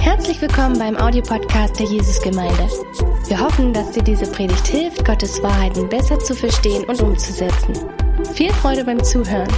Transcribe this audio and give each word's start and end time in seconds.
Herzlich 0.00 0.42
willkommen 0.42 0.78
beim 0.78 0.96
Audiopodcast 0.96 1.78
der 1.78 1.86
Jesusgemeinde. 1.86 2.68
Wir 3.26 3.40
hoffen, 3.40 3.72
dass 3.72 3.90
dir 3.92 4.02
diese 4.02 4.30
Predigt 4.30 4.66
hilft, 4.66 5.04
Gottes 5.04 5.42
Wahrheiten 5.42 5.88
besser 5.88 6.18
zu 6.18 6.34
verstehen 6.34 6.84
und 6.84 7.00
umzusetzen. 7.00 7.74
Viel 8.34 8.52
Freude 8.52 8.84
beim 8.84 9.02
Zuhören. 9.02 9.48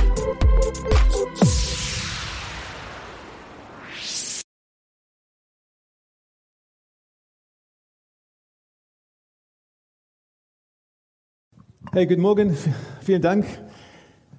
Hey, 11.93 12.07
guten 12.07 12.23
Morgen. 12.23 12.57
Vielen 13.01 13.23
Dank. 13.23 13.46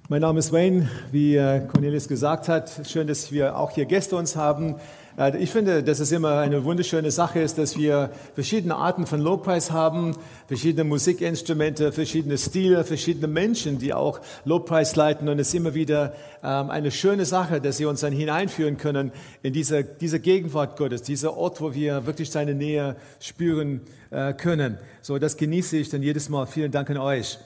Mein 0.08 0.20
Name 0.20 0.40
ist 0.40 0.52
Wayne, 0.52 0.90
wie 1.10 1.36
äh, 1.36 1.66
Cornelius 1.66 2.06
gesagt 2.06 2.48
hat. 2.48 2.82
Schön, 2.86 3.06
dass 3.06 3.32
wir 3.32 3.56
auch 3.56 3.70
hier 3.70 3.86
Gäste 3.86 4.16
uns 4.16 4.36
haben. 4.36 4.76
Äh, 5.18 5.36
ich 5.38 5.50
finde, 5.50 5.82
dass 5.82 6.00
es 6.00 6.12
immer 6.12 6.38
eine 6.38 6.64
wunderschöne 6.64 7.10
Sache 7.10 7.40
ist, 7.40 7.58
dass 7.58 7.76
wir 7.76 8.10
verschiedene 8.34 8.76
Arten 8.76 9.06
von 9.06 9.20
Lobpreis 9.20 9.70
haben, 9.70 10.16
verschiedene 10.46 10.84
Musikinstrumente, 10.84 11.92
verschiedene 11.92 12.38
Stile, 12.38 12.84
verschiedene 12.84 13.26
Menschen, 13.26 13.78
die 13.78 13.94
auch 13.94 14.20
Lobpreis 14.44 14.96
leiten. 14.96 15.28
Und 15.28 15.38
es 15.38 15.48
ist 15.48 15.54
immer 15.54 15.74
wieder 15.74 16.14
ähm, 16.42 16.70
eine 16.70 16.90
schöne 16.90 17.24
Sache, 17.24 17.60
dass 17.60 17.76
sie 17.76 17.86
uns 17.86 18.00
dann 18.00 18.12
hineinführen 18.12 18.76
können 18.76 19.12
in 19.42 19.52
diese, 19.52 19.84
diese 19.84 20.20
Gegenwart 20.20 20.76
Gottes, 20.76 21.02
dieser 21.02 21.36
Ort, 21.36 21.60
wo 21.60 21.74
wir 21.74 22.06
wirklich 22.06 22.30
seine 22.30 22.54
Nähe 22.54 22.96
spüren 23.20 23.82
äh, 24.10 24.32
können. 24.32 24.78
So, 25.00 25.18
das 25.18 25.36
genieße 25.36 25.76
ich 25.76 25.88
dann 25.88 26.02
jedes 26.02 26.28
Mal. 26.28 26.46
Vielen 26.46 26.72
Dank 26.72 26.90
an 26.90 26.98
euch. 26.98 27.38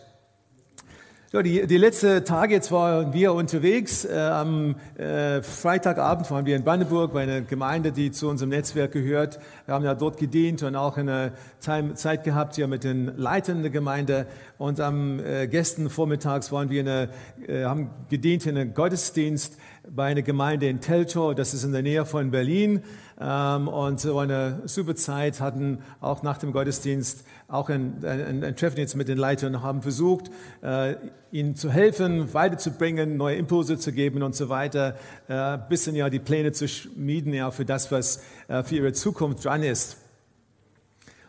Ja, 1.37 1.43
die, 1.43 1.67
die 1.67 1.77
letzten 1.77 2.25
Tage 2.25 2.55
jetzt 2.55 2.73
waren 2.73 3.13
wir 3.13 3.35
unterwegs. 3.35 4.07
Äh, 4.07 4.17
am 4.17 4.75
äh, 4.97 5.43
Freitagabend 5.43 6.31
waren 6.31 6.47
wir 6.47 6.57
in 6.57 6.65
Brandenburg 6.65 7.13
bei 7.13 7.25
einer 7.25 7.43
Gemeinde, 7.43 7.93
die 7.93 8.11
zu 8.11 8.31
unserem 8.31 8.49
Netzwerk 8.49 8.93
gehört. 8.93 9.39
Wir 9.67 9.75
haben 9.75 9.85
ja 9.85 9.97
dort 9.97 10.17
gedient 10.17 10.63
und 10.63 10.77
auch 10.77 10.97
eine 10.97 11.33
Zeit 11.59 12.23
gehabt 12.23 12.55
hier 12.55 12.69
mit 12.69 12.85
den 12.85 13.17
Leitern 13.17 13.63
der 13.63 13.73
Gemeinde. 13.73 14.29
Und 14.59 14.79
am 14.79 15.19
äh, 15.19 15.49
gestern 15.49 15.91
vormittags 15.91 16.53
waren 16.53 16.71
wir 16.71 16.81
in 16.83 16.89
eine, 16.89 17.09
äh, 17.49 17.65
haben 17.65 17.91
gedient 18.09 18.47
in 18.47 18.57
einem 18.57 18.75
Gottesdienst 18.75 19.59
bei 19.89 20.07
einer 20.07 20.23
Gemeinde 20.23 20.69
in 20.69 20.81
Teltow, 20.81 21.35
das 21.35 21.55
ist 21.55 21.65
in 21.65 21.73
der 21.73 21.83
Nähe 21.83 22.05
von 22.07 22.31
Berlin. 22.31 22.83
Ähm, 23.21 23.69
und 23.69 24.01
so 24.01 24.19
eine 24.19 24.63
super 24.67 24.95
Zeit 24.95 25.41
hatten 25.41 25.79
auch 26.01 26.23
nach 26.23 26.39
dem 26.39 26.53
Gottesdienst 26.53 27.25
auch 27.49 27.69
ein, 27.69 28.05
ein, 28.05 28.45
ein 28.45 28.57
Treffen 28.57 28.79
jetzt 28.79 28.97
mit 28.97 29.09
den 29.09 29.19
Leitern, 29.19 29.63
haben 29.63 29.81
versucht, 29.81 30.31
äh, 30.63 30.97
ihnen 31.31 31.55
zu 31.55 31.71
helfen, 31.71 32.35
weiterzubringen, 32.35 33.17
neue 33.17 33.37
Impulse 33.37 33.79
zu 33.79 33.93
geben 33.93 34.23
und 34.23 34.35
so 34.35 34.49
weiter, 34.49 34.97
äh, 35.29 35.59
bisschen 35.69 35.95
ja 35.95 36.11
die 36.11 36.19
Pläne 36.19 36.53
zu 36.53 36.69
schmieden 36.69 37.33
ja 37.33 37.51
für 37.51 37.65
das, 37.65 37.91
was 37.93 38.23
äh, 38.49 38.63
für 38.63 38.77
ihre 38.77 38.93
Zukunft 38.93 39.47
dran 39.57 39.63
ist. 39.63 39.97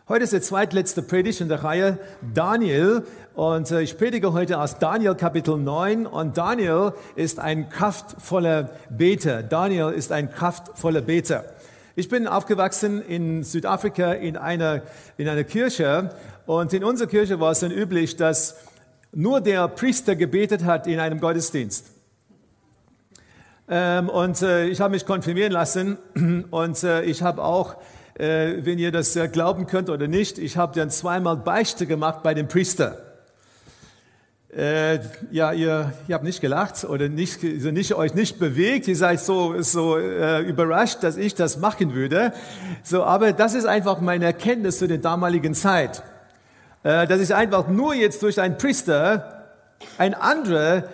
Heute 0.06 0.24
ist 0.24 0.32
der 0.34 0.42
zweitletzte 0.42 1.02
Predigt 1.02 1.40
in 1.40 1.48
der 1.48 1.64
Reihe 1.64 1.98
Daniel 2.34 3.04
und 3.34 3.70
äh, 3.70 3.80
ich 3.80 3.96
predige 3.96 4.34
heute 4.34 4.60
aus 4.60 4.78
Daniel 4.78 5.14
Kapitel 5.14 5.56
9 5.56 6.06
und 6.06 6.36
Daniel 6.36 6.92
ist 7.16 7.38
ein 7.38 7.70
kraftvoller 7.70 8.70
Beter. 8.90 9.42
Daniel 9.42 9.92
ist 9.92 10.12
ein 10.12 10.30
kraftvoller 10.30 11.00
Beter. 11.00 11.44
Ich 11.96 12.10
bin 12.10 12.26
aufgewachsen 12.26 13.00
in 13.02 13.44
Südafrika 13.44 14.12
in 14.12 14.36
einer, 14.36 14.82
in 15.16 15.26
einer 15.26 15.44
Kirche 15.44 16.10
und 16.44 16.72
in 16.74 16.84
unserer 16.84 17.08
Kirche 17.08 17.40
war 17.40 17.52
es 17.52 17.60
dann 17.60 17.70
üblich, 17.70 18.16
dass 18.16 18.56
nur 19.12 19.40
der 19.40 19.68
Priester 19.68 20.16
gebetet 20.16 20.64
hat 20.64 20.86
in 20.86 21.00
einem 21.00 21.18
Gottesdienst. 21.18 21.86
Ähm, 23.70 24.08
und 24.10 24.42
äh, 24.42 24.66
ich 24.66 24.80
habe 24.80 24.92
mich 24.92 25.06
konfirmieren 25.06 25.52
lassen 25.52 25.96
und 26.50 26.82
äh, 26.84 27.02
ich 27.02 27.22
habe 27.22 27.42
auch, 27.42 27.76
äh, 28.18 28.64
wenn 28.64 28.78
ihr 28.78 28.90
das 28.92 29.14
äh, 29.16 29.28
glauben 29.28 29.66
könnt 29.66 29.90
oder 29.90 30.08
nicht, 30.08 30.38
ich 30.38 30.56
habe 30.56 30.74
dann 30.78 30.90
zweimal 30.90 31.36
Beichte 31.36 31.86
gemacht 31.86 32.22
bei 32.22 32.34
dem 32.34 32.48
Priester. 32.48 32.98
Äh, 34.54 35.00
ja, 35.30 35.52
ihr, 35.52 35.92
ihr 36.08 36.14
habt 36.14 36.24
nicht 36.24 36.40
gelacht 36.40 36.84
oder 36.84 37.08
nicht, 37.08 37.44
also 37.44 37.70
nicht, 37.70 37.94
euch 37.94 38.14
nicht 38.14 38.38
bewegt. 38.38 38.88
Ihr 38.88 38.96
seid 38.96 39.20
so, 39.20 39.60
so 39.62 39.98
äh, 39.98 40.40
überrascht, 40.40 41.02
dass 41.02 41.16
ich 41.16 41.34
das 41.34 41.58
machen 41.58 41.94
würde. 41.94 42.32
So, 42.82 43.04
aber 43.04 43.32
das 43.32 43.54
ist 43.54 43.66
einfach 43.66 44.00
meine 44.00 44.24
Erkenntnis 44.24 44.78
zu 44.78 44.88
der 44.88 44.98
damaligen 44.98 45.54
Zeit. 45.54 46.02
Äh, 46.82 47.06
dass 47.06 47.20
ich 47.20 47.34
einfach 47.34 47.68
nur 47.68 47.94
jetzt 47.94 48.22
durch 48.22 48.40
einen 48.40 48.56
Priester 48.56 49.44
ein 49.96 50.14
anderer 50.14 50.84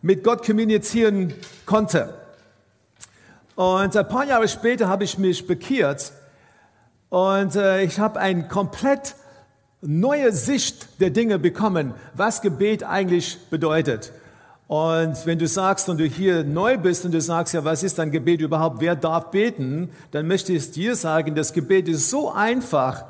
mit 0.00 0.22
Gott 0.22 0.46
kommunizieren 0.46 1.34
konnte. 1.66 2.14
Und 3.56 3.96
ein 3.96 4.08
paar 4.08 4.24
Jahre 4.24 4.48
später 4.48 4.88
habe 4.88 5.04
ich 5.04 5.18
mich 5.18 5.46
bekehrt 5.46 6.12
und 7.14 7.54
äh, 7.54 7.84
ich 7.84 8.00
habe 8.00 8.18
ein 8.18 8.48
komplett 8.48 9.14
neue 9.80 10.32
Sicht 10.32 11.00
der 11.00 11.10
Dinge 11.10 11.38
bekommen, 11.38 11.94
was 12.14 12.42
Gebet 12.42 12.82
eigentlich 12.82 13.38
bedeutet. 13.50 14.10
Und 14.66 15.24
wenn 15.24 15.38
du 15.38 15.46
sagst 15.46 15.88
und 15.88 15.98
du 15.98 16.06
hier 16.06 16.42
neu 16.42 16.76
bist 16.76 17.04
und 17.04 17.12
du 17.12 17.20
sagst, 17.20 17.54
ja, 17.54 17.64
was 17.64 17.84
ist 17.84 18.00
ein 18.00 18.10
Gebet 18.10 18.40
überhaupt? 18.40 18.80
Wer 18.80 18.96
darf 18.96 19.30
beten? 19.30 19.90
Dann 20.10 20.26
möchte 20.26 20.54
ich 20.54 20.72
dir 20.72 20.96
sagen, 20.96 21.36
das 21.36 21.52
Gebet 21.52 21.86
ist 21.86 22.10
so 22.10 22.32
einfach 22.32 23.04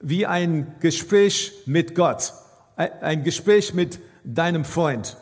wie 0.00 0.26
ein 0.26 0.74
Gespräch 0.80 1.52
mit 1.66 1.94
Gott. 1.94 2.32
Ein 2.74 3.22
Gespräch 3.22 3.74
mit 3.74 4.00
deinem 4.24 4.64
Freund. 4.64 5.16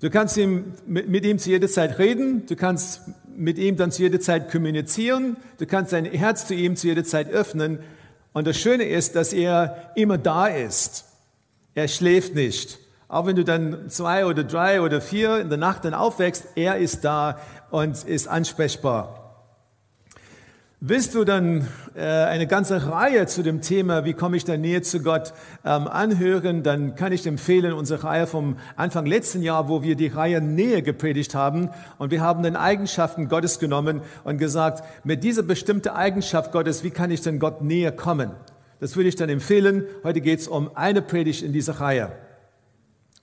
Du 0.00 0.10
kannst 0.10 0.36
ihm, 0.36 0.74
mit 0.84 1.24
ihm 1.24 1.38
zu 1.38 1.48
jeder 1.48 1.68
Zeit 1.68 1.98
reden, 1.98 2.44
du 2.44 2.54
kannst 2.54 3.00
mit 3.38 3.58
ihm 3.58 3.76
dann 3.76 3.90
zu 3.90 4.02
jeder 4.02 4.20
Zeit 4.20 4.50
kommunizieren, 4.50 5.36
du 5.58 5.66
kannst 5.66 5.92
dein 5.92 6.04
Herz 6.04 6.46
zu 6.46 6.54
ihm 6.54 6.76
zu 6.76 6.88
jeder 6.88 7.04
Zeit 7.04 7.30
öffnen 7.30 7.78
und 8.32 8.46
das 8.46 8.58
Schöne 8.58 8.84
ist, 8.84 9.14
dass 9.14 9.32
er 9.32 9.92
immer 9.94 10.18
da 10.18 10.46
ist. 10.46 11.04
Er 11.74 11.88
schläft 11.88 12.34
nicht. 12.34 12.78
Auch 13.06 13.26
wenn 13.26 13.36
du 13.36 13.44
dann 13.44 13.88
zwei 13.88 14.26
oder 14.26 14.44
drei 14.44 14.82
oder 14.82 15.00
vier 15.00 15.38
in 15.40 15.48
der 15.48 15.58
Nacht 15.58 15.84
dann 15.84 15.94
aufwächst, 15.94 16.46
er 16.56 16.76
ist 16.76 17.04
da 17.04 17.40
und 17.70 18.04
ist 18.04 18.28
ansprechbar. 18.28 19.17
Willst 20.80 21.16
du 21.16 21.24
dann 21.24 21.66
äh, 21.96 22.02
eine 22.02 22.46
ganze 22.46 22.88
Reihe 22.88 23.26
zu 23.26 23.42
dem 23.42 23.62
Thema, 23.62 24.04
wie 24.04 24.12
komme 24.12 24.36
ich 24.36 24.44
da 24.44 24.56
näher 24.56 24.84
zu 24.84 25.02
Gott, 25.02 25.32
ähm, 25.64 25.88
anhören, 25.88 26.62
dann 26.62 26.94
kann 26.94 27.10
ich 27.10 27.26
empfehlen, 27.26 27.72
unsere 27.72 28.04
Reihe 28.04 28.28
vom 28.28 28.58
Anfang 28.76 29.04
letzten 29.04 29.42
Jahr, 29.42 29.68
wo 29.68 29.82
wir 29.82 29.96
die 29.96 30.06
Reihe 30.06 30.40
Nähe 30.40 30.82
gepredigt 30.82 31.34
haben 31.34 31.70
und 31.98 32.12
wir 32.12 32.20
haben 32.20 32.44
den 32.44 32.54
Eigenschaften 32.54 33.28
Gottes 33.28 33.58
genommen 33.58 34.02
und 34.22 34.38
gesagt, 34.38 34.84
mit 35.02 35.24
dieser 35.24 35.42
bestimmten 35.42 35.88
Eigenschaft 35.88 36.52
Gottes, 36.52 36.84
wie 36.84 36.90
kann 36.90 37.10
ich 37.10 37.22
denn 37.22 37.40
Gott 37.40 37.60
näher 37.60 37.90
kommen? 37.90 38.30
Das 38.78 38.94
würde 38.94 39.08
ich 39.08 39.16
dann 39.16 39.30
empfehlen. 39.30 39.82
Heute 40.04 40.20
geht 40.20 40.38
es 40.38 40.46
um 40.46 40.70
eine 40.76 41.02
Predigt 41.02 41.42
in 41.42 41.52
dieser 41.52 41.80
Reihe. 41.80 42.12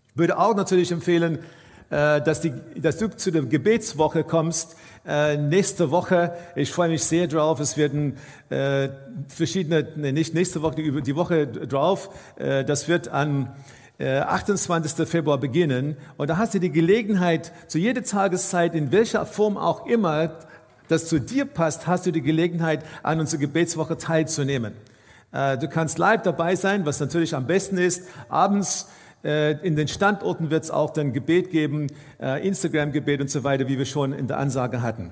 Ich 0.10 0.18
würde 0.18 0.38
auch 0.38 0.58
natürlich 0.58 0.92
empfehlen, 0.92 1.40
dass, 1.90 2.42
die, 2.42 2.52
dass 2.76 2.98
du 2.98 3.10
zu 3.10 3.32
der 3.32 3.44
Gebetswoche 3.44 4.24
kommst 4.24 4.76
äh, 5.08 5.38
nächste 5.38 5.92
Woche. 5.92 6.34
Ich 6.56 6.72
freue 6.72 6.90
mich 6.90 7.04
sehr 7.04 7.28
drauf. 7.28 7.60
Es 7.60 7.78
werden 7.78 8.18
äh, 8.50 8.90
verschiedene, 9.28 9.84
nicht 10.12 10.34
nächste 10.34 10.62
Woche, 10.62 10.76
die, 10.76 11.16
Woche 11.16 11.48
drauf. 11.48 12.10
Äh, 12.38 12.66
das 12.66 12.88
wird 12.88 13.10
an 13.10 13.52
28. 14.00 15.00
Äh, 15.00 15.06
Februar 15.06 15.38
beginnen. 15.38 15.96
Und 16.18 16.30
da 16.30 16.38
hast 16.38 16.54
du 16.54 16.60
die 16.60 16.72
Gelegenheit, 16.72 17.52
zu 17.68 17.78
jeder 17.78 18.04
Tageszeit, 18.04 18.76
in 18.76 18.92
welcher 18.92 19.26
Form 19.26 19.58
auch 19.58 19.86
immer, 19.86 20.40
das 20.88 21.08
zu 21.08 21.20
dir 21.20 21.46
passt, 21.46 21.88
hast 21.88 22.06
du 22.06 22.12
die 22.12 22.22
Gelegenheit, 22.22 22.84
an 23.04 23.20
unserer 23.20 23.42
Gebetswoche 23.42 23.98
teilzunehmen. 23.98 24.74
Äh, 25.32 25.58
du 25.58 25.70
kannst 25.70 25.98
live 25.98 26.24
dabei 26.24 26.56
sein, 26.56 26.86
was 26.86 27.00
natürlich 27.00 27.36
am 27.36 27.48
besten 27.48 27.78
ist. 27.78 28.04
Abends 28.28 28.84
äh, 28.84 29.05
in 29.26 29.76
den 29.76 29.88
Standorten 29.88 30.52
wird 30.52 30.64
es 30.66 30.72
auch 30.72 30.92
dann 30.92 31.14
Gebet 31.14 31.50
geben, 31.50 31.88
äh, 32.22 32.48
Instagram-Gebet 32.48 33.22
und 33.22 33.30
so 33.30 33.44
weiter, 33.44 33.68
wie 33.68 33.78
wir 33.78 33.86
schon 33.86 34.14
in 34.14 34.28
der 34.28 34.38
Ansage 34.38 34.82
hatten. 34.82 35.12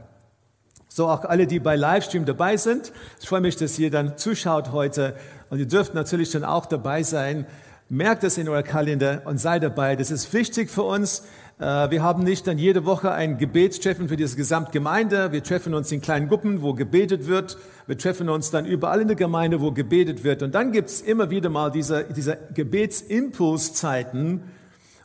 So 0.88 1.08
auch 1.10 1.26
alle, 1.26 1.48
die 1.48 1.60
bei 1.60 1.76
Livestream 1.76 2.26
dabei 2.26 2.56
sind. 2.56 2.94
Ich 3.20 3.28
freue 3.28 3.42
mich, 3.42 3.56
dass 3.56 3.80
ihr 3.80 3.90
dann 3.90 4.16
zuschaut 4.16 4.72
heute. 4.72 5.16
Und 5.50 5.58
ihr 5.58 5.68
dürft 5.68 5.96
natürlich 5.96 6.30
dann 6.30 6.44
auch 6.44 6.68
dabei 6.68 7.02
sein. 7.02 7.48
Merkt 7.90 8.24
es 8.24 8.38
in 8.38 8.48
eurer 8.48 8.62
Kalender 8.62 9.24
und 9.26 9.40
seid 9.40 9.64
dabei. 9.64 9.96
Das 9.96 10.12
ist 10.12 10.32
wichtig 10.34 10.70
für 10.70 10.84
uns. 10.84 11.24
Äh, 11.60 11.92
wir 11.92 12.02
haben 12.02 12.24
nicht 12.24 12.48
dann 12.48 12.58
jede 12.58 12.86
Woche 12.86 13.12
ein 13.12 13.38
Gebetstreffen 13.38 14.10
für 14.10 14.18
diese 14.18 14.36
Gesamtgemeinde. 14.36 15.32
Wir 15.32 15.44
treffen 15.44 15.74
uns 15.74 15.92
in 15.92 16.02
kleinen 16.02 16.28
Gruppen, 16.28 16.62
wo 16.62 16.74
gebetet 16.74 17.28
wird. 17.28 17.58
Wir 17.88 17.98
treffen 17.98 18.30
uns 18.30 18.52
dann 18.52 18.66
überall 18.66 19.02
in 19.02 19.08
der 19.08 19.18
Gemeinde, 19.18 19.62
wo 19.62 19.72
gebetet 19.72 20.24
wird. 20.24 20.42
Und 20.44 20.56
dann 20.56 20.72
gibt 20.72 20.90
es 20.90 21.02
immer 21.02 21.30
wieder 21.30 21.50
mal 21.50 21.72
diese, 21.72 22.06
diese 22.06 22.38
Gebetsimpulszeiten. 22.54 24.42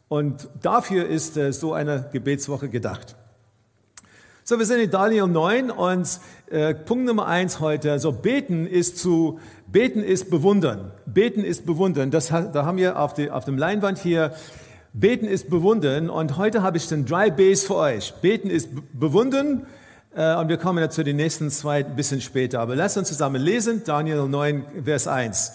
Und 0.09 0.49
dafür 0.62 1.06
ist 1.06 1.37
äh, 1.37 1.53
so 1.53 1.75
eine 1.75 2.09
Gebetswoche 2.12 2.69
gedacht. 2.69 3.17
So, 4.43 4.59
wir 4.59 4.65
sind 4.65 4.81
in 4.81 4.91
Daniel 4.91 5.27
9 5.27 5.71
und 5.71 6.21
äh, 6.49 6.73
Punkt 6.75 7.05
Nummer 7.05 7.27
eins 7.27 7.61
heute, 7.61 7.99
so 7.99 8.12
beten 8.12 8.67
ist 8.67 8.97
zu, 8.97 9.41
beten 9.67 10.03
ist 10.03 10.31
bewundern. 10.31 10.93
Beten 11.05 11.45
ist 11.45 11.67
bewundern. 11.67 12.11
Das, 12.11 12.29
da 12.29 12.65
haben 12.65 12.79
wir 12.79 12.99
auf, 12.99 13.12
die, 13.12 13.31
auf 13.31 13.45
dem 13.45 13.59
Leinwand 13.59 13.99
hier 13.99 14.33
Beten 15.00 15.27
ist 15.27 15.49
bewundern 15.49 16.11
und 16.11 16.37
heute 16.37 16.62
habe 16.62 16.77
ich 16.77 16.89
den 16.89 17.06
Dry 17.06 17.31
Base 17.31 17.67
für 17.67 17.77
euch. 17.77 18.15
Beten 18.21 18.50
ist 18.50 18.69
bewundern, 18.93 19.67
Äh, 20.19 20.35
und 20.37 20.49
wir 20.49 20.56
kommen 20.56 20.79
ja 20.79 20.91
zu 20.91 21.05
den 21.05 21.17
nächsten 21.17 21.50
zwei 21.50 21.85
ein 21.85 21.97
bisschen 21.97 22.21
später. 22.21 22.61
Aber 22.61 22.75
lasst 22.75 22.99
uns 22.99 23.09
zusammen 23.09 23.41
lesen, 23.41 23.83
Daniel 23.85 24.27
9, 24.27 24.65
Vers 24.85 25.06
1. 25.06 25.53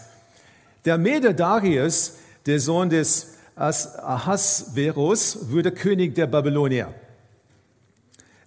Der 0.85 0.97
Mede 0.97 1.33
Darius, 1.33 2.13
der 2.45 2.59
Sohn 2.59 2.89
des 2.89 3.33
Ahasverus, 3.55 5.51
wurde 5.51 5.71
König 5.71 6.15
der 6.15 6.27
Babylonier. 6.27 6.93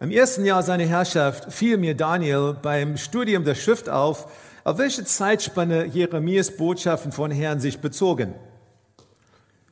Im 0.01 0.11
ersten 0.11 0.45
Jahr 0.45 0.63
seiner 0.63 0.85
Herrschaft 0.85 1.53
fiel 1.53 1.79
mir 1.79 1.95
Daniel 1.95 2.57
beim 2.61 2.97
Studium 2.97 3.45
der 3.45 3.55
Schrift 3.55 3.89
auf, 3.89 4.29
auf 4.65 4.79
welche 4.79 5.05
Zeitspanne 5.05 5.87
Jeremias 5.87 6.51
Botschaften 6.51 7.13
von 7.13 7.31
Herrn 7.31 7.61
sich 7.61 7.79
bezogen. 7.79 8.35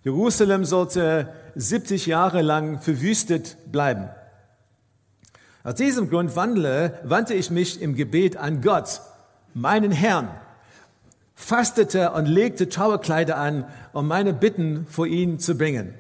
Jerusalem 0.05 0.67
sollte 0.67 1.33
70 1.55 2.07
Jahre 2.07 2.43
lang 2.43 2.79
verwüstet 2.79 3.57
bleiben. 3.73 4.11
Aus 5.63 5.77
diesem 5.77 6.11
Grund 6.11 6.37
wandle, 6.37 7.01
wandte 7.05 7.33
ich 7.33 7.51
mich 7.51 7.81
im 7.81 7.95
Gebet 7.95 8.37
an 8.37 8.61
Gott, 8.61 9.01
meinen 9.55 9.93
Herrn, 9.93 10.29
fastete 11.35 12.13
und 12.13 12.27
legte 12.27 12.69
Trauerkleider 12.69 13.39
an, 13.39 13.65
um 13.95 14.07
meine 14.07 14.35
Bitten 14.35 14.87
vor 14.87 15.07
ihn 15.07 15.39
zu 15.39 15.57
bringen. 15.57 15.95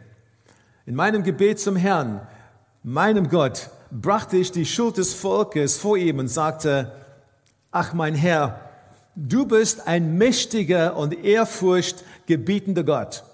In 0.84 0.94
meinem 0.94 1.22
Gebet 1.22 1.58
zum 1.58 1.76
Herrn, 1.76 2.20
meinem 2.82 3.30
Gott, 3.30 3.70
brachte 3.90 4.36
ich 4.36 4.52
die 4.52 4.66
Schuld 4.66 4.98
des 4.98 5.14
Volkes 5.14 5.78
vor 5.78 5.96
ihm 5.96 6.18
und 6.18 6.28
sagte, 6.28 6.92
ach 7.70 7.94
mein 7.94 8.14
Herr, 8.14 8.60
du 9.14 9.46
bist 9.46 9.86
ein 9.86 10.18
mächtiger 10.18 10.94
und 10.94 11.24
ehrfurchtgebietender 11.24 12.84
Gott. 12.84 13.24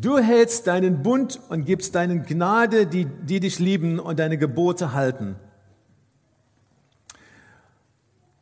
Du 0.00 0.16
hältst 0.18 0.68
deinen 0.68 1.02
Bund 1.02 1.40
und 1.48 1.64
gibst 1.64 1.96
deinen 1.96 2.24
Gnade, 2.24 2.86
die, 2.86 3.04
die 3.04 3.40
dich 3.40 3.58
lieben 3.58 3.98
und 3.98 4.20
deine 4.20 4.38
Gebote 4.38 4.92
halten. 4.92 5.34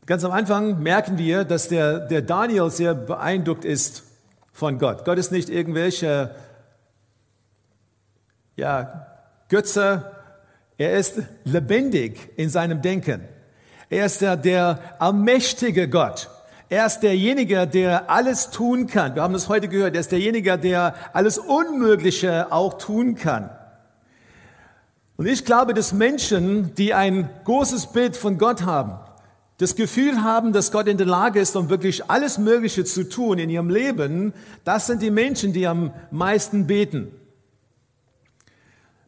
Ganz 0.05 0.23
am 0.23 0.33
Anfang 0.33 0.83
merken 0.83 1.17
wir, 1.17 1.45
dass 1.45 1.69
der, 1.69 2.01
der 2.01 2.21
Daniel 2.21 2.69
sehr 2.69 2.95
beeindruckt 2.95 3.65
ist 3.65 4.03
von 4.53 4.79
Gott. 4.79 5.07
Gott 5.07 5.17
ist 5.17 5.33
nicht 5.33 5.49
irgendwelche 5.49 6.37
ja, 8.57 9.07
Götze, 9.49 10.13
er 10.77 10.99
ist 10.99 11.23
lebendig 11.45 12.33
in 12.37 12.51
seinem 12.51 12.83
Denken. 12.83 13.23
Er 13.89 14.05
ist 14.05 14.21
der, 14.21 14.37
der 14.37 14.79
allmächtige 14.99 15.89
Gott. 15.89 16.29
Er 16.69 16.87
ist 16.87 17.01
derjenige, 17.01 17.67
der 17.67 18.11
alles 18.11 18.51
tun 18.51 18.89
kann. 18.89 19.15
Wir 19.15 19.23
haben 19.23 19.33
das 19.33 19.49
heute 19.49 19.69
gehört. 19.69 19.95
Er 19.95 20.01
ist 20.01 20.11
derjenige, 20.11 20.59
der 20.59 20.95
alles 21.13 21.39
Unmögliche 21.39 22.51
auch 22.51 22.77
tun 22.79 23.15
kann. 23.15 23.51
Und 25.17 25.27
ich 25.27 25.45
glaube, 25.45 25.75
dass 25.75 25.93
Menschen, 25.93 26.75
die 26.75 26.93
ein 26.93 27.31
großes 27.45 27.89
Bild 27.89 28.17
von 28.17 28.37
Gott 28.37 28.63
haben, 28.63 28.99
das 29.59 29.77
Gefühl 29.77 30.23
haben, 30.23 30.53
dass 30.53 30.73
Gott 30.73 30.89
in 30.89 30.99
der 30.99 31.07
Lage 31.07 31.41
ist, 31.41 31.57
um 31.57 31.71
wirklich 31.71 32.11
alles 32.11 32.37
Mögliche 32.37 32.85
zu 32.85 33.09
tun 33.09 33.39
in 33.39 33.49
ihrem 33.49 33.71
Leben, 33.71 34.35
das 34.65 34.87
sind 34.87 35.01
die 35.01 35.11
Menschen, 35.11 35.53
die 35.53 35.67
am 35.67 35.95
meisten 36.11 36.67
beten. 36.67 37.13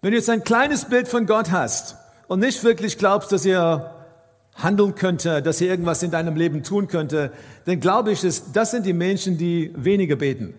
Wenn 0.01 0.13
du 0.13 0.17
jetzt 0.17 0.31
ein 0.31 0.45
kleines 0.45 0.87
Bild 0.87 1.09
von 1.09 1.27
Gott 1.27 1.51
hast 1.51 1.97
und 2.29 2.39
nicht 2.39 2.63
wirklich 2.63 2.97
glaubst, 2.97 3.33
dass 3.33 3.45
er 3.45 3.98
handeln 4.63 4.95
könnte, 4.95 5.41
dass 5.41 5.61
er 5.61 5.69
irgendwas 5.69 6.03
in 6.03 6.11
deinem 6.11 6.37
Leben 6.37 6.63
tun 6.63 6.89
könnte, 6.89 7.33
dann 7.65 7.81
glaube 7.81 8.13
ich, 8.13 8.21
dass 8.21 8.53
das 8.53 8.73
sind 8.73 8.85
die 8.87 8.93
Menschen, 8.93 9.39
die 9.39 9.73
weniger 9.77 10.17
beten. 10.17 10.55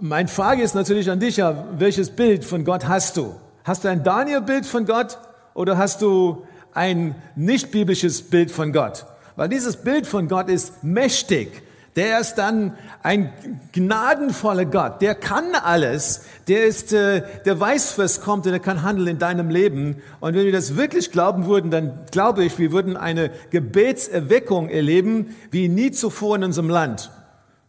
Meine 0.00 0.28
Frage 0.28 0.62
ist 0.62 0.74
natürlich 0.74 1.10
an 1.10 1.20
dich, 1.20 1.36
ja, 1.36 1.66
welches 1.76 2.10
Bild 2.10 2.44
von 2.44 2.64
Gott 2.64 2.86
hast 2.86 3.16
du? 3.16 3.34
Hast 3.64 3.84
du 3.84 3.88
ein 3.88 4.02
Daniel-Bild 4.02 4.64
von 4.64 4.86
Gott 4.86 5.18
oder 5.54 5.76
hast 5.76 6.00
du 6.00 6.46
ein 6.72 7.14
nicht 7.36 7.70
biblisches 7.70 8.22
Bild 8.22 8.50
von 8.50 8.72
Gott? 8.72 9.04
Weil 9.36 9.48
dieses 9.48 9.76
Bild 9.76 10.06
von 10.06 10.28
Gott 10.28 10.48
ist 10.48 10.82
mächtig. 10.82 11.62
Der 11.98 12.20
ist 12.20 12.36
dann 12.36 12.74
ein 13.02 13.32
gnadenvoller 13.72 14.66
Gott. 14.66 15.02
Der 15.02 15.16
kann 15.16 15.56
alles. 15.56 16.26
Der 16.46 16.64
ist, 16.64 16.92
äh, 16.92 17.24
der 17.44 17.58
weiß, 17.58 17.98
was 17.98 18.20
kommt 18.20 18.46
und 18.46 18.52
der 18.52 18.60
kann 18.60 18.84
handeln 18.84 19.08
in 19.08 19.18
deinem 19.18 19.50
Leben. 19.50 20.00
Und 20.20 20.36
wenn 20.36 20.44
wir 20.44 20.52
das 20.52 20.76
wirklich 20.76 21.10
glauben 21.10 21.46
würden, 21.46 21.72
dann 21.72 22.06
glaube 22.12 22.44
ich, 22.44 22.56
wir 22.56 22.70
würden 22.70 22.96
eine 22.96 23.32
Gebetserweckung 23.50 24.68
erleben, 24.68 25.34
wie 25.50 25.68
nie 25.68 25.90
zuvor 25.90 26.36
in 26.36 26.44
unserem 26.44 26.70
Land. 26.70 27.10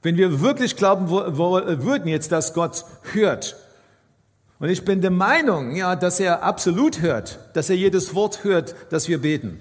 Wenn 0.04 0.16
wir 0.16 0.42
wirklich 0.42 0.76
glauben 0.76 1.10
würden 1.10 2.08
jetzt, 2.08 2.32
dass 2.32 2.54
Gott 2.54 2.86
hört. 3.14 3.56
Und 4.60 4.70
ich 4.70 4.86
bin 4.86 5.02
der 5.02 5.10
Meinung, 5.10 5.76
ja, 5.76 5.96
dass 5.96 6.20
er 6.20 6.44
absolut 6.44 7.02
hört, 7.02 7.40
dass 7.56 7.72
er 7.72 7.78
jedes 7.78 8.14
Wort 8.14 8.44
hört, 8.44 8.76
das 8.92 9.08
wir 9.08 9.22
beten. 9.22 9.60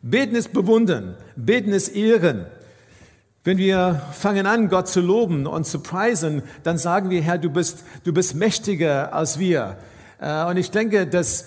Beten 0.00 0.36
ist 0.36 0.52
bewundern, 0.52 1.16
beten 1.34 1.72
ist 1.72 1.88
ehren. 1.88 2.46
Wenn 3.48 3.56
wir 3.56 4.02
fangen 4.12 4.44
an, 4.44 4.68
Gott 4.68 4.88
zu 4.88 5.00
loben 5.00 5.46
und 5.46 5.66
zu 5.66 5.80
preisen, 5.80 6.42
dann 6.64 6.76
sagen 6.76 7.08
wir, 7.08 7.22
Herr, 7.22 7.38
du 7.38 7.48
bist, 7.48 7.82
du 8.04 8.12
bist 8.12 8.34
mächtiger 8.34 9.14
als 9.14 9.38
wir. 9.38 9.78
Äh, 10.20 10.44
und 10.44 10.58
ich 10.58 10.70
denke, 10.70 11.06
dass 11.06 11.46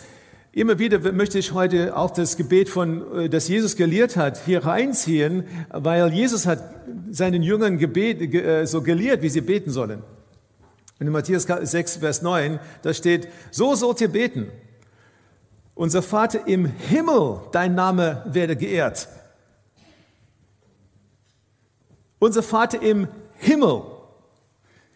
immer 0.51 0.79
wieder 0.79 1.11
möchte 1.11 1.37
ich 1.37 1.53
heute 1.53 1.95
auch 1.95 2.09
das 2.09 2.37
Gebet 2.37 2.69
von, 2.69 3.25
äh, 3.25 3.29
das 3.29 3.47
Jesus 3.47 3.75
gelehrt 3.75 4.17
hat, 4.17 4.41
hier 4.43 4.65
reinziehen, 4.65 5.43
weil 5.69 6.11
Jesus 6.11 6.47
hat 6.47 6.63
seinen 7.11 7.43
Jüngern 7.43 7.77
Gebet, 7.77 8.33
äh, 8.33 8.65
so 8.65 8.81
gelehrt, 8.81 9.21
wie 9.21 9.29
sie 9.29 9.41
beten 9.41 9.69
sollen. 9.69 10.01
In 10.99 11.07
Matthäus 11.09 11.43
6, 11.43 11.97
Vers 11.97 12.23
9, 12.23 12.59
da 12.81 12.95
steht, 12.95 13.27
so 13.51 13.75
sollt 13.75 14.01
ihr 14.01 14.09
beten. 14.09 14.47
Unser 15.75 16.01
Vater 16.01 16.47
im 16.47 16.65
Himmel, 16.65 17.41
dein 17.51 17.75
Name 17.75 18.23
werde 18.25 18.55
geehrt. 18.55 19.07
Unser 22.21 22.43
Vater 22.43 22.79
im 22.83 23.07
Himmel. 23.39 23.81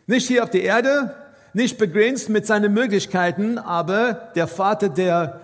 Nicht 0.06 0.27
hier 0.27 0.44
auf 0.44 0.51
der 0.51 0.62
Erde, 0.62 1.16
nicht 1.54 1.80
begrenzt 1.80 2.30
mit 2.30 2.45
seinen 2.45 2.72
Möglichkeiten, 2.72 3.57
aber 3.57 4.30
der 4.36 4.48
Vater, 4.48 4.89
der 4.89 5.42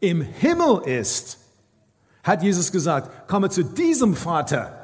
im 0.00 0.20
Himmel 0.20 0.82
ist, 0.84 1.38
hat 2.24 2.42
Jesus 2.42 2.72
gesagt, 2.72 3.28
komme 3.28 3.50
zu 3.50 3.62
diesem 3.62 4.16
Vater. 4.16 4.76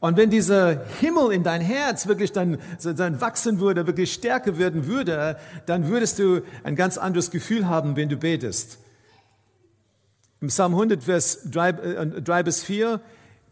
Und 0.00 0.16
wenn 0.16 0.30
dieser 0.30 0.84
Himmel 0.98 1.30
in 1.30 1.44
dein 1.44 1.60
Herz 1.60 2.08
wirklich 2.08 2.32
dann, 2.32 2.58
dann 2.82 3.20
wachsen 3.20 3.60
würde, 3.60 3.86
wirklich 3.86 4.12
stärker 4.12 4.58
werden 4.58 4.88
würde, 4.88 5.38
dann 5.66 5.86
würdest 5.86 6.18
du 6.18 6.40
ein 6.64 6.74
ganz 6.74 6.98
anderes 6.98 7.30
Gefühl 7.30 7.68
haben, 7.68 7.94
wenn 7.94 8.08
du 8.08 8.16
betest. 8.16 8.78
Im 10.40 10.48
Psalm 10.48 10.72
100, 10.72 11.04
Vers 11.04 11.38
3, 11.44 11.72
3 12.20 12.40
äh, 12.40 12.42
bis 12.42 12.64
4, 12.64 13.00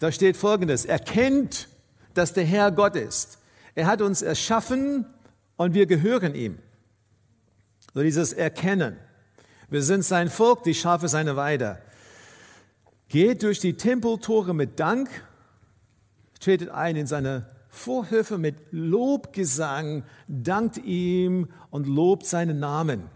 da 0.01 0.11
steht 0.11 0.37
folgendes, 0.37 0.87
erkennt 0.87 1.69
dass 2.15 2.33
der 2.33 2.45
Herr 2.45 2.73
Gott 2.73 2.97
ist. 2.97 3.39
Er 3.75 3.87
hat 3.87 4.01
uns 4.01 4.23
erschaffen 4.23 5.07
und 5.57 5.75
wir 5.75 5.87
gehören 5.87 6.35
ihm. 6.35 6.59
So 7.93 8.03
dieses 8.03 8.33
Erkennen. 8.33 8.97
Wir 9.69 9.83
sind 9.83 10.05
sein 10.05 10.29
Volk, 10.29 10.63
die 10.63 10.75
Schafe 10.75 11.09
seiner 11.09 11.37
Weide. 11.37 11.79
Geht 13.09 13.43
durch 13.43 13.61
die 13.61 13.75
Tempeltore 13.75 14.55
mit 14.55 14.81
Dank, 14.81 15.09
tretet 16.41 16.71
ein 16.71 16.97
in 16.97 17.07
seine 17.07 17.49
Vorhöfe 17.69 18.39
mit 18.39 18.57
Lobgesang, 18.71 20.05
dankt 20.29 20.79
ihm 20.79 21.49
und 21.71 21.89
lobt 21.89 22.27
seinen 22.27 22.61
Namen. 22.61 23.11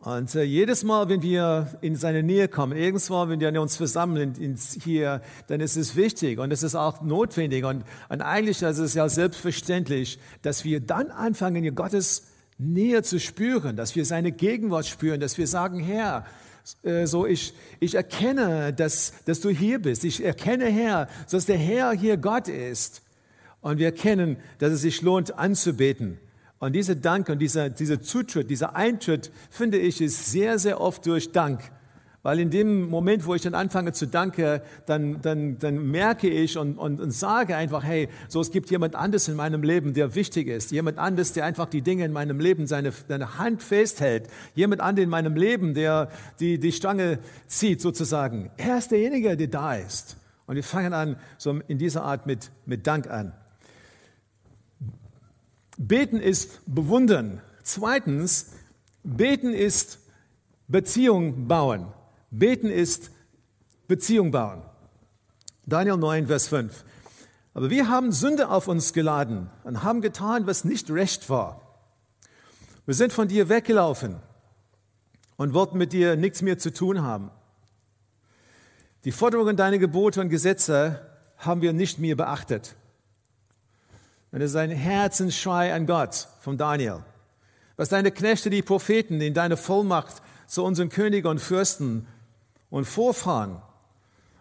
Und 0.00 0.32
äh, 0.36 0.44
jedes 0.44 0.84
Mal, 0.84 1.08
wenn 1.08 1.22
wir 1.22 1.76
in 1.80 1.96
seine 1.96 2.22
Nähe 2.22 2.46
kommen, 2.46 2.76
irgendwann, 2.78 3.30
wenn 3.30 3.40
wir 3.40 3.60
uns 3.60 3.76
versammeln 3.76 4.34
in, 4.36 4.52
in, 4.52 4.56
hier, 4.56 5.20
dann 5.48 5.60
ist 5.60 5.76
es 5.76 5.96
wichtig 5.96 6.38
und 6.38 6.52
es 6.52 6.62
ist 6.62 6.76
auch 6.76 7.02
notwendig 7.02 7.64
und, 7.64 7.84
und 8.08 8.22
eigentlich 8.22 8.62
ist 8.62 8.78
es 8.78 8.94
ja 8.94 9.08
selbstverständlich, 9.08 10.20
dass 10.42 10.64
wir 10.64 10.78
dann 10.78 11.10
anfangen, 11.10 11.64
in 11.64 11.74
Gottes 11.74 12.28
Nähe 12.58 13.02
zu 13.02 13.18
spüren, 13.18 13.74
dass 13.74 13.96
wir 13.96 14.04
seine 14.04 14.30
Gegenwart 14.30 14.86
spüren, 14.86 15.18
dass 15.18 15.36
wir 15.36 15.48
sagen, 15.48 15.80
Herr, 15.80 16.24
äh, 16.84 17.06
so 17.06 17.26
ich, 17.26 17.52
ich 17.80 17.96
erkenne, 17.96 18.72
dass, 18.72 19.12
dass 19.24 19.40
du 19.40 19.48
hier 19.48 19.80
bist. 19.80 20.04
Ich 20.04 20.24
erkenne, 20.24 20.66
Herr, 20.66 21.08
dass 21.28 21.46
der 21.46 21.58
Herr 21.58 21.90
hier 21.90 22.18
Gott 22.18 22.46
ist. 22.46 23.02
Und 23.60 23.78
wir 23.78 23.86
erkennen, 23.86 24.36
dass 24.58 24.70
es 24.70 24.82
sich 24.82 25.02
lohnt, 25.02 25.36
anzubeten. 25.36 26.18
Und 26.60 26.72
dieser 26.74 26.96
Dank 26.96 27.28
und 27.28 27.38
dieser, 27.38 27.70
dieser 27.70 28.00
Zutritt, 28.00 28.50
dieser 28.50 28.74
Eintritt, 28.74 29.30
finde 29.50 29.78
ich, 29.78 30.00
ist 30.00 30.30
sehr, 30.30 30.58
sehr 30.58 30.80
oft 30.80 31.06
durch 31.06 31.30
Dank. 31.30 31.70
Weil 32.22 32.40
in 32.40 32.50
dem 32.50 32.90
Moment, 32.90 33.24
wo 33.26 33.34
ich 33.36 33.42
dann 33.42 33.54
anfange 33.54 33.92
zu 33.92 34.06
danken, 34.06 34.60
dann, 34.86 35.22
dann, 35.22 35.58
dann 35.60 35.90
merke 35.90 36.28
ich 36.28 36.58
und, 36.58 36.76
und, 36.76 37.00
und 37.00 37.12
sage 37.12 37.56
einfach, 37.56 37.84
hey, 37.84 38.08
so 38.26 38.40
es 38.40 38.50
gibt 38.50 38.70
jemand 38.70 38.96
anderes 38.96 39.28
in 39.28 39.36
meinem 39.36 39.62
Leben, 39.62 39.94
der 39.94 40.16
wichtig 40.16 40.48
ist. 40.48 40.72
Jemand 40.72 40.98
anderes, 40.98 41.32
der 41.32 41.44
einfach 41.44 41.66
die 41.66 41.80
Dinge 41.80 42.04
in 42.04 42.12
meinem 42.12 42.40
Leben, 42.40 42.66
seine, 42.66 42.92
seine 42.92 43.38
Hand 43.38 43.62
festhält. 43.62 44.28
Jemand 44.56 44.80
anderes 44.80 45.04
in 45.04 45.10
meinem 45.10 45.36
Leben, 45.36 45.74
der 45.74 46.10
die, 46.40 46.58
die 46.58 46.72
Stange 46.72 47.20
zieht 47.46 47.80
sozusagen. 47.80 48.50
Er 48.56 48.78
ist 48.78 48.90
derjenige, 48.90 49.36
der 49.36 49.46
da 49.46 49.76
ist. 49.76 50.16
Und 50.46 50.56
wir 50.56 50.64
fangen 50.64 50.92
an, 50.92 51.16
so 51.36 51.60
in 51.68 51.78
dieser 51.78 52.02
Art 52.02 52.26
mit, 52.26 52.50
mit 52.66 52.86
Dank 52.86 53.08
an. 53.08 53.32
Beten 55.78 56.20
ist 56.20 56.60
bewundern. 56.66 57.40
Zweitens, 57.62 58.50
beten 59.04 59.54
ist 59.54 60.00
Beziehung 60.66 61.46
bauen. 61.46 61.86
Beten 62.30 62.68
ist 62.68 63.12
Beziehung 63.86 64.32
bauen. 64.32 64.62
Daniel 65.66 65.96
9, 65.96 66.26
Vers 66.26 66.48
5. 66.48 66.84
Aber 67.54 67.70
wir 67.70 67.88
haben 67.88 68.10
Sünde 68.10 68.50
auf 68.50 68.66
uns 68.66 68.92
geladen 68.92 69.50
und 69.62 69.84
haben 69.84 70.00
getan, 70.00 70.48
was 70.48 70.64
nicht 70.64 70.90
recht 70.90 71.30
war. 71.30 71.60
Wir 72.84 72.94
sind 72.94 73.12
von 73.12 73.28
dir 73.28 73.48
weggelaufen 73.48 74.16
und 75.36 75.54
wollten 75.54 75.78
mit 75.78 75.92
dir 75.92 76.16
nichts 76.16 76.42
mehr 76.42 76.58
zu 76.58 76.72
tun 76.72 77.02
haben. 77.02 77.30
Die 79.04 79.12
Forderungen 79.12 79.56
deiner 79.56 79.78
Gebote 79.78 80.20
und 80.20 80.28
Gesetze 80.28 81.06
haben 81.36 81.62
wir 81.62 81.72
nicht 81.72 82.00
mehr 82.00 82.16
beachtet. 82.16 82.74
Und 84.30 84.40
das 84.40 84.50
ist 84.50 84.56
ein 84.56 84.70
Herzensschrei 84.70 85.72
an 85.72 85.86
Gott 85.86 86.28
von 86.40 86.58
Daniel. 86.58 87.04
Was 87.76 87.88
deine 87.88 88.10
Knechte, 88.10 88.50
die 88.50 88.62
Propheten, 88.62 89.20
in 89.20 89.34
deine 89.34 89.56
Vollmacht 89.56 90.22
zu 90.46 90.64
unseren 90.64 90.88
Königen 90.88 91.30
und 91.30 91.38
Fürsten 91.38 92.06
und 92.70 92.84
Vorfahren 92.84 93.62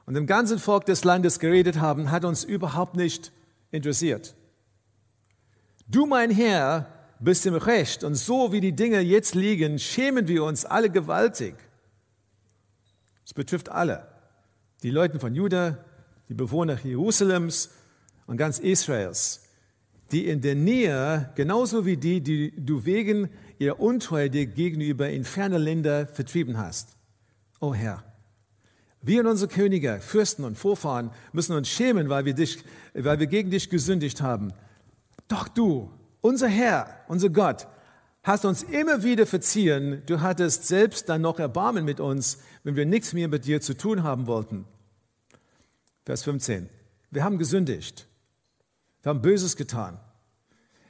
und 0.05 0.15
dem 0.15 0.25
ganzen 0.25 0.59
Volk 0.59 0.85
des 0.85 1.03
Landes 1.03 1.39
geredet 1.39 1.79
haben, 1.79 2.11
hat 2.11 2.25
uns 2.25 2.43
überhaupt 2.43 2.95
nicht 2.95 3.31
interessiert. 3.71 4.35
Du, 5.87 6.05
mein 6.05 6.31
Herr, 6.31 6.87
bist 7.19 7.45
im 7.45 7.55
Recht 7.55 8.03
und 8.03 8.15
so 8.15 8.51
wie 8.51 8.61
die 8.61 8.75
Dinge 8.75 8.99
jetzt 8.99 9.35
liegen, 9.35 9.79
schämen 9.79 10.27
wir 10.27 10.43
uns 10.43 10.65
alle 10.65 10.89
gewaltig. 10.89 11.55
Es 13.25 13.33
betrifft 13.33 13.69
alle. 13.69 14.07
Die 14.83 14.91
Leute 14.91 15.19
von 15.19 15.33
Juda, 15.33 15.77
die 16.29 16.33
Bewohner 16.33 16.77
Jerusalems 16.83 17.71
und 18.25 18.37
ganz 18.37 18.59
Israels, 18.59 19.46
die 20.11 20.27
in 20.27 20.41
der 20.41 20.55
Nähe, 20.55 21.31
genauso 21.35 21.85
wie 21.85 21.97
die, 21.97 22.21
die 22.21 22.53
du 22.55 22.85
wegen 22.85 23.29
ihrer 23.59 23.79
Untreue 23.79 24.29
dir 24.29 24.45
gegenüber 24.45 25.09
in 25.09 25.23
ferne 25.23 25.57
Länder 25.57 26.07
vertrieben 26.07 26.57
hast. 26.57 26.97
O 27.59 27.67
oh 27.67 27.73
Herr, 27.73 28.03
wir 29.01 29.21
und 29.21 29.27
unsere 29.27 29.51
Könige, 29.51 29.99
Fürsten 30.01 30.43
und 30.43 30.57
Vorfahren 30.57 31.11
müssen 31.31 31.55
uns 31.55 31.69
schämen, 31.69 32.09
weil 32.09 32.25
wir, 32.25 32.33
dich, 32.33 32.63
weil 32.93 33.19
wir 33.19 33.27
gegen 33.27 33.51
dich 33.51 33.69
gesündigt 33.69 34.21
haben. 34.21 34.53
Doch 35.27 35.47
du, 35.47 35.91
unser 36.21 36.47
Herr, 36.47 36.89
unser 37.07 37.29
Gott, 37.29 37.67
hast 38.23 38.45
uns 38.45 38.63
immer 38.63 39.03
wieder 39.03 39.25
verziehen. 39.25 40.01
Du 40.05 40.21
hattest 40.21 40.67
selbst 40.67 41.09
dann 41.09 41.21
noch 41.21 41.39
Erbarmen 41.39 41.85
mit 41.85 41.99
uns, 41.99 42.39
wenn 42.63 42.75
wir 42.75 42.85
nichts 42.85 43.13
mehr 43.13 43.27
mit 43.27 43.45
dir 43.45 43.61
zu 43.61 43.75
tun 43.75 44.03
haben 44.03 44.27
wollten. 44.27 44.65
Vers 46.05 46.23
15. 46.23 46.69
Wir 47.11 47.23
haben 47.23 47.37
gesündigt. 47.37 48.07
Wir 49.03 49.09
haben 49.09 49.21
Böses 49.21 49.55
getan. 49.55 49.99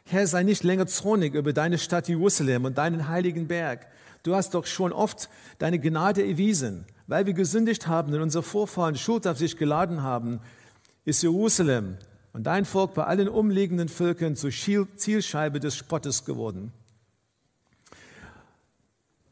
Herr, 0.05 0.25
sei 0.25 0.43
nicht 0.43 0.63
länger 0.63 0.87
zornig 0.87 1.33
über 1.33 1.53
deine 1.53 1.77
Stadt 1.77 2.07
Jerusalem 2.07 2.65
und 2.65 2.77
deinen 2.77 3.07
heiligen 3.09 3.47
Berg. 3.47 3.87
Du 4.23 4.35
hast 4.35 4.53
doch 4.53 4.65
schon 4.65 4.93
oft 4.93 5.29
deine 5.59 5.79
Gnade 5.79 6.25
erwiesen. 6.25 6.85
Weil 7.07 7.25
wir 7.25 7.33
gesündigt 7.33 7.87
haben 7.87 8.13
und 8.13 8.21
unsere 8.21 8.43
Vorfahren 8.43 8.95
Schuld 8.95 9.27
auf 9.27 9.37
sich 9.37 9.57
geladen 9.57 10.03
haben, 10.03 10.41
ist 11.05 11.23
Jerusalem 11.23 11.97
und 12.33 12.43
dein 12.43 12.65
Volk 12.65 12.93
bei 12.93 13.05
allen 13.05 13.29
umliegenden 13.29 13.87
Völkern 13.87 14.35
zur 14.35 14.51
Zielscheibe 14.51 15.59
des 15.59 15.75
Spottes 15.75 16.25
geworden. 16.25 16.73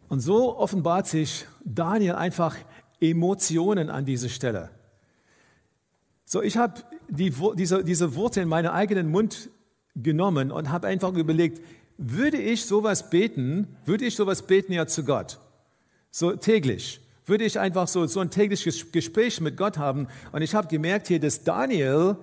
Und 0.07 0.21
so 0.21 0.57
offenbart 0.57 1.07
sich 1.07 1.45
Daniel 1.63 2.15
einfach 2.15 2.55
Emotionen 3.01 3.89
an 3.89 4.05
dieser 4.05 4.29
Stelle. 4.29 4.69
So, 6.23 6.41
ich 6.41 6.57
habe 6.57 6.81
die, 7.09 7.33
diese, 7.55 7.83
diese 7.83 8.15
Worte 8.15 8.41
in 8.41 8.49
meinen 8.49 8.67
eigenen 8.67 9.09
Mund 9.09 9.49
genommen 9.95 10.51
und 10.51 10.71
habe 10.71 10.87
einfach 10.87 11.13
überlegt, 11.13 11.61
würde 11.97 12.37
ich 12.37 12.65
sowas 12.65 13.09
beten, 13.09 13.77
würde 13.85 14.05
ich 14.05 14.15
sowas 14.15 14.45
beten 14.45 14.73
ja 14.73 14.85
zu 14.85 15.05
Gott, 15.05 15.39
so 16.11 16.35
täglich 16.35 17.01
würde 17.25 17.43
ich 17.43 17.59
einfach 17.59 17.87
so, 17.87 18.05
so 18.05 18.19
ein 18.19 18.29
tägliches 18.29 18.91
Gespräch 18.91 19.41
mit 19.41 19.57
Gott 19.57 19.77
haben. 19.77 20.07
Und 20.31 20.41
ich 20.41 20.53
habe 20.53 20.67
gemerkt 20.67 21.07
hier, 21.07 21.19
dass 21.19 21.43
Daniel 21.43 22.17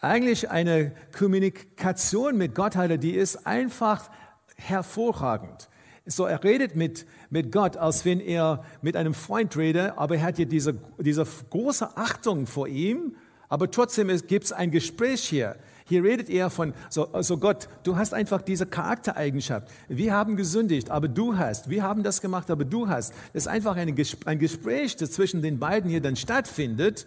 eigentlich 0.00 0.50
eine 0.50 0.92
Kommunikation 1.16 2.36
mit 2.36 2.54
Gott 2.54 2.76
hatte, 2.76 2.98
die 2.98 3.12
ist 3.12 3.46
einfach 3.46 4.10
hervorragend. 4.56 5.68
So, 6.08 6.26
er 6.26 6.44
redet 6.44 6.76
mit, 6.76 7.06
mit 7.30 7.50
Gott, 7.50 7.76
als 7.76 8.04
wenn 8.04 8.20
er 8.20 8.64
mit 8.80 8.96
einem 8.96 9.14
Freund 9.14 9.56
redet, 9.56 9.94
aber 9.96 10.16
er 10.16 10.22
hat 10.22 10.36
hier 10.36 10.46
diese, 10.46 10.78
diese 10.98 11.26
große 11.50 11.96
Achtung 11.96 12.46
vor 12.46 12.68
ihm, 12.68 13.16
aber 13.48 13.70
trotzdem 13.70 14.08
gibt 14.26 14.44
es 14.44 14.52
ein 14.52 14.70
Gespräch 14.70 15.22
hier. 15.22 15.56
Hier 15.88 16.02
redet 16.02 16.28
er 16.28 16.50
von, 16.50 16.74
so 16.90 17.12
also 17.12 17.38
Gott, 17.38 17.68
du 17.84 17.96
hast 17.96 18.12
einfach 18.12 18.42
diese 18.42 18.66
Charaktereigenschaft. 18.66 19.68
Wir 19.88 20.12
haben 20.12 20.36
gesündigt, 20.36 20.90
aber 20.90 21.06
du 21.06 21.38
hast. 21.38 21.70
Wir 21.70 21.84
haben 21.84 22.02
das 22.02 22.20
gemacht, 22.20 22.50
aber 22.50 22.64
du 22.64 22.88
hast. 22.88 23.14
Das 23.32 23.44
ist 23.44 23.46
einfach 23.46 23.76
ein 23.76 23.94
Gespräch, 24.38 24.96
das 24.96 25.12
zwischen 25.12 25.42
den 25.42 25.60
beiden 25.60 25.88
hier 25.88 26.00
dann 26.00 26.16
stattfindet. 26.16 27.06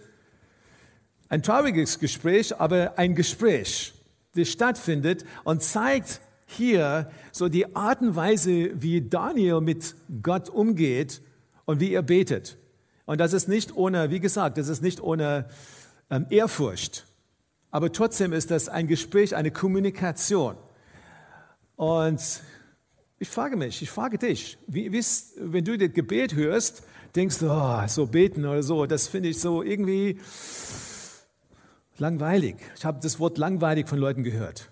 Ein 1.27 1.43
trauriges 1.43 1.99
Gespräch, 1.99 2.57
aber 2.57 2.97
ein 2.97 3.15
Gespräch, 3.15 3.93
das 4.35 4.47
stattfindet 4.47 5.25
und 5.43 5.61
zeigt 5.61 6.21
hier 6.45 7.11
so 7.33 7.49
die 7.49 7.75
Art 7.75 8.01
und 8.01 8.15
Weise, 8.15 8.81
wie 8.81 9.01
Daniel 9.01 9.59
mit 9.59 9.93
Gott 10.23 10.49
umgeht 10.49 11.21
und 11.65 11.81
wie 11.81 11.93
er 11.93 12.01
betet. 12.01 12.57
Und 13.05 13.19
das 13.19 13.33
ist 13.33 13.47
nicht 13.49 13.75
ohne, 13.75 14.09
wie 14.09 14.19
gesagt, 14.19 14.57
das 14.57 14.69
ist 14.69 14.81
nicht 14.81 15.01
ohne 15.01 15.49
ähm, 16.09 16.25
Ehrfurcht. 16.29 17.05
Aber 17.71 17.91
trotzdem 17.91 18.33
ist 18.33 18.51
das 18.51 18.67
ein 18.67 18.87
Gespräch, 18.87 19.35
eine 19.35 19.51
Kommunikation. 19.51 20.55
Und 21.75 22.41
ich 23.19 23.29
frage 23.29 23.55
mich, 23.57 23.81
ich 23.81 23.89
frage 23.89 24.17
dich, 24.17 24.57
wie, 24.67 24.91
wenn 24.91 25.65
du 25.65 25.77
das 25.77 25.93
Gebet 25.93 26.35
hörst, 26.35 26.83
denkst 27.15 27.39
du, 27.39 27.51
oh, 27.51 27.87
so 27.87 28.07
beten 28.07 28.45
oder 28.45 28.63
so, 28.63 28.85
das 28.85 29.07
finde 29.07 29.29
ich 29.29 29.39
so 29.39 29.61
irgendwie 29.63 30.19
langweilig. 31.97 32.55
Ich 32.75 32.85
habe 32.85 32.99
das 33.01 33.19
Wort 33.19 33.37
langweilig 33.37 33.87
von 33.87 33.99
Leuten 33.99 34.23
gehört. 34.23 34.69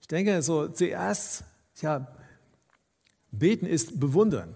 Ich 0.00 0.08
denke 0.08 0.40
so, 0.42 0.68
zuerst, 0.68 1.44
ja, 1.80 2.06
beten 3.30 3.66
ist 3.66 4.00
bewundern. 4.00 4.54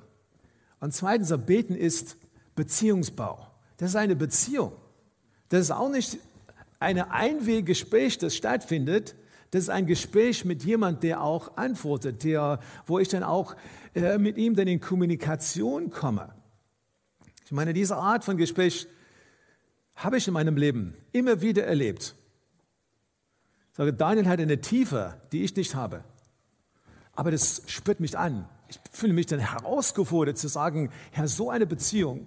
Und 0.80 0.94
zweitens, 0.94 1.32
beten 1.46 1.74
ist 1.74 2.16
Beziehungsbau. 2.54 3.46
Das 3.76 3.90
ist 3.90 3.96
eine 3.96 4.16
Beziehung. 4.16 4.72
Das 5.52 5.60
ist 5.60 5.70
auch 5.70 5.90
nicht 5.90 6.16
ein 6.80 6.98
Einweggespräch, 6.98 8.16
das 8.16 8.34
stattfindet, 8.34 9.14
das 9.50 9.64
ist 9.64 9.68
ein 9.68 9.86
Gespräch 9.86 10.46
mit 10.46 10.64
jemand, 10.64 11.02
der 11.02 11.22
auch 11.22 11.58
antwortet, 11.58 12.24
der, 12.24 12.58
wo 12.86 12.98
ich 12.98 13.08
dann 13.08 13.22
auch 13.22 13.54
äh, 13.94 14.16
mit 14.16 14.38
ihm 14.38 14.56
dann 14.56 14.66
in 14.66 14.80
Kommunikation 14.80 15.90
komme. 15.90 16.34
Ich 17.44 17.52
meine, 17.52 17.74
diese 17.74 17.96
Art 17.96 18.24
von 18.24 18.38
Gespräch 18.38 18.86
habe 19.94 20.16
ich 20.16 20.26
in 20.26 20.32
meinem 20.32 20.56
Leben 20.56 20.94
immer 21.12 21.42
wieder 21.42 21.64
erlebt. 21.64 22.14
Ich 23.72 23.76
sage, 23.76 23.92
Daniel 23.92 24.28
hat 24.28 24.40
eine 24.40 24.62
Tiefe, 24.62 25.20
die 25.32 25.44
ich 25.44 25.54
nicht 25.54 25.74
habe. 25.74 26.02
Aber 27.14 27.30
das 27.30 27.60
spürt 27.66 28.00
mich 28.00 28.16
an. 28.16 28.48
Ich 28.68 28.80
fühle 28.90 29.12
mich 29.12 29.26
dann 29.26 29.38
herausgefordert 29.38 30.38
zu 30.38 30.48
sagen, 30.48 30.90
Herr, 31.10 31.28
so 31.28 31.50
eine 31.50 31.66
Beziehung 31.66 32.26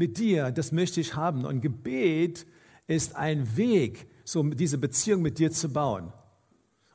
mit 0.00 0.16
dir, 0.16 0.50
das 0.50 0.72
möchte 0.72 0.98
ich 0.98 1.14
haben. 1.14 1.44
Und 1.44 1.60
Gebet 1.60 2.46
ist 2.86 3.16
ein 3.16 3.58
Weg, 3.58 4.08
so 4.24 4.42
diese 4.42 4.78
Beziehung 4.78 5.20
mit 5.20 5.38
dir 5.38 5.52
zu 5.52 5.70
bauen. 5.70 6.10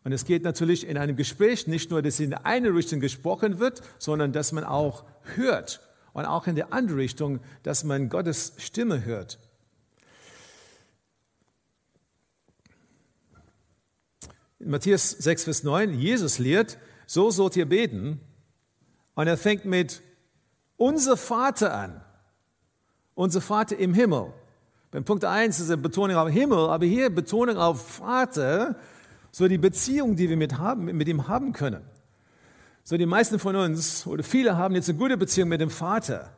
Und 0.04 0.12
es 0.12 0.26
geht 0.26 0.44
natürlich 0.44 0.88
in 0.88 0.98
einem 0.98 1.16
Gespräch 1.16 1.68
nicht 1.68 1.92
nur, 1.92 2.02
dass 2.02 2.20
in 2.20 2.34
eine 2.34 2.74
Richtung 2.74 3.00
gesprochen 3.00 3.60
wird, 3.60 3.84
sondern 4.00 4.34
dass 4.34 4.52
man 4.52 4.64
auch 4.64 5.06
hört 5.36 5.82
und 6.14 6.26
auch 6.26 6.48
in 6.48 6.56
der 6.56 6.74
andere 6.74 6.98
Richtung, 6.98 7.42
dass 7.62 7.84
man 7.84 8.10
Gottes 8.10 8.54
Stimme 8.58 9.06
hört. 9.06 9.38
In 14.60 14.72
Matthäus 14.72 15.12
6, 15.12 15.44
Vers 15.44 15.64
9, 15.64 15.94
Jesus 16.00 16.40
lehrt, 16.40 16.80
so 17.06 17.30
sollt 17.30 17.56
ihr 17.56 17.70
beten. 17.70 18.20
Und 19.14 19.28
er 19.28 19.38
fängt 19.38 19.66
mit 19.66 20.02
unser 20.76 21.18
Vater 21.18 21.72
an. 21.72 22.05
Unser 23.15 23.39
Vater 23.39 23.77
im 23.77 23.93
Himmel. 23.93 24.34
Beim 24.91 25.05
Punkt 25.05 25.25
1 25.25 25.60
ist 25.60 25.69
eine 25.69 25.77
Betonung 25.77 26.17
auf 26.17 26.29
Himmel, 26.29 26.69
aber 26.69 26.86
hier 26.86 27.10
Betonung 27.10 27.57
auf 27.57 27.95
Vater, 27.95 28.75
so 29.31 29.48
die 29.48 29.57
Beziehung, 29.57 30.15
die 30.15 30.29
wir 30.29 30.38
mit, 30.38 30.57
haben, 30.57 30.86
mit 30.86 31.07
ihm 31.07 31.27
haben 31.27 31.53
können. 31.53 31.81
So 32.84 32.98
die 32.98 33.05
meisten 33.05 33.39
von 33.39 33.55
uns 33.55 34.05
oder 34.05 34.24
viele 34.24 34.57
haben 34.57 34.75
jetzt 34.75 34.89
eine 34.89 34.98
gute 34.98 35.17
Beziehung 35.17 35.50
mit 35.50 35.62
dem 35.62 35.69
Vater. 35.69 36.29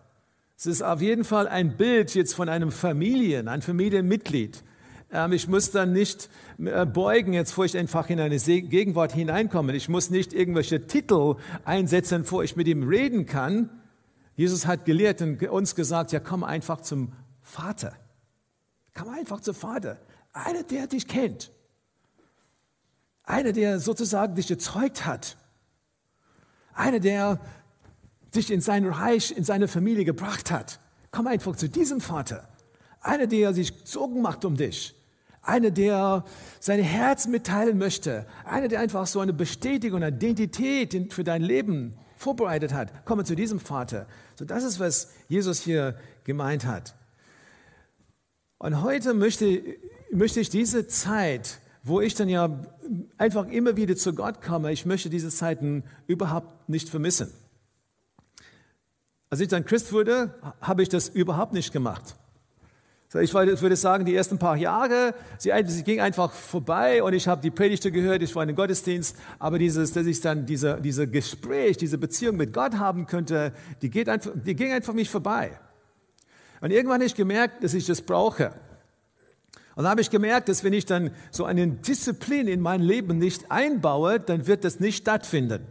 Es 0.55 0.65
ist 0.65 0.81
auf 0.81 1.01
jeden 1.01 1.24
Fall 1.24 1.48
ein 1.48 1.77
Bild 1.77 2.15
jetzt 2.15 2.34
von 2.34 2.48
einem 2.48 2.72
Familien, 2.72 3.48
ein 3.48 3.62
Familienmitglied. 3.62 4.63
Ähm, 5.12 5.34
ich 5.34 5.48
muss 5.48 5.72
dann 5.72 5.93
nicht 5.93 6.29
äh, 6.63 6.86
beugen, 6.86 7.34
jetzt 7.34 7.53
vor 7.53 7.65
ich 7.65 7.77
einfach 7.77 8.10
in 8.10 8.19
eine 8.19 8.38
Gegenwart 8.38 9.13
hineinkomme. 9.13 9.75
Ich 9.75 9.89
muss 9.89 10.10
nicht 10.10 10.34
irgendwelche 10.34 10.86
Titel 10.86 11.36
einsetzen, 11.65 12.22
bevor 12.22 12.43
ich 12.43 12.55
mit 12.55 12.67
ihm 12.67 12.88
reden 12.88 13.25
kann. 13.25 13.69
Jesus 14.38 14.67
hat 14.67 14.86
gelehrt 14.86 15.22
und 15.22 15.41
uns 15.50 15.74
gesagt, 15.74 16.12
ja, 16.12 16.20
komm 16.20 16.44
einfach 16.44 16.82
zum 16.82 17.12
Vater. 17.41 17.94
Komm 18.94 19.10
einfach 19.10 19.41
zum 19.41 19.56
Vater. 19.56 19.98
Einer, 20.32 20.62
der 20.62 20.86
dich 20.86 21.08
kennt. 21.08 21.51
Einer, 23.24 23.51
der 23.51 23.79
sozusagen 23.79 24.36
dich 24.36 24.48
gezeugt 24.48 25.08
hat. 25.08 25.38
Einer, 26.75 27.00
der 27.00 27.39
dich 28.36 28.51
in 28.51 28.62
sein 28.62 28.86
Reich, 28.86 29.36
in 29.36 29.44
seine 29.44 29.67
Familie 29.67 30.06
gebracht 30.06 30.51
hat. 30.51 30.79
Komm 31.10 31.25
einfach 31.25 31.56
zu 31.56 31.67
diesem 31.67 32.00
Vater. 32.00 32.48
Einer, 33.01 33.25
der 33.25 33.56
sich 33.56 33.74
Sorgen 33.86 34.22
macht 34.22 34.46
um 34.46 34.56
dich. 34.56 34.94
Einer, 35.41 35.72
der 35.72 36.25
sein 36.60 36.84
Herz 36.84 37.25
mitteilen 37.25 37.79
möchte. 37.79 38.27
Einer, 38.46 38.67
der 38.67 38.82
einfach 38.82 39.08
so 39.08 39.20
eine 39.20 39.34
Bestätigung, 39.34 40.03
eine 40.03 40.15
Identität 40.15 41.12
für 41.12 41.24
dein 41.24 41.41
Leben 41.41 41.98
vorbereitet 42.17 42.74
hat. 42.74 43.06
Komme 43.06 43.24
zu 43.24 43.36
diesem 43.36 43.60
Vater. 43.60 44.08
So, 44.38 44.46
das 44.46 44.63
ist, 44.63 44.79
was 44.79 45.12
Jesus 45.27 45.62
hier 45.62 45.98
gemeint 46.24 46.65
hat. 46.65 46.96
Und 48.60 48.84
heute 48.84 49.13
möchte, 49.13 49.63
möchte 50.12 50.39
ich 50.39 50.50
diese 50.50 50.88
Zeit, 50.88 51.60
wo 51.84 52.01
ich 52.01 52.13
dann 52.13 52.29
ja 52.29 52.63
einfach 53.17 53.48
immer 53.48 53.77
wieder 53.77 53.96
zu 53.96 54.13
Gott 54.13 54.41
komme, 54.41 54.72
ich 54.72 54.86
möchte 54.86 55.10
diese 55.10 55.29
Zeiten 55.29 55.84
überhaupt 56.06 56.70
nicht 56.70 56.89
vermissen. 56.89 57.34
Als 59.29 59.39
ich 59.39 59.48
dann 59.48 59.65
Christ 59.65 59.91
wurde, 59.91 60.36
habe 60.62 60.84
ich 60.84 60.89
das 60.89 61.10
überhaupt 61.10 61.53
nicht 61.53 61.74
gemacht. 61.74 62.15
Ich 63.14 63.34
würde 63.34 63.78
sagen, 63.78 64.04
die 64.04 64.14
ersten 64.14 64.38
paar 64.38 64.58
Jahre, 64.58 65.14
sie, 65.38 65.52
ging 65.84 66.02
einfach 66.02 66.34
vorbei 66.34 67.02
und 67.02 67.14
ich 67.14 67.26
habe 67.30 67.42
die 67.42 67.52
Predigte 67.52 67.90
gehört, 67.90 68.22
ich 68.22 68.36
war 68.36 68.44
in 68.44 68.48
den 68.48 68.56
Gottesdienst, 68.58 69.16
aber 69.40 69.58
dieses, 69.60 69.94
dass 69.94 70.06
ich 70.06 70.20
dann 70.20 70.46
diese, 70.46 70.82
diese 70.82 71.08
Gespräch, 71.08 71.78
diese 71.78 71.98
Beziehung 71.98 72.36
mit 72.36 72.52
Gott 72.52 72.74
haben 72.76 73.08
könnte, 73.08 73.54
die, 73.82 73.90
geht 73.90 74.10
einfach, 74.10 74.32
die 74.36 74.56
ging 74.56 74.74
einfach 74.74 74.94
mich 74.94 75.10
vorbei. 75.10 75.58
Und 76.60 76.72
irgendwann 76.72 76.96
habe 76.96 77.06
ich 77.06 77.16
gemerkt, 77.16 77.64
dass 77.64 77.74
ich 77.74 77.86
das 77.86 78.02
brauche. 78.02 78.48
Und 79.76 79.84
dann 79.84 79.92
habe 79.92 80.02
ich 80.02 80.10
gemerkt, 80.10 80.50
dass 80.50 80.66
wenn 80.66 80.74
ich 80.74 80.86
dann 80.86 81.12
so 81.32 81.46
eine 81.46 81.66
Disziplin 81.66 82.50
in 82.50 82.60
mein 82.60 82.82
Leben 82.82 83.20
nicht 83.20 83.52
einbaue, 83.52 84.20
dann 84.20 84.48
wird 84.48 84.66
das 84.66 84.82
nicht 84.82 84.98
stattfinden. 84.98 85.66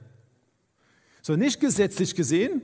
So 1.20 1.36
nicht 1.36 1.60
gesetzlich 1.60 2.14
gesehen, 2.14 2.62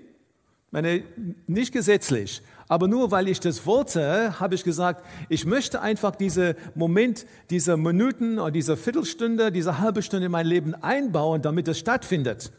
meine, 0.71 1.03
nicht 1.47 1.73
gesetzlich, 1.73 2.43
aber 2.73 2.89
nur 2.89 3.11
weil 3.11 3.29
ich 3.29 3.39
das 3.39 3.67
wollte, 3.67 4.41
habe 4.41 4.55
ich 4.55 4.65
gesagt, 4.65 5.05
ich 5.29 5.45
möchte 5.45 5.83
einfach 5.83 6.17
diese 6.17 6.57
Moment, 6.75 7.27
diese 7.51 7.77
Minuten 7.77 8.39
oder 8.39 8.51
diese 8.51 8.79
Viertelstunde, 8.79 9.53
diese 9.53 9.79
halbe 9.79 10.01
Stunde 10.01 10.25
in 10.25 10.33
mein 10.33 10.47
Leben 10.47 10.75
einbauen, 10.77 11.43
damit 11.43 11.69
es 11.69 11.79
stattfindet. 11.79 12.51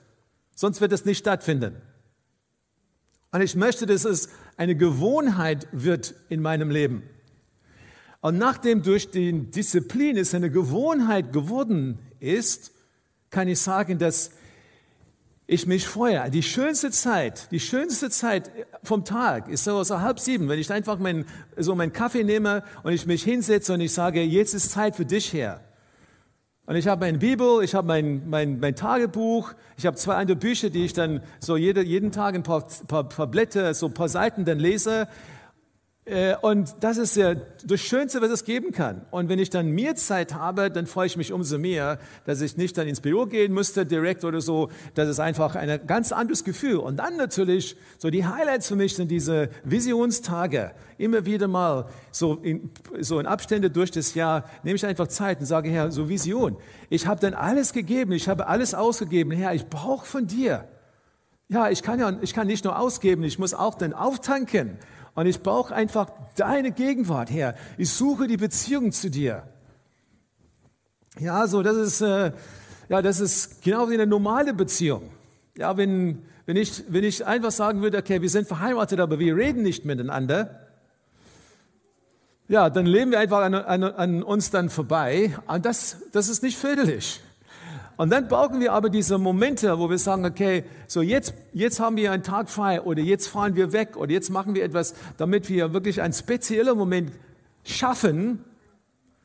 Sonst 0.55 0.81
wird 0.81 0.91
es 0.91 1.05
nicht 1.05 1.17
stattfinden. 1.17 1.77
Und 3.31 3.41
ich 3.41 3.55
möchte, 3.55 3.87
dass 3.87 4.05
es 4.05 4.29
eine 4.55 4.75
Gewohnheit 4.75 5.67
wird 5.71 6.13
in 6.29 6.43
meinem 6.43 6.69
Leben. 6.69 7.01
Und 8.21 8.37
nachdem 8.37 8.83
durch 8.83 9.09
die 9.09 9.49
Disziplin 9.49 10.15
es 10.15 10.35
eine 10.35 10.51
Gewohnheit 10.51 11.33
geworden 11.33 11.97
ist, 12.19 12.71
kann 13.31 13.47
ich 13.47 13.59
sagen, 13.59 13.97
dass 13.97 14.29
ich 15.45 15.67
mich 15.67 15.87
freue. 15.87 16.29
Die 16.29 16.43
schönste 16.43 16.91
Zeit, 16.91 17.51
die 17.51 17.59
schönste 17.59 18.09
Zeit 18.09 18.49
vom 18.81 19.03
Tag 19.03 19.49
ist 19.49 19.65
so, 19.65 19.83
so 19.83 19.99
halb 19.99 20.19
sieben, 20.19 20.47
wenn 20.47 20.59
ich 20.59 20.71
einfach 20.71 20.97
mein, 20.99 21.25
so 21.57 21.75
meinen 21.75 21.93
Kaffee 21.93 22.23
nehme 22.23 22.63
und 22.83 22.93
ich 22.93 23.05
mich 23.05 23.23
hinsetze 23.23 23.73
und 23.73 23.81
ich 23.81 23.93
sage, 23.93 24.21
jetzt 24.21 24.53
ist 24.53 24.71
Zeit 24.71 24.95
für 24.95 25.05
dich 25.05 25.33
her. 25.33 25.59
Und 26.65 26.77
ich 26.77 26.87
habe 26.87 27.01
meine 27.05 27.17
Bibel, 27.17 27.61
ich 27.61 27.75
habe 27.75 27.85
mein, 27.85 28.29
mein, 28.29 28.59
mein 28.61 28.73
Tagebuch, 28.73 29.53
ich 29.77 29.85
habe 29.85 29.97
zwei 29.97 30.15
andere 30.15 30.37
Bücher, 30.37 30.69
die 30.69 30.85
ich 30.85 30.93
dann 30.93 31.21
so 31.41 31.57
jede, 31.57 31.83
jeden 31.83 32.13
Tag 32.13 32.35
ein 32.35 32.43
paar, 32.43 32.65
paar, 32.87 33.03
paar 33.09 33.27
Blätter, 33.27 33.73
so 33.73 33.87
ein 33.87 33.93
paar 33.93 34.07
Seiten 34.07 34.45
dann 34.45 34.59
lese. 34.59 35.09
Äh, 36.05 36.35
und 36.41 36.75
das 36.81 36.97
ist 36.97 37.15
ja 37.15 37.35
das 37.63 37.79
Schönste, 37.79 38.21
was 38.21 38.29
es 38.29 38.43
geben 38.43 38.71
kann. 38.71 39.05
Und 39.09 39.29
wenn 39.29 39.39
ich 39.39 39.49
dann 39.49 39.69
mehr 39.69 39.95
Zeit 39.95 40.33
habe, 40.33 40.69
dann 40.69 40.85
freue 40.85 41.07
ich 41.07 41.15
mich 41.15 41.31
umso 41.31 41.57
mehr, 41.57 41.97
dass 42.25 42.41
ich 42.41 42.57
nicht 42.57 42.77
dann 42.77 42.87
ins 42.87 42.99
Büro 42.99 43.25
gehen 43.25 43.53
müsste, 43.53 43.85
direkt 43.85 44.25
oder 44.25 44.41
so. 44.41 44.69
Das 44.95 45.07
ist 45.07 45.19
einfach 45.19 45.55
ein 45.55 45.79
ganz 45.87 46.11
anderes 46.11 46.43
Gefühl. 46.43 46.77
Und 46.77 46.97
dann 46.97 47.15
natürlich, 47.15 47.77
so 47.97 48.09
die 48.09 48.25
Highlights 48.25 48.67
für 48.67 48.75
mich 48.75 48.95
sind 48.95 49.11
diese 49.11 49.49
Visionstage. 49.63 50.73
Immer 50.97 51.25
wieder 51.25 51.47
mal, 51.47 51.87
so 52.11 52.35
in, 52.35 52.71
so 52.99 53.19
in 53.19 53.25
Abstände 53.25 53.69
durch 53.69 53.91
das 53.91 54.13
Jahr, 54.13 54.43
nehme 54.63 54.75
ich 54.75 54.85
einfach 54.85 55.07
Zeit 55.07 55.39
und 55.39 55.45
sage, 55.45 55.69
Herr, 55.69 55.91
so 55.91 56.09
Vision. 56.09 56.57
Ich 56.89 57.07
habe 57.07 57.21
dann 57.21 57.33
alles 57.33 57.71
gegeben, 57.71 58.11
ich 58.11 58.27
habe 58.27 58.47
alles 58.47 58.73
ausgegeben. 58.73 59.31
Herr, 59.31 59.53
ich 59.53 59.67
brauche 59.67 60.05
von 60.05 60.27
dir. 60.27 60.67
Ja, 61.47 61.69
ich 61.69 61.81
kann 61.81 61.99
ja, 61.99 62.17
ich 62.21 62.33
kann 62.33 62.47
nicht 62.47 62.65
nur 62.65 62.79
ausgeben, 62.79 63.23
ich 63.23 63.37
muss 63.37 63.53
auch 63.53 63.75
dann 63.75 63.93
auftanken. 63.93 64.79
Und 65.15 65.27
ich 65.27 65.41
brauche 65.41 65.73
einfach 65.73 66.09
deine 66.35 66.71
Gegenwart, 66.71 67.29
Herr. 67.29 67.55
Ich 67.77 67.91
suche 67.91 68.27
die 68.27 68.37
Beziehung 68.37 68.91
zu 68.91 69.09
dir. 69.09 69.43
Ja, 71.19 71.45
so, 71.47 71.61
das 71.61 71.77
ist, 71.77 72.01
äh, 72.01 72.31
ja, 72.89 73.01
das 73.01 73.19
ist 73.19 73.61
genau 73.61 73.89
wie 73.89 73.93
eine 73.93 74.07
normale 74.07 74.53
Beziehung. 74.53 75.11
Ja, 75.55 75.77
wenn, 75.77 76.23
wenn 76.47 76.57
ich, 76.57 76.83
wenn 76.89 77.03
ich 77.03 77.25
einfach 77.25 77.51
sagen 77.51 77.81
würde, 77.81 77.99
okay, 77.99 78.21
wir 78.21 78.29
sind 78.29 78.47
verheiratet, 78.47 78.99
aber 78.99 79.19
wir 79.19 79.35
reden 79.35 79.61
nicht 79.61 79.85
miteinander, 79.85 80.59
ja, 82.47 82.69
dann 82.69 82.85
leben 82.85 83.11
wir 83.11 83.19
einfach 83.19 83.41
an, 83.41 83.53
an, 83.53 83.83
an 83.83 84.23
uns 84.23 84.49
dann 84.49 84.69
vorbei. 84.69 85.35
Und 85.47 85.65
das, 85.65 85.97
das 86.11 86.27
ist 86.27 86.43
nicht 86.43 86.57
förderlich. 86.57 87.21
Und 88.03 88.09
dann 88.09 88.27
brauchen 88.27 88.59
wir 88.59 88.73
aber 88.73 88.89
diese 88.89 89.17
Momente, 89.17 89.79
wo 89.79 89.89
wir 89.89 89.97
sagen, 89.97 90.25
okay, 90.25 90.65
so 90.87 91.01
jetzt, 91.01 91.33
jetzt 91.53 91.79
haben 91.79 91.95
wir 91.95 92.11
einen 92.11 92.21
Tag 92.21 92.49
frei 92.49 92.81
oder 92.81 93.01
jetzt 93.01 93.29
fahren 93.29 93.55
wir 93.55 93.71
weg 93.71 93.95
oder 93.95 94.11
jetzt 94.11 94.29
machen 94.29 94.55
wir 94.55 94.65
etwas, 94.65 94.93
damit 95.15 95.47
wir 95.47 95.71
wirklich 95.71 96.01
einen 96.01 96.11
speziellen 96.11 96.77
Moment 96.77 97.13
schaffen 97.63 98.43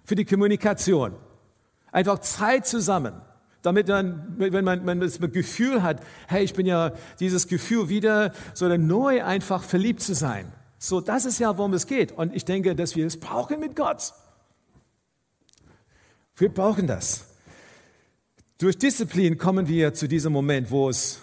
für 0.05 0.15
die 0.15 0.25
Kommunikation. 0.25 1.17
Einfach 1.91 2.21
Zeit 2.21 2.69
zusammen. 2.69 3.15
Damit 3.63 3.89
dann, 3.89 4.37
wenn 4.39 4.65
man, 4.65 4.85
man 4.85 5.01
das 5.01 5.19
Gefühl 5.19 5.83
hat, 5.83 6.01
hey, 6.29 6.45
ich 6.45 6.55
bin 6.55 6.65
ja 6.65 6.93
dieses 7.19 7.49
Gefühl 7.49 7.89
wieder, 7.89 8.31
so 8.55 8.69
neu 8.69 9.25
einfach 9.25 9.65
verliebt 9.65 10.03
zu 10.03 10.15
sein. 10.15 10.53
So, 10.79 11.01
das 11.01 11.25
ist 11.25 11.41
ja, 11.41 11.59
worum 11.59 11.73
es 11.73 11.89
geht. 11.89 12.13
Und 12.13 12.33
ich 12.33 12.45
denke, 12.45 12.77
dass 12.77 12.95
wir 12.95 13.05
es 13.09 13.19
brauchen 13.19 13.59
mit 13.59 13.75
Gott. 13.75 14.13
Wir 16.37 16.55
brauchen 16.55 16.87
das. 16.87 17.25
Durch 18.61 18.77
Disziplin 18.77 19.39
kommen 19.39 19.69
wir 19.69 19.95
zu 19.95 20.09
diesem 20.09 20.33
Moment, 20.33 20.73
wo 20.73 20.89
es 20.89 21.21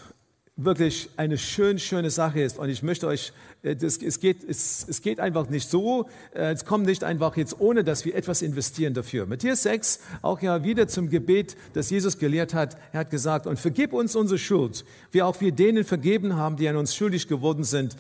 wirklich 0.56 1.10
eine 1.18 1.38
schön, 1.38 1.80
schöne 1.80 2.10
Sache 2.10 2.40
ist. 2.40 2.58
Und 2.58 2.70
ich 2.70 2.82
möchte 2.82 3.08
euch, 3.08 3.34
äh, 3.62 3.76
das, 3.76 3.98
es, 3.98 4.22
geht, 4.22 4.42
es, 4.50 4.86
es 4.88 5.02
geht 5.02 5.20
einfach 5.20 5.50
nicht 5.50 5.70
so, 5.70 6.08
äh, 6.34 6.54
es 6.54 6.64
kommt 6.64 6.86
nicht 6.86 7.04
einfach 7.04 7.36
jetzt, 7.36 7.60
ohne 7.60 7.84
dass 7.84 8.06
wir 8.06 8.16
etwas 8.16 8.42
investieren 8.42 8.94
dafür. 8.94 9.26
Matthäus 9.26 9.64
6, 9.64 10.00
auch 10.22 10.42
ja 10.42 10.64
wieder 10.64 10.88
zum 10.88 11.10
Gebet, 11.10 11.58
das 11.74 11.90
Jesus 11.90 12.20
gelehrt 12.20 12.54
hat. 12.54 12.78
Er 12.94 13.02
hat 13.02 13.10
gesagt, 13.10 13.48
und 13.48 13.60
vergib 13.60 13.92
uns 13.92 14.16
unsere 14.16 14.40
Schuld, 14.40 14.86
wie 15.12 15.22
auch 15.22 15.42
wir 15.42 15.52
denen 15.52 15.84
vergeben 15.84 16.38
haben, 16.38 16.56
die 16.56 16.70
an 16.70 16.78
uns 16.78 16.96
schuldig 16.96 17.28
geworden 17.28 17.66
sind. 17.66 17.98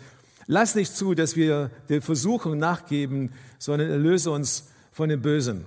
Lass 0.47 0.75
nicht 0.75 0.95
zu, 0.95 1.13
dass 1.13 1.35
wir 1.35 1.71
der 1.89 2.01
Versuchung 2.01 2.57
nachgeben, 2.57 3.33
sondern 3.59 3.89
erlöse 3.89 4.31
uns 4.31 4.69
von 4.93 5.09
dem 5.09 5.21
Bösen. 5.21 5.65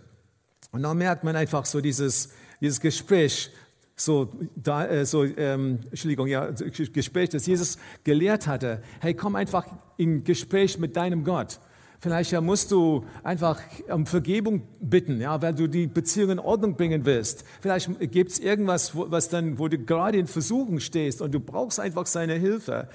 Und 0.72 0.84
dann 0.84 0.96
merkt 0.96 1.22
man 1.22 1.36
einfach 1.36 1.66
so 1.66 1.82
dieses, 1.82 2.30
dieses 2.60 2.80
Gespräch, 2.80 3.50
so, 3.96 4.30
da, 4.54 4.86
äh, 4.86 5.04
so 5.04 5.24
ähm, 5.24 5.80
Entschuldigung, 5.90 6.28
ja, 6.28 6.50
Gespräch, 6.92 7.30
das 7.30 7.46
Jesus 7.46 7.78
gelehrt 8.04 8.46
hatte. 8.46 8.82
Hey, 9.00 9.14
komm 9.14 9.34
einfach 9.36 9.66
in 9.96 10.24
Gespräch 10.24 10.78
mit 10.78 10.96
deinem 10.96 11.24
Gott. 11.24 11.58
Vielleicht 12.00 12.30
ja, 12.30 12.40
musst 12.40 12.70
du 12.70 13.04
einfach 13.24 13.60
um 13.88 14.06
Vergebung 14.06 14.62
bitten, 14.80 15.20
ja, 15.20 15.42
weil 15.42 15.52
du 15.52 15.66
die 15.66 15.88
Beziehung 15.88 16.30
in 16.30 16.38
Ordnung 16.38 16.76
bringen 16.76 17.04
willst. 17.04 17.44
Vielleicht 17.60 17.90
gibt 18.12 18.30
es 18.30 18.38
irgendwas, 18.38 18.94
wo, 18.94 19.10
was 19.10 19.28
dann, 19.28 19.58
wo 19.58 19.66
du 19.66 19.78
gerade 19.78 20.16
in 20.16 20.28
Versuchen 20.28 20.78
stehst 20.78 21.20
und 21.20 21.32
du 21.32 21.40
brauchst 21.40 21.80
einfach 21.80 22.06
seine 22.06 22.34
Hilfe. 22.34 22.88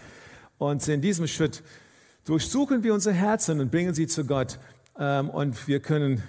Und 0.57 0.87
in 0.87 1.01
diesem 1.01 1.27
Schritt 1.27 1.63
durchsuchen 2.23 2.83
wir 2.83 2.93
unser 2.93 3.11
Herzen 3.11 3.59
und 3.59 3.71
bringen 3.71 3.93
sie 3.93 4.07
zu 4.07 4.23
Gott. 4.25 4.57
Ähm, 4.97 5.29
und 5.29 5.67
wir 5.67 5.81
können 5.81 6.23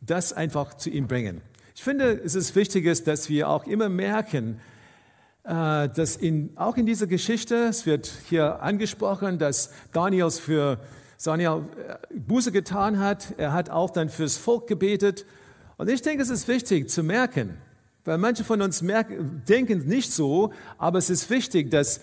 das 0.00 0.32
einfach 0.32 0.74
zu 0.74 0.88
ihm 0.88 1.08
bringen. 1.08 1.42
Ich 1.78 1.84
finde, 1.84 2.20
es 2.24 2.34
ist 2.34 2.56
wichtig, 2.56 2.92
dass 3.04 3.28
wir 3.28 3.48
auch 3.48 3.64
immer 3.64 3.88
merken, 3.88 4.58
äh, 5.44 5.88
dass 5.88 6.16
in, 6.16 6.50
auch 6.56 6.76
in 6.76 6.86
dieser 6.86 7.06
Geschichte, 7.06 7.54
es 7.68 7.86
wird 7.86 8.10
hier 8.28 8.60
angesprochen, 8.62 9.38
dass 9.38 9.70
Daniels 9.92 10.40
für 10.40 10.80
Daniel 11.22 11.62
äh, 11.86 12.18
Buße 12.18 12.50
getan 12.50 12.98
hat. 12.98 13.32
Er 13.36 13.52
hat 13.52 13.70
auch 13.70 13.90
dann 13.90 14.08
fürs 14.08 14.36
Volk 14.36 14.66
gebetet. 14.66 15.24
Und 15.76 15.88
ich 15.88 16.02
denke, 16.02 16.20
es 16.20 16.30
ist 16.30 16.48
wichtig 16.48 16.90
zu 16.90 17.04
merken, 17.04 17.56
weil 18.04 18.18
manche 18.18 18.42
von 18.42 18.60
uns 18.60 18.82
merken, 18.82 19.44
denken 19.48 19.86
nicht 19.86 20.10
so, 20.10 20.52
aber 20.78 20.98
es 20.98 21.10
ist 21.10 21.30
wichtig, 21.30 21.70
dass 21.70 22.00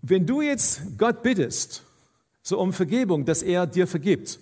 wenn 0.00 0.24
du 0.24 0.40
jetzt 0.40 0.96
Gott 0.96 1.22
bittest, 1.22 1.82
so 2.40 2.58
um 2.58 2.72
Vergebung, 2.72 3.26
dass 3.26 3.42
er 3.42 3.66
dir 3.66 3.86
vergibt. 3.86 4.38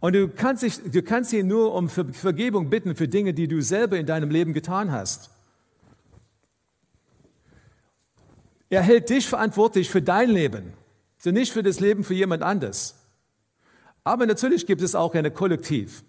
Und 0.00 0.14
du 0.14 0.28
kannst, 0.28 0.62
dich, 0.62 0.80
du 0.82 1.02
kannst 1.02 1.32
ihn 1.32 1.46
nur 1.46 1.74
um 1.74 1.88
Vergebung 1.88 2.70
bitten 2.70 2.94
für 2.94 3.08
Dinge, 3.08 3.32
die 3.32 3.48
du 3.48 3.62
selber 3.62 3.96
in 3.96 4.06
deinem 4.06 4.30
Leben 4.30 4.52
getan 4.52 4.92
hast. 4.92 5.30
Er 8.68 8.82
hält 8.82 9.08
dich 9.08 9.28
verantwortlich 9.28 9.90
für 9.90 10.02
dein 10.02 10.28
Leben, 10.28 10.72
so 11.18 11.30
nicht 11.30 11.52
für 11.52 11.62
das 11.62 11.80
Leben 11.80 12.04
für 12.04 12.14
jemand 12.14 12.42
anderes. 12.42 12.96
Aber 14.04 14.26
natürlich 14.26 14.66
gibt 14.66 14.82
es 14.82 14.94
auch 14.94 15.14
eine 15.14 15.30
Kollektiv. 15.30 16.04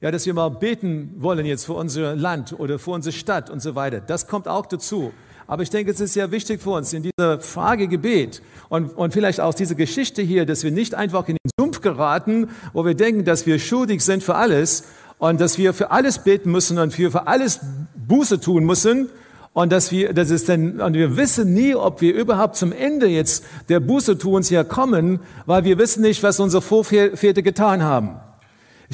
Ja, 0.00 0.10
dass 0.10 0.26
wir 0.26 0.34
mal 0.34 0.50
beten 0.50 1.14
wollen 1.16 1.46
jetzt 1.46 1.64
für 1.64 1.74
unser 1.74 2.14
Land 2.16 2.58
oder 2.58 2.78
für 2.78 2.90
unsere 2.90 3.14
Stadt 3.14 3.48
und 3.48 3.60
so 3.60 3.74
weiter. 3.74 4.00
Das 4.00 4.26
kommt 4.26 4.48
auch 4.48 4.66
dazu. 4.66 5.12
Aber 5.46 5.62
ich 5.62 5.70
denke, 5.70 5.90
es 5.90 6.00
ist 6.00 6.14
sehr 6.14 6.30
wichtig 6.30 6.62
für 6.62 6.70
uns 6.70 6.92
in 6.92 7.02
dieser 7.02 7.38
Frage 7.40 7.88
Gebet 7.88 8.42
und, 8.68 8.96
und 8.96 9.12
vielleicht 9.12 9.40
auch 9.40 9.54
diese 9.54 9.74
Geschichte 9.74 10.22
hier, 10.22 10.46
dass 10.46 10.64
wir 10.64 10.70
nicht 10.70 10.94
einfach 10.94 11.28
in 11.28 11.36
den 11.36 11.50
Sumpf 11.58 11.80
geraten, 11.80 12.48
wo 12.72 12.84
wir 12.84 12.94
denken, 12.94 13.24
dass 13.24 13.46
wir 13.46 13.58
schuldig 13.58 14.02
sind 14.02 14.22
für 14.22 14.34
alles 14.34 14.84
und 15.18 15.40
dass 15.40 15.58
wir 15.58 15.74
für 15.74 15.90
alles 15.90 16.18
beten 16.18 16.50
müssen 16.50 16.78
und 16.78 16.96
wir 16.98 17.10
für 17.10 17.26
alles 17.26 17.60
Buße 17.94 18.40
tun 18.40 18.64
müssen 18.64 19.08
und 19.52 19.70
dass 19.70 19.92
wir, 19.92 20.12
das 20.12 20.30
ist 20.30 20.48
denn, 20.48 20.80
und 20.80 20.94
wir 20.94 21.16
wissen 21.16 21.54
nie, 21.54 21.74
ob 21.74 22.00
wir 22.00 22.14
überhaupt 22.14 22.56
zum 22.56 22.72
Ende 22.72 23.06
jetzt 23.06 23.44
der 23.68 23.80
Buße 23.80 24.18
tuns 24.18 24.48
hier 24.48 24.64
kommen, 24.64 25.20
weil 25.46 25.64
wir 25.64 25.78
wissen 25.78 26.02
nicht, 26.02 26.22
was 26.22 26.40
unsere 26.40 26.60
Vorväter 26.60 27.42
getan 27.42 27.82
haben. 27.82 28.16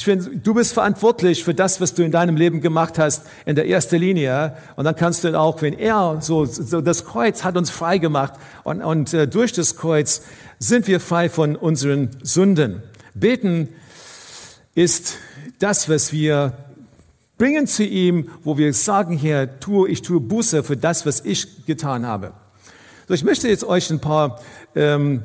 Ich 0.01 0.07
finde, 0.07 0.35
du 0.35 0.55
bist 0.55 0.73
verantwortlich 0.73 1.45
für 1.45 1.53
das, 1.53 1.79
was 1.79 1.93
du 1.93 2.03
in 2.03 2.11
deinem 2.11 2.35
Leben 2.35 2.63
gemacht 2.63 2.99
hast, 2.99 3.27
in 3.45 3.55
der 3.55 3.69
ersten 3.69 3.97
Linie. 3.97 4.57
Und 4.77 4.87
dann 4.87 4.97
kannst 4.97 5.25
du 5.25 5.39
auch, 5.39 5.61
wenn 5.61 5.79
er 5.79 6.23
so, 6.23 6.47
so 6.47 6.81
das 6.81 7.05
Kreuz 7.05 7.45
hat 7.45 7.59
uns 7.59 7.69
frei 7.69 7.99
gemacht 7.99 8.33
und, 8.65 8.81
und 8.81 9.13
äh, 9.13 9.29
durch 9.29 9.53
das 9.53 9.77
Kreuz 9.77 10.23
sind 10.59 10.89
wir 10.89 11.01
frei 11.01 11.29
von 11.29 11.55
unseren 11.55 12.17
Sünden. 12.23 12.83
Beten 13.13 13.69
ist 14.75 15.19
das, 15.59 15.91
was 15.91 16.15
wir 16.15 16.55
bringen 17.37 17.67
zu 17.67 17.85
ihm, 17.85 18.31
wo 18.43 18.57
wir 18.57 18.73
sagen, 18.73 19.19
Herr, 19.19 19.61
tue, 19.61 19.91
ich 19.91 20.01
tue 20.01 20.19
Buße 20.19 20.63
für 20.65 20.79
das, 20.79 21.05
was 21.05 21.23
ich 21.27 21.67
getan 21.67 22.07
habe. 22.07 22.33
So, 23.07 23.13
ich 23.13 23.23
möchte 23.23 23.49
jetzt 23.49 23.65
euch 23.65 23.91
ein 23.91 24.01
paar 24.01 24.41
ähm, 24.75 25.25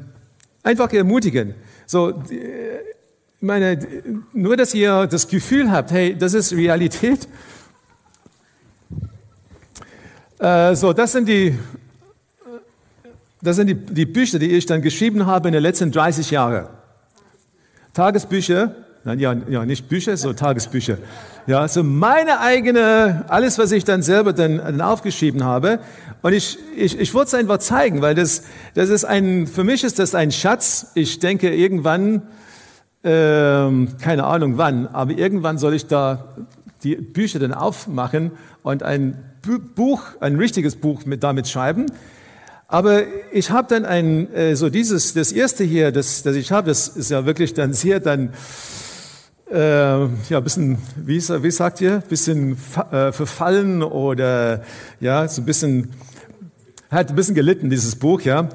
einfach 0.64 0.92
ermutigen. 0.92 1.56
So, 1.86 2.22
ich 2.30 2.95
meine, 3.46 3.80
nur, 4.34 4.58
dass 4.58 4.74
ihr 4.74 5.08
das 5.08 5.28
Gefühl 5.28 5.72
habt, 5.72 5.92
hey, 5.92 6.16
das 6.18 6.34
ist 6.34 6.54
Realität. 6.54 7.28
Äh, 10.40 10.76
so, 10.76 10.92
das 10.92 11.14
sind 11.14 11.30
die, 11.30 11.58
das 13.42 13.56
sind 13.56 13.68
die, 13.68 13.76
die 13.76 14.06
Bücher, 14.06 14.40
die 14.40 14.52
ich 14.52 14.66
dann 14.66 14.82
geschrieben 14.82 15.26
habe 15.26 15.48
in 15.48 15.54
den 15.54 15.64
letzten 15.64 15.92
30 15.92 16.32
Jahren. 16.32 16.68
Tagesbücher, 17.94 18.76
nein, 19.06 19.20
ja, 19.20 19.36
ja, 19.48 19.66
nicht 19.66 19.88
Bücher, 19.88 20.18
so 20.18 20.34
Tagesbücher. 20.34 20.98
Ja, 21.48 21.68
so 21.68 21.84
meine 21.84 22.40
eigene, 22.40 23.26
alles, 23.28 23.60
was 23.60 23.72
ich 23.72 23.84
dann 23.86 24.02
selber 24.02 24.34
dann, 24.34 24.58
dann 24.58 24.82
aufgeschrieben 24.82 25.44
habe. 25.44 25.80
Und 26.24 26.34
ich, 26.34 26.58
ich, 26.76 27.00
ich 27.00 27.14
wollte 27.14 27.28
es 27.28 27.34
einfach 27.36 27.60
zeigen, 27.60 28.02
weil 28.02 28.16
das, 28.16 28.44
das 28.74 28.90
ist 28.90 29.06
ein, 29.06 29.46
für 29.46 29.64
mich 29.64 29.84
ist 29.84 30.00
das 30.00 30.16
ein 30.16 30.32
Schatz. 30.32 30.88
Ich 30.96 31.20
denke, 31.20 31.54
irgendwann, 31.54 32.24
ähm, 33.06 33.90
keine 34.02 34.24
Ahnung 34.26 34.58
wann, 34.58 34.88
aber 34.88 35.12
irgendwann 35.12 35.60
soll 35.60 35.76
ich 35.76 35.86
da 35.86 36.26
die 36.84 36.96
Bücher 36.96 37.40
dann 37.40 37.54
aufmachen 37.54 38.32
und 38.64 38.84
ein 38.84 39.24
Buch, 39.76 40.02
ein 40.20 40.38
richtiges 40.38 40.76
Buch 40.76 41.06
mit, 41.06 41.24
damit 41.24 41.48
schreiben. 41.48 41.86
Aber 42.68 43.04
ich 43.32 43.52
habe 43.52 43.68
dann 43.70 43.86
ein, 43.86 44.34
äh, 44.34 44.56
so 44.56 44.70
dieses, 44.70 45.14
das 45.14 45.32
erste 45.32 45.64
hier, 45.64 45.92
das, 45.92 46.24
das 46.24 46.36
ich 46.36 46.52
habe, 46.52 46.68
das 46.68 46.88
ist 46.88 47.12
ja 47.12 47.28
wirklich 47.28 47.54
dann 47.54 47.74
sehr 47.74 48.00
dann, 48.00 48.34
äh, 49.52 50.06
ja, 50.30 50.40
bisschen, 50.40 50.80
wie, 50.96 51.20
wie 51.20 51.52
sagt 51.52 51.82
ihr, 51.82 52.02
bisschen 52.10 52.58
äh, 52.92 53.12
verfallen 53.12 53.84
oder 53.84 54.64
ja, 55.00 55.28
so 55.28 55.44
ein 55.44 55.46
bisschen, 55.46 55.92
hat 56.90 57.10
ein 57.10 57.16
bisschen 57.16 57.36
gelitten, 57.36 57.70
dieses 57.70 57.96
Buch, 57.96 58.22
ja. 58.22 58.50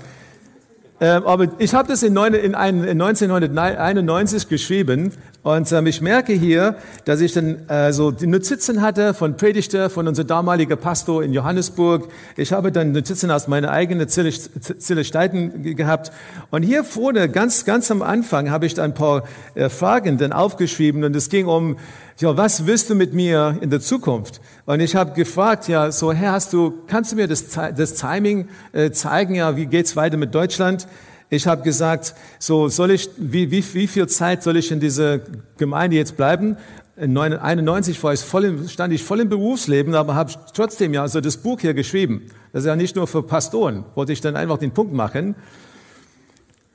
Ähm, 1.02 1.26
aber 1.26 1.48
ich 1.58 1.74
habe 1.74 1.88
das 1.88 2.02
in, 2.02 2.12
neun, 2.12 2.34
in, 2.34 2.54
ein, 2.54 2.84
in 2.84 3.00
1991 3.00 4.48
geschrieben 4.48 5.12
und 5.42 5.72
ähm, 5.72 5.87
ich 5.87 6.03
merke 6.03 6.35
hier, 6.35 6.76
dass 7.07 7.22
ich 7.22 7.33
dann 7.33 7.66
äh, 7.68 7.94
so 7.94 8.11
die 8.11 8.26
Notizen 8.26 8.83
hatte 8.83 9.14
von 9.14 9.38
Predigter, 9.38 9.88
von 9.88 10.07
unserem 10.07 10.29
damaligen 10.29 10.76
Pastor 10.76 11.24
in 11.24 11.33
Johannesburg. 11.33 12.09
Ich 12.37 12.53
habe 12.53 12.70
dann 12.70 12.92
Notizen 12.92 13.31
aus 13.31 13.48
meiner 13.48 13.70
eigenen 13.70 14.07
Zille, 14.09 14.33
Zille 14.33 15.03
Steiten 15.03 15.62
gehabt. 15.76 16.12
Und 16.50 16.62
hier 16.62 16.85
vorne, 16.85 17.31
ganz, 17.31 17.64
ganz 17.64 17.90
am 17.90 18.03
Anfang, 18.03 18.50
habe 18.50 18.66
ich 18.66 18.74
dann 18.74 18.90
ein 18.90 18.94
paar 18.94 19.24
äh, 19.55 19.70
Fragen 19.70 20.18
dann 20.18 20.35
aufgeschrieben 20.35 21.05
und 21.05 21.16
es 21.16 21.31
ging 21.31 21.46
um, 21.46 21.79
ja, 22.18 22.37
was 22.37 22.66
willst 22.66 22.90
du 22.90 22.94
mit 22.94 23.14
mir 23.14 23.57
in 23.62 23.70
der 23.70 23.81
Zukunft? 23.81 24.42
Und 24.66 24.81
ich 24.81 24.94
habe 24.94 25.12
gefragt, 25.12 25.68
ja, 25.68 25.90
so 25.90 26.12
Herr, 26.12 26.33
hast 26.33 26.53
du, 26.53 26.83
kannst 26.87 27.12
du 27.12 27.16
mir 27.16 27.26
das, 27.26 27.46
das 27.48 27.94
Timing 27.94 28.48
äh, 28.72 28.90
zeigen, 28.90 29.37
ja, 29.37 29.57
wie 29.57 29.64
geht's 29.64 29.96
weiter 29.96 30.18
mit 30.18 30.35
Deutschland? 30.35 30.87
Ich 31.30 31.46
habe 31.46 31.62
gesagt, 31.62 32.14
so 32.38 32.68
soll 32.68 32.90
ich, 32.90 33.08
wie, 33.16 33.50
wie, 33.50 33.64
wie 33.74 33.86
viel 33.86 34.08
Zeit 34.08 34.42
soll 34.42 34.56
ich 34.56 34.70
in 34.70 34.80
dieser 34.80 35.20
Gemeinde 35.56 35.96
jetzt 35.96 36.16
bleiben? 36.16 36.56
In 36.96 37.16
91 37.16 38.02
war 38.02 38.12
ich 38.12 38.20
voll 38.20 38.44
im, 38.44 38.68
stand 38.68 38.92
ich 38.92 39.02
voll 39.02 39.20
im 39.20 39.28
Berufsleben, 39.28 39.94
aber 39.94 40.16
habe 40.16 40.32
trotzdem 40.52 40.92
ja 40.92 41.06
so 41.08 41.20
das 41.20 41.36
Buch 41.36 41.60
hier 41.60 41.72
geschrieben. 41.72 42.26
Das 42.52 42.64
ist 42.64 42.66
ja 42.66 42.76
nicht 42.76 42.96
nur 42.96 43.06
für 43.06 43.22
Pastoren, 43.22 43.84
wollte 43.94 44.12
ich 44.12 44.20
dann 44.20 44.36
einfach 44.36 44.58
den 44.58 44.72
Punkt 44.72 44.92
machen. 44.92 45.36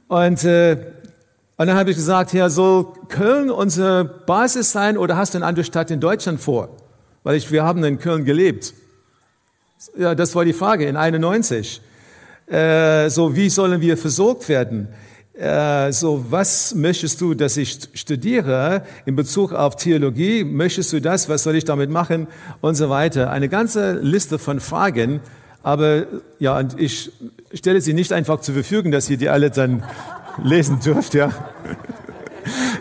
Und 0.08 0.44
äh, 0.46 0.78
und 1.58 1.68
dann 1.68 1.78
habe 1.78 1.92
ich 1.92 1.96
gesagt, 1.96 2.34
ja, 2.34 2.50
soll 2.50 2.88
Köln 3.08 3.50
unsere 3.50 4.04
Basis 4.04 4.74
sein 4.74 4.98
oder 4.98 5.16
hast 5.16 5.34
du 5.34 5.38
eine 5.38 5.46
andere 5.46 5.64
Stadt 5.64 5.90
in 5.90 6.02
Deutschland 6.02 6.42
vor? 6.42 6.76
Weil 7.24 7.38
ich, 7.38 7.50
wir 7.50 7.64
haben 7.64 7.82
in 7.86 7.98
Köln 7.98 8.26
gelebt. 8.26 8.74
Ja, 9.98 10.16
das 10.16 10.36
war 10.36 10.44
die 10.44 10.54
Frage 10.54 10.86
in 10.86 10.98
91. 10.98 11.82
Äh, 12.48 13.10
so, 13.10 13.36
wie 13.36 13.50
sollen 13.50 13.82
wir 13.82 13.98
versorgt 13.98 14.48
werden? 14.50 14.88
Äh, 15.34 15.92
so, 15.92 16.26
was 16.30 16.76
möchtest 16.76 17.20
du, 17.20 17.34
dass 17.34 17.58
ich 17.58 17.80
studiere 17.94 18.84
in 19.06 19.16
Bezug 19.16 19.52
auf 19.52 19.76
Theologie? 19.76 20.44
Möchtest 20.44 20.94
du 20.94 21.02
das? 21.02 21.28
Was 21.28 21.44
soll 21.44 21.56
ich 21.56 21.66
damit 21.66 21.90
machen? 21.90 22.28
Und 22.62 22.76
so 22.76 22.90
weiter. 22.90 23.32
Eine 23.32 23.50
ganze 23.50 23.94
Liste 23.94 24.40
von 24.40 24.60
Fragen. 24.60 25.20
Aber 25.64 26.06
ja, 26.40 26.60
und 26.60 26.80
ich 26.80 27.12
stelle 27.54 27.82
sie 27.82 27.94
nicht 27.94 28.14
einfach 28.14 28.40
zur 28.42 28.54
Verfügung, 28.54 28.92
dass 28.92 29.10
ihr 29.10 29.18
die 29.18 29.30
alle 29.30 29.50
dann 29.50 29.84
lesen 30.44 30.80
dürft, 30.80 31.16
ja. 31.16 31.32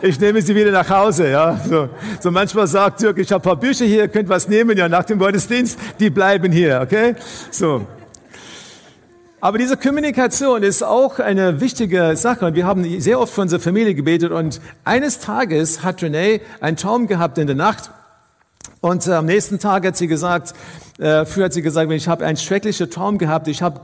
Ich 0.03 0.21
nehme 0.21 0.43
sie 0.43 0.55
wieder 0.55 0.71
nach 0.71 0.91
Hause, 0.91 1.31
ja. 1.31 1.59
So, 1.67 1.89
so 2.21 2.31
manchmal 2.31 2.67
sagt 2.67 3.01
Dirk, 3.01 3.17
ich 3.19 3.33
habe 3.33 3.43
paar 3.43 3.57
Bücher 3.57 3.87
hier, 3.87 4.09
könnt 4.09 4.29
was 4.29 4.47
nehmen, 4.49 4.77
ja, 4.77 4.89
nach 4.89 5.05
dem 5.05 5.19
Gottesdienst, 5.19 5.79
die 5.99 6.11
bleiben 6.11 6.53
hier, 6.53 6.81
okay? 6.83 7.15
So. 7.51 7.87
Aber 9.45 9.59
diese 9.59 9.77
Kommunikation 9.77 10.63
ist 10.63 10.83
auch 10.83 11.19
eine 11.19 11.61
wichtige 11.61 12.17
Sache 12.17 12.47
und 12.47 12.55
wir 12.55 12.65
haben 12.65 12.99
sehr 12.99 13.21
oft 13.21 13.31
für 13.31 13.43
unsere 13.43 13.61
Familie 13.61 13.95
gebetet 13.95 14.33
und 14.33 14.59
eines 14.85 15.19
Tages 15.19 15.83
hat 15.83 16.03
Renee 16.03 16.41
einen 16.63 16.79
Traum 16.79 17.09
gehabt 17.09 17.37
in 17.37 17.47
der 17.47 17.55
Nacht 17.55 17.91
und 18.81 19.07
äh, 19.07 19.13
am 19.13 19.27
nächsten 19.27 19.59
Tag 19.59 19.85
hat 19.85 19.99
sie 19.99 20.07
gesagt, 20.07 20.55
äh, 20.99 21.27
früher 21.27 21.45
hat 21.45 21.53
sie 21.53 21.61
gesagt, 21.61 21.93
ich 21.93 22.09
habe 22.09 22.25
einen 22.25 22.39
schrecklichen 22.39 22.91
Traum 22.91 23.19
gehabt, 23.19 23.47
ich 23.47 23.61
habe 23.61 23.83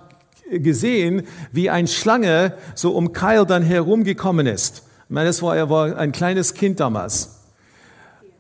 gesehen, 0.51 1.27
wie 1.53 1.69
ein 1.69 1.89
Schlange 1.89 2.55
so 2.75 2.93
um 2.93 3.13
Kyle 3.13 3.45
dann 3.45 3.63
herumgekommen 3.63 4.47
ist. 4.47 4.85
Ich 5.05 5.11
meine, 5.11 5.27
das 5.27 5.43
war, 5.43 5.55
er 5.59 5.69
war 5.69 5.95
ein 5.95 6.13
kleines 6.13 6.55
Kind 6.55 6.81
damals. 6.81 7.39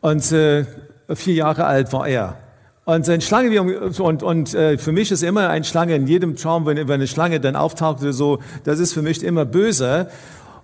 Und 0.00 0.32
äh, 0.32 0.64
vier 1.14 1.34
Jahre 1.34 1.66
alt 1.66 1.92
war 1.92 2.08
er. 2.08 2.38
Und 2.90 3.08
eine 3.08 3.20
Schlange, 3.20 3.62
und, 3.62 4.22
und 4.24 4.52
äh, 4.52 4.76
für 4.76 4.90
mich 4.90 5.12
ist 5.12 5.22
immer 5.22 5.48
eine 5.48 5.64
Schlange 5.64 5.94
in 5.94 6.08
jedem 6.08 6.34
Traum, 6.34 6.66
wenn, 6.66 6.76
wenn 6.76 6.90
eine 6.90 7.06
Schlange 7.06 7.38
dann 7.38 7.54
auftaucht 7.54 8.02
oder 8.02 8.12
so, 8.12 8.40
das 8.64 8.80
ist 8.80 8.94
für 8.94 9.00
mich 9.00 9.22
immer 9.22 9.44
böse. 9.44 10.08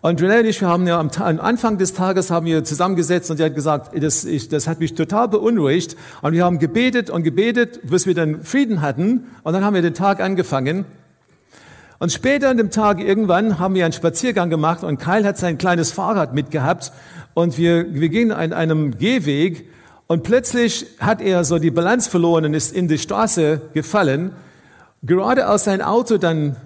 Und 0.01 0.21
René 0.21 0.41
und 0.41 0.47
ich, 0.47 0.61
wir 0.61 0.67
haben 0.67 0.89
ja 0.89 0.99
am, 0.99 1.09
am, 1.21 1.39
Anfang 1.39 1.79
des 1.79 1.95
Tages 1.95 2.33
haben 2.33 2.47
wir 2.47 2.65
zusammengesetzt 2.65 3.31
und 3.31 3.37
sie 3.37 3.45
hat 3.45 3.55
gesagt, 3.55 3.93
das, 4.03 4.25
ich, 4.25 4.49
das 4.49 4.67
hat 4.67 4.81
mich 4.81 4.97
total 4.97 5.29
beunruhigt. 5.29 5.97
Und 6.21 6.33
wir 6.33 6.45
haben 6.45 6.59
gebetet 6.59 7.11
und 7.11 7.23
gebetet, 7.23 7.79
bis 7.85 8.09
wir 8.09 8.15
dann 8.17 8.43
Frieden 8.43 8.83
hatten. 8.83 9.27
Und 9.45 9.53
dann 9.53 9.65
haben 9.65 9.75
wir 9.75 9.83
den 9.83 9.95
Tag 9.95 10.21
angefangen. 10.21 10.85
Und 12.01 12.11
später 12.11 12.49
an 12.49 12.57
dem 12.57 12.73
Tag 12.73 12.99
irgendwann 12.99 13.61
haben 13.61 13.77
wir 13.77 13.85
einen 13.85 13.93
Spaziergang 13.93 14.51
gemacht 14.51 14.83
und 14.83 14.99
Kyle 14.99 15.23
hat 15.23 15.39
sein 15.39 15.59
kleines 15.59 15.93
Fahrrad 15.93 16.35
mitgehabt 16.35 16.91
und 17.35 17.57
wir, 17.57 17.95
wir 17.95 18.09
gingen 18.09 18.33
an 18.33 18.53
einem 18.53 18.99
Gehweg 18.99 19.69
und 20.07 20.23
plötzlich 20.23 20.87
hat 20.99 21.21
er 21.21 21.45
so 21.45 21.59
die 21.59 21.71
Balance 21.71 22.09
verloren 22.09 22.45
und 22.45 22.55
ist 22.55 22.73
in 22.73 22.87
die 22.87 22.99
Straße 22.99 23.61
gefallen, 23.75 24.33
gerade 25.03 25.47
als 25.47 25.65
sein 25.65 25.83
Auto 25.83 26.17
dann 26.19 26.57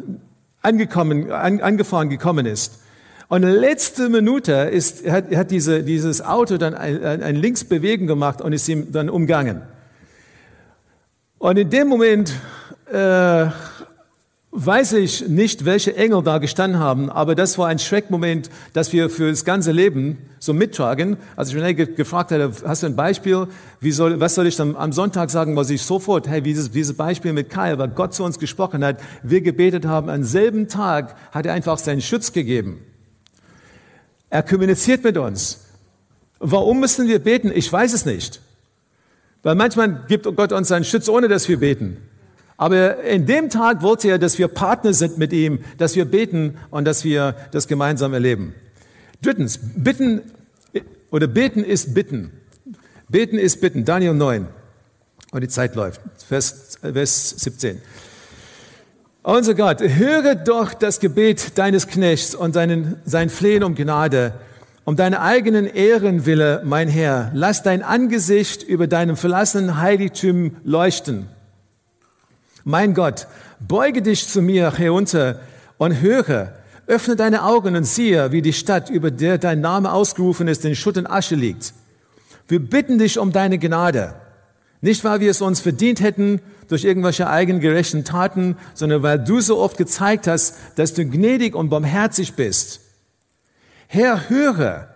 angekommen, 0.63 1.31
an, 1.31 1.61
angefahren 1.61 2.11
gekommen 2.11 2.47
ist. 2.47 2.81
Und 3.29 3.45
in 3.45 3.51
der 3.51 3.61
letzten 3.61 4.11
Minute 4.11 4.53
ist, 4.53 5.09
hat, 5.09 5.35
hat 5.35 5.51
diese, 5.51 5.83
dieses 5.83 6.21
Auto 6.21 6.59
dann 6.59 6.75
ein, 6.75 7.23
ein, 7.23 7.37
Linksbewegen 7.37 8.07
gemacht 8.07 8.43
und 8.43 8.53
ist 8.53 8.69
ihm 8.69 8.93
dann 8.93 9.09
umgangen. 9.09 9.63
Und 11.39 11.57
in 11.57 11.71
dem 11.71 11.89
Moment 11.89 12.33
äh, 12.93 13.47
weiß 14.53 14.95
ich 14.95 15.29
nicht, 15.29 15.65
welche 15.65 15.95
Engel 15.95 16.23
da 16.23 16.39
gestanden 16.39 16.81
haben, 16.81 17.09
aber 17.09 17.35
das 17.35 17.57
war 17.57 17.69
ein 17.69 17.79
Schreckmoment, 17.79 18.51
das 18.73 18.93
wir 18.93 19.09
für 19.09 19.31
das 19.31 19.45
ganze 19.45 19.71
Leben 19.71 20.19
so 20.41 20.53
mittragen. 20.53 21.19
Als 21.37 21.51
ich 21.51 21.57
René 21.57 21.75
gefragt 21.75 22.33
hatte, 22.33 22.51
hast 22.67 22.83
du 22.83 22.87
ein 22.89 22.97
Beispiel, 22.97 23.47
wie 23.81 23.93
soll, 23.93 24.19
was 24.19 24.35
soll 24.35 24.49
ich 24.49 24.57
dann 24.57 24.75
am 24.75 24.93
Sonntag 24.93 25.31
sagen, 25.31 25.55
was 25.55 25.71
ich 25.71 25.83
sofort, 25.83 26.27
hey, 26.27 26.43
dieses, 26.43 26.73
dieses 26.73 26.97
Beispiel 26.97 27.33
mit 27.33 27.49
Kai, 27.49 27.79
weil 27.79 27.89
Gott 27.89 28.13
zu 28.13 28.25
uns 28.25 28.41
gesprochen 28.41 28.85
hat, 28.85 29.01
wir 29.23 29.41
gebetet 29.41 29.87
haben, 29.87 30.09
am 30.09 30.25
selben 30.25 30.67
Tag 30.67 31.15
hat 31.31 31.47
er 31.47 31.53
einfach 31.53 31.79
seinen 31.79 32.01
Schutz 32.01 32.33
gegeben. 32.33 32.81
Er 34.31 34.43
kommuniziert 34.43 35.05
mit 35.05 35.17
uns. 35.17 35.67
Warum 36.41 36.81
müssen 36.81 37.07
wir 37.07 37.21
beten? 37.21 37.53
Ich 37.55 37.73
weiß 37.73 37.93
es 37.93 38.05
nicht. 38.05 38.41
Weil 39.43 39.55
manchmal 39.55 40.05
gibt 40.09 40.25
Gott 40.37 40.53
uns 40.53 40.69
seinen 40.69 40.85
Schutz, 40.85 41.09
ohne 41.09 41.29
dass 41.29 41.49
wir 41.49 41.61
beten. 41.61 41.99
Aber 42.61 43.03
in 43.05 43.25
dem 43.25 43.49
Tag 43.49 43.81
wollte 43.81 44.09
er, 44.09 44.19
dass 44.19 44.37
wir 44.37 44.47
Partner 44.47 44.93
sind 44.93 45.17
mit 45.17 45.33
ihm, 45.33 45.61
dass 45.79 45.97
wir 45.97 46.05
beten 46.05 46.59
und 46.69 46.85
dass 46.85 47.05
wir 47.05 47.35
das 47.53 47.69
gemeinsam 47.69 48.13
erleben. 48.13 48.55
Drittens, 49.23 49.59
bitten 49.77 50.21
oder 51.11 51.27
beten 51.27 51.65
ist 51.65 51.95
bitten. 51.95 52.33
Beten 53.09 53.39
ist 53.39 53.63
bitten. 53.63 53.87
Daniel 53.87 54.13
9. 54.13 54.47
Und 55.33 55.41
die 55.41 55.49
Zeit 55.49 55.75
läuft. 55.75 56.03
Vers, 56.29 56.77
Vers 56.83 57.31
17. 57.39 57.81
Unser 59.23 59.55
Gott, 59.55 59.81
höre 59.81 60.35
doch 60.35 60.75
das 60.75 61.01
Gebet 61.01 61.57
deines 61.57 61.87
Knechts 61.87 62.35
und 62.35 62.53
seinen, 62.53 62.97
sein 63.07 63.31
Flehen 63.31 63.65
um 63.65 63.75
Gnade, 63.75 64.35
um 64.85 64.97
deine 64.97 65.23
eigenen 65.23 65.65
Ehrenwille, 65.65 66.61
mein 66.67 66.89
Herr. 66.89 67.31
Lass 67.33 67.63
dein 67.63 67.83
Angesicht 67.83 68.63
über 68.63 68.87
deinem 68.87 69.17
verlassenen 69.17 69.81
Heiligtum 69.81 70.57
leuchten. 70.63 71.27
Mein 72.65 72.95
Gott, 72.95 73.27
beuge 73.61 74.03
dich 74.03 74.29
zu 74.29 74.43
mir 74.43 74.73
herunter 74.73 75.41
und 75.79 76.01
höre. 76.01 76.53
Öffne 76.87 77.17
deine 77.17 77.45
Augen 77.45 77.77
und 77.77 77.85
siehe, 77.85 78.33
wie 78.33 78.43
die 78.43 78.53
Stadt, 78.53 78.91
über 78.91 79.11
der 79.11 79.39
dein 79.39 79.61
Name 79.61 79.93
ausgerufen 79.93 80.49
ist, 80.49 80.65
in 80.65 80.75
Schutt 80.75 80.99
und 80.99 81.07
Asche 81.07 81.37
liegt. 81.37 81.73
Wir 82.49 82.59
bitten 82.59 82.99
dich 82.99 83.19
um 83.19 83.33
deine 83.33 83.59
Gnade. 83.59 84.15
Nicht, 84.81 85.05
weil 85.05 85.21
wir 85.21 85.31
es 85.31 85.41
uns 85.41 85.61
verdient 85.61 86.01
hätten 86.01 86.41
durch 86.69 86.85
irgendwelche 86.85 87.29
eigenen 87.29 87.61
gerechten 87.61 88.05
Taten, 88.05 88.57
sondern 88.75 89.03
weil 89.03 89.19
du 89.19 89.41
so 89.41 89.59
oft 89.59 89.77
gezeigt 89.77 90.27
hast, 90.27 90.57
dass 90.77 90.95
du 90.95 91.05
gnädig 91.05 91.55
und 91.55 91.69
barmherzig 91.69 92.35
bist. 92.35 92.81
Herr, 93.87 94.29
höre. 94.29 94.89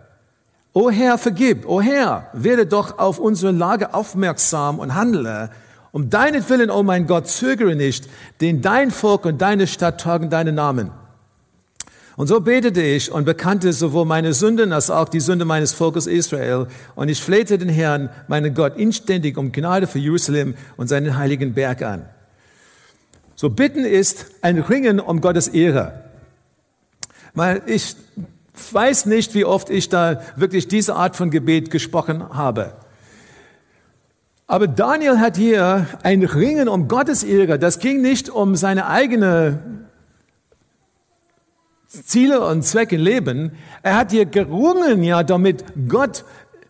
O 0.73 0.91
Herr, 0.91 1.19
vergib. 1.19 1.69
O 1.69 1.81
Herr, 1.81 2.29
werde 2.33 2.67
doch 2.67 2.99
auf 2.99 3.19
unsere 3.19 3.53
Lage 3.53 3.95
aufmerksam 3.95 4.79
und 4.79 4.95
handle. 4.95 5.51
Um 5.95 6.11
deinetwillen, 6.11 6.71
o 6.71 6.79
oh 6.79 6.83
mein 6.83 7.07
Gott, 7.07 7.29
zögere 7.29 7.77
nicht, 7.77 8.09
denn 8.41 8.61
dein 8.61 8.91
Volk 8.91 9.27
und 9.27 9.41
deine 9.41 9.69
Stadt 9.69 10.01
tragen 10.01 10.29
deinen 10.29 10.57
Namen. 10.57 10.91
Und 12.17 12.27
so 12.27 12.41
betete 12.41 12.83
ich 12.83 13.13
und 13.13 13.25
bekannte 13.25 13.73
sowohl 13.73 14.05
meine 14.05 14.33
Sünden 14.35 14.73
als 14.73 14.91
auch 14.91 15.09
die 15.09 15.21
Sünde 15.21 15.45
meines 15.45 15.73
Volkes 15.73 16.09
Israel. 16.09 16.67
Und 16.97 17.11
ich 17.11 17.23
flehte 17.23 17.59
den 17.59 17.69
Herrn, 17.69 18.11
meinen 18.27 18.55
Gott, 18.55 18.77
inständig 18.77 19.39
um 19.39 19.53
Gnade 19.53 19.87
für 19.87 20.01
Jerusalem 20.01 20.57
und 20.77 20.89
seinen 20.89 21.17
heiligen 21.17 21.55
Berg 21.55 21.83
an. 21.83 22.07
So 23.37 23.51
bitten 23.51 23.85
ist 23.85 24.33
ein 24.43 24.59
Ringen 24.59 24.99
um 24.99 25.21
Gottes 25.21 25.47
Ehre. 25.47 26.03
Weil 27.35 27.63
ich 27.67 27.95
weiß 28.73 29.07
nicht, 29.07 29.37
wie 29.37 29.45
oft 29.45 29.71
ich 29.71 29.91
da 29.91 30.23
wirklich 30.35 30.67
diese 30.67 30.97
Art 30.97 31.15
von 31.15 31.31
Gebet 31.31 31.71
gesprochen 31.71 32.31
habe. 32.31 32.73
Aber 34.47 34.69
Daniel 34.69 35.19
hat 35.19 35.37
hier 35.37 35.87
ein 36.03 36.23
Ringen 36.23 36.69
um 36.69 36.87
Gottes 36.87 37.23
Ehre. 37.23 37.59
Das 37.59 37.79
ging 37.79 38.03
nicht 38.03 38.29
um 38.29 38.57
seine 38.57 38.87
eigene 38.87 39.59
Ziele 41.89 42.45
und 42.47 42.63
Zwecke 42.63 42.97
leben. 42.97 43.53
Er 43.83 43.97
hat 43.97 44.11
hier 44.11 44.27
gerungen, 44.27 45.03
ja, 45.03 45.23
damit 45.23 45.65
Gott 45.89 46.25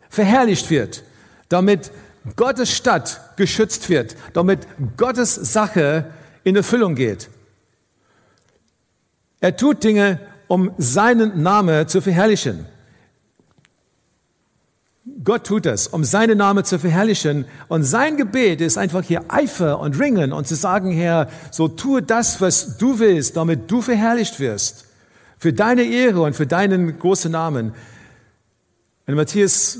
verherrlicht 0.08 0.70
wird, 0.70 1.02
damit 1.48 1.90
Gottes 2.36 2.70
Stadt 2.70 3.20
geschützt 3.36 3.88
wird, 3.88 4.16
damit 4.32 4.60
Gottes 4.96 5.34
Sache 5.34 6.06
in 6.44 6.56
Erfüllung 6.56 6.94
geht. 6.94 7.28
Er 9.40 9.56
tut 9.56 9.82
Dinge, 9.82 10.20
um 10.46 10.70
seinen 10.78 11.42
Namen 11.42 11.88
zu 11.88 12.00
verherrlichen. 12.00 12.66
Gott 15.24 15.46
tut 15.46 15.64
es, 15.64 15.86
um 15.86 16.04
seinen 16.04 16.38
Namen 16.38 16.64
zu 16.64 16.78
verherrlichen. 16.78 17.46
Und 17.68 17.82
sein 17.82 18.16
Gebet 18.16 18.60
ist 18.60 18.76
einfach 18.76 19.02
hier 19.02 19.24
Eifer 19.28 19.80
und 19.80 19.98
Ringen 19.98 20.32
und 20.32 20.46
zu 20.46 20.54
sagen, 20.54 20.92
Herr, 20.92 21.28
so 21.50 21.66
tue 21.66 22.02
das, 22.02 22.40
was 22.42 22.76
du 22.76 22.98
willst, 22.98 23.36
damit 23.36 23.70
du 23.70 23.80
verherrlicht 23.80 24.38
wirst. 24.38 24.84
Für 25.38 25.52
deine 25.52 25.82
Ehre 25.84 26.22
und 26.22 26.36
für 26.36 26.46
deinen 26.46 26.98
großen 26.98 27.32
Namen. 27.32 27.72
In 29.06 29.14
Matthäus 29.14 29.78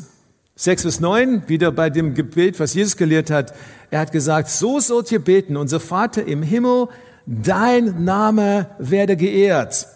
6 0.57 0.85
bis 0.85 1.01
9, 1.01 1.49
wieder 1.49 1.73
bei 1.73 1.91
dem 1.91 2.15
Gebet, 2.15 2.59
was 2.59 2.75
Jesus 2.75 2.97
gelehrt 2.97 3.31
hat, 3.31 3.55
er 3.91 4.01
hat 4.01 4.13
gesagt, 4.13 4.49
so 4.49 4.81
sollt 4.81 5.13
ihr 5.13 5.19
beten, 5.19 5.57
unser 5.57 5.81
Vater 5.81 6.27
im 6.27 6.43
Himmel, 6.43 6.89
dein 7.27 8.05
Name 8.05 8.69
werde 8.79 9.17
geehrt, 9.17 9.87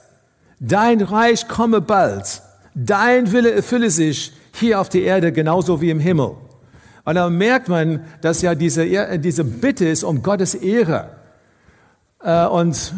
dein 0.61 1.01
Reich 1.01 1.47
komme 1.47 1.81
bald, 1.81 2.43
dein 2.75 3.33
Wille 3.33 3.53
erfülle 3.53 3.91
sich 3.91 4.33
hier 4.53 4.81
auf 4.81 4.89
der 4.89 5.03
Erde 5.03 5.33
genauso 5.33 5.81
wie 5.81 5.91
im 5.91 6.01
Himmel. 6.01 6.33
Und 7.05 7.15
da 7.15 7.31
merkt 7.31 7.69
man, 7.69 8.05
dass 8.21 8.43
ja 8.43 8.55
diese, 8.55 9.19
diese 9.19 9.45
Bitte 9.45 9.89
ist 9.89 10.05
um 10.05 10.23
Gottes 10.23 10.55
Ehre. 10.55 11.11
Äh, 12.23 12.47
und 12.47 12.93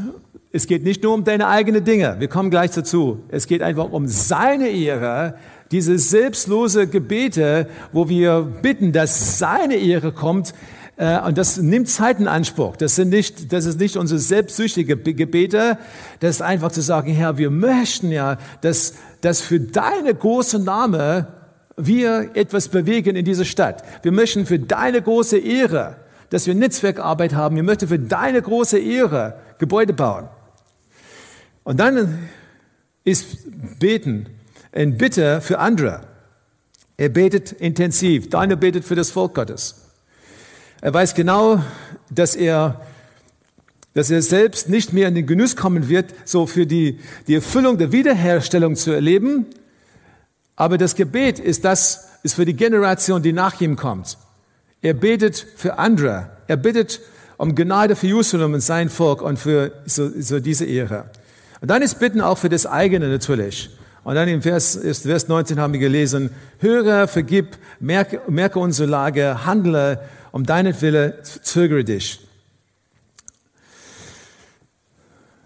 es 0.52 0.66
geht 0.66 0.82
nicht 0.82 1.02
nur 1.02 1.14
um 1.14 1.22
deine 1.22 1.46
eigenen 1.46 1.84
Dinge, 1.84 2.16
wir 2.18 2.28
kommen 2.28 2.50
gleich 2.50 2.72
dazu. 2.72 3.22
Es 3.28 3.46
geht 3.46 3.62
einfach 3.62 3.90
um 3.92 4.08
seine 4.08 4.68
Ehre, 4.68 5.34
diese 5.70 5.96
selbstlose 5.98 6.88
Gebete, 6.88 7.68
wo 7.92 8.08
wir 8.08 8.40
bitten, 8.40 8.92
dass 8.92 9.38
seine 9.38 9.76
Ehre 9.76 10.10
kommt. 10.10 10.54
Äh, 10.96 11.20
und 11.20 11.38
das 11.38 11.58
nimmt 11.58 11.88
Zeit 11.88 12.18
in 12.18 12.26
Anspruch. 12.26 12.76
Das, 12.76 12.96
sind 12.96 13.10
nicht, 13.10 13.52
das 13.52 13.64
ist 13.64 13.78
nicht 13.78 13.96
unsere 13.96 14.18
selbstsüchtige 14.18 14.96
Gebete. 14.96 15.78
Das 16.18 16.36
ist 16.36 16.42
einfach 16.42 16.72
zu 16.72 16.80
sagen, 16.80 17.12
Herr, 17.12 17.38
wir 17.38 17.50
möchten 17.50 18.10
ja, 18.10 18.38
dass, 18.60 18.94
dass 19.20 19.40
für 19.40 19.60
deine 19.60 20.12
große 20.12 20.58
Name 20.58 21.28
wir 21.76 22.30
etwas 22.35 22.68
bewegen 22.68 23.16
in 23.16 23.24
dieser 23.24 23.44
Stadt. 23.44 23.85
Wir 24.02 24.12
möchten 24.12 24.46
für 24.46 24.59
deine 24.59 25.00
große 25.00 25.38
Ehre, 25.38 25.96
dass 26.30 26.46
wir 26.46 26.54
Netzwerkarbeit 26.54 27.35
haben. 27.35 27.56
Wir 27.56 27.62
möchten 27.62 27.88
für 27.88 27.98
deine 27.98 28.40
große 28.40 28.78
Ehre 28.78 29.40
Gebäude 29.59 29.92
bauen. 29.92 30.28
Und 31.64 31.78
dann 31.78 32.28
ist 33.04 33.38
Beten 33.78 34.26
ein 34.72 34.96
Bitte 34.96 35.40
für 35.40 35.59
andere. 35.59 36.02
Er 36.96 37.09
betet 37.09 37.52
intensiv. 37.52 38.30
Daniel 38.30 38.56
betet 38.56 38.85
für 38.85 38.94
das 38.94 39.11
Volk 39.11 39.35
Gottes. 39.35 39.87
Er 40.80 40.94
weiß 40.94 41.14
genau, 41.14 41.62
dass 42.11 42.37
er, 42.37 42.80
dass 43.94 44.11
er 44.11 44.22
selbst 44.22 44.68
nicht 44.68 44.92
mehr 44.92 45.09
in 45.09 45.14
den 45.14 45.26
Genuss 45.26 45.56
kommen 45.56 45.88
wird, 45.88 46.14
so 46.24 46.46
für 46.46 46.66
die, 46.66 47.00
die 47.26 47.35
Erfüllung 47.35 47.78
der 47.78 47.92
Wiederherstellung 47.92 48.76
zu 48.76 48.90
erleben, 48.92 49.46
aber 50.56 50.78
das 50.78 50.94
Gebet 50.94 51.38
ist 51.38 51.64
das, 51.64 52.08
ist 52.22 52.34
für 52.34 52.44
die 52.44 52.54
Generation, 52.54 53.22
die 53.22 53.32
nach 53.32 53.60
ihm 53.60 53.76
kommt. 53.76 54.18
Er 54.82 54.94
betet 54.94 55.46
für 55.56 55.78
andere. 55.78 56.30
Er 56.46 56.56
bittet 56.56 57.00
um 57.36 57.54
Gnade 57.54 57.96
für 57.96 58.06
Jerusalem 58.06 58.54
und 58.54 58.60
sein 58.60 58.90
Volk 58.90 59.22
und 59.22 59.38
für 59.38 59.72
so, 59.86 60.10
so 60.18 60.40
diese 60.40 60.66
Ehre. 60.66 61.10
Und 61.60 61.70
dann 61.70 61.82
ist 61.82 61.98
Bitten 61.98 62.20
auch 62.20 62.38
für 62.38 62.48
das 62.48 62.66
eigene 62.66 63.08
natürlich. 63.08 63.70
Und 64.02 64.14
dann 64.14 64.28
im 64.28 64.42
Vers, 64.42 64.78
Vers 64.82 65.28
19 65.28 65.60
haben 65.60 65.72
wir 65.74 65.80
gelesen, 65.80 66.30
höre, 66.58 67.06
vergib, 67.06 67.58
merke, 67.80 68.20
merke 68.28 68.58
unsere 68.58 68.88
Lage, 68.88 69.44
handle, 69.44 70.00
um 70.32 70.44
deinen 70.44 70.78
Wille 70.80 71.22
zögere 71.22 71.84
dich. 71.84 72.26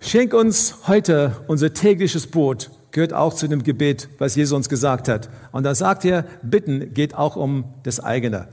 Schenk 0.00 0.34
uns 0.34 0.74
heute 0.86 1.36
unser 1.48 1.72
tägliches 1.72 2.26
Brot 2.26 2.70
gehört 2.94 3.12
auch 3.12 3.35
zu 3.35 3.48
dem 3.48 3.64
Gebet, 3.64 4.09
was 4.18 4.37
Jesus 4.37 4.57
uns 4.57 4.68
gesagt 4.68 5.09
hat. 5.09 5.28
Und 5.50 5.64
da 5.64 5.74
sagt 5.74 6.04
er, 6.04 6.22
bitten 6.42 6.94
geht 6.94 7.14
auch 7.16 7.35
um 7.35 7.64
das 7.83 7.98
eigene. 7.98 8.48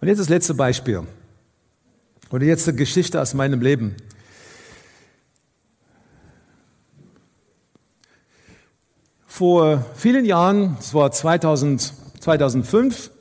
Und 0.00 0.08
jetzt 0.08 0.18
das 0.18 0.28
letzte 0.28 0.54
Beispiel. 0.54 1.04
Oder 2.30 2.44
jetzt 2.44 2.68
eine 2.68 2.76
Geschichte 2.76 3.22
aus 3.22 3.32
meinem 3.32 3.60
Leben. 3.60 3.94
Vor 9.24 9.84
vielen 9.94 10.24
Jahren, 10.24 10.76
es 10.80 10.92
war 10.94 11.12
2000, 11.12 11.94
2005, 12.18 13.12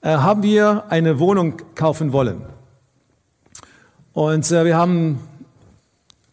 äh, 0.00 0.16
haben 0.16 0.42
wir 0.42 0.86
eine 0.88 1.20
Wohnung 1.20 1.62
kaufen 1.76 2.12
wollen. 2.12 2.42
Und 4.12 4.50
äh, 4.50 4.64
wir, 4.64 4.76
haben, 4.76 5.20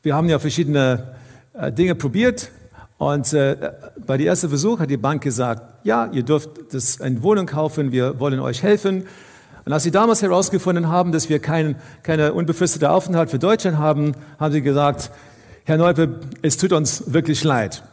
wir 0.02 0.16
haben 0.16 0.28
ja 0.28 0.40
verschiedene 0.40 1.13
Dinge 1.54 1.96
probiert 1.96 2.50
und 2.98 3.34
äh, 3.34 3.56
bei 4.06 4.18
der 4.18 4.28
ersten 4.28 4.50
Versuch 4.50 4.80
hat 4.80 4.90
die 4.90 4.98
Bank 4.98 5.22
gesagt, 5.22 5.62
ja, 5.84 6.10
ihr 6.12 6.24
dürft 6.24 6.50
das 6.74 7.02
eine 7.02 7.22
Wohnung 7.22 7.46
kaufen, 7.46 7.92
wir 7.92 8.20
wollen 8.20 8.40
euch 8.40 8.64
helfen. 8.64 9.06
Und 9.66 9.74
als 9.74 9.84
sie 9.84 9.92
damals 9.92 10.22
herausgefunden 10.22 10.88
haben, 10.88 11.12
dass 11.12 11.30
wir 11.30 11.40
kein, 11.40 11.76
keine 12.04 12.34
unbefristete 12.34 12.90
Aufenthalt 12.90 13.30
für 13.30 13.40
Deutschland 13.40 13.78
haben, 13.78 14.14
haben 14.40 14.54
sie 14.54 14.62
gesagt, 14.62 15.12
Herr 15.66 15.78
Neupe, 15.78 16.20
es 16.42 16.58
tut 16.58 16.74
uns 16.74 17.14
wirklich 17.14 17.44
leid. 17.44 17.84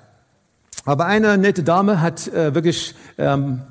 Aber 0.85 1.07
eine 1.07 1.39
nette 1.39 1.63
Dame 1.63 2.01
hat 2.01 2.29
äh, 2.29 2.55
wirklich 2.55 2.95
ähm, 3.19 3.63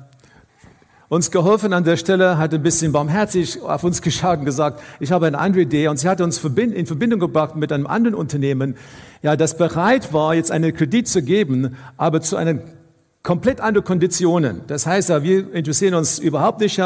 uns 1.10 1.32
geholfen 1.32 1.72
an 1.72 1.82
der 1.82 1.96
Stelle, 1.96 2.38
hat 2.38 2.54
ein 2.54 2.62
bisschen 2.62 2.92
barmherzig 2.92 3.60
auf 3.62 3.82
uns 3.82 4.00
geschaut 4.00 4.38
und 4.38 4.44
gesagt, 4.44 4.80
ich 5.00 5.10
habe 5.10 5.26
eine 5.26 5.38
andere 5.38 5.62
Idee. 5.62 5.88
Und 5.88 5.98
sie 5.98 6.08
hat 6.08 6.20
uns 6.20 6.38
in 6.38 6.86
Verbindung 6.86 7.18
gebracht 7.18 7.56
mit 7.56 7.72
einem 7.72 7.88
anderen 7.88 8.14
Unternehmen, 8.14 8.76
ja, 9.20 9.34
das 9.34 9.58
bereit 9.58 10.12
war, 10.12 10.36
jetzt 10.36 10.52
einen 10.52 10.72
Kredit 10.72 11.08
zu 11.08 11.22
geben, 11.22 11.76
aber 11.96 12.20
zu 12.20 12.36
einem 12.36 12.60
komplett 13.24 13.60
andere 13.60 13.82
Konditionen. 13.82 14.60
Das 14.68 14.86
heißt, 14.86 15.08
wir 15.24 15.52
interessieren 15.52 15.94
uns 15.94 16.20
überhaupt 16.20 16.60
nicht, 16.60 16.80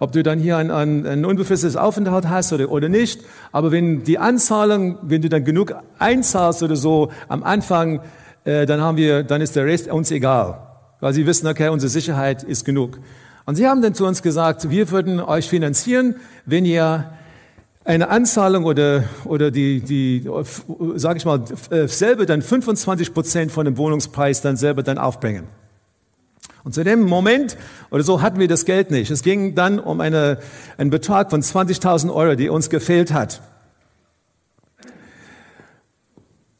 ob 0.00 0.10
du 0.10 0.24
dann 0.24 0.40
hier 0.40 0.56
ein, 0.56 0.72
ein, 0.72 1.06
ein 1.06 1.24
unbefristetes 1.24 1.76
Aufenthalt 1.76 2.28
hast 2.28 2.52
oder, 2.52 2.70
oder 2.72 2.88
nicht. 2.88 3.20
Aber 3.52 3.70
wenn 3.70 4.02
die 4.02 4.18
Anzahlung, 4.18 4.98
wenn 5.02 5.22
du 5.22 5.28
dann 5.28 5.44
genug 5.44 5.72
einzahlst 6.00 6.64
oder 6.64 6.74
so 6.74 7.12
am 7.28 7.44
Anfang, 7.44 8.00
äh, 8.44 8.66
dann 8.66 8.80
haben 8.80 8.96
wir, 8.96 9.22
dann 9.22 9.40
ist 9.40 9.54
der 9.54 9.66
Rest 9.66 9.88
uns 9.88 10.10
egal. 10.10 10.58
Weil 10.98 11.12
sie 11.12 11.26
wissen, 11.26 11.46
okay, 11.46 11.68
unsere 11.68 11.88
Sicherheit 11.88 12.42
ist 12.42 12.64
genug. 12.64 12.98
Und 13.48 13.54
sie 13.54 13.66
haben 13.66 13.80
dann 13.80 13.94
zu 13.94 14.04
uns 14.04 14.20
gesagt, 14.20 14.68
wir 14.68 14.90
würden 14.90 15.20
euch 15.20 15.48
finanzieren, 15.48 16.16
wenn 16.44 16.66
ihr 16.66 17.10
eine 17.82 18.10
Anzahlung 18.10 18.66
oder, 18.66 19.04
oder 19.24 19.50
die, 19.50 19.80
die, 19.80 20.28
sag 20.96 21.16
ich 21.16 21.24
mal, 21.24 21.42
äh, 21.70 21.88
selber 21.88 22.26
dann 22.26 22.42
25 22.42 23.14
Prozent 23.14 23.50
von 23.50 23.64
dem 23.64 23.78
Wohnungspreis 23.78 24.42
dann 24.42 24.58
selber 24.58 24.82
dann 24.82 24.98
aufbringen. 24.98 25.44
Und 26.62 26.74
zu 26.74 26.84
dem 26.84 27.00
Moment 27.00 27.56
oder 27.90 28.02
so 28.02 28.20
hatten 28.20 28.38
wir 28.38 28.48
das 28.48 28.66
Geld 28.66 28.90
nicht. 28.90 29.10
Es 29.10 29.22
ging 29.22 29.54
dann 29.54 29.78
um 29.78 30.02
eine, 30.02 30.40
einen 30.76 30.90
Betrag 30.90 31.30
von 31.30 31.40
20.000 31.40 32.12
Euro, 32.12 32.34
die 32.34 32.50
uns 32.50 32.68
gefehlt 32.68 33.14
hat. 33.14 33.40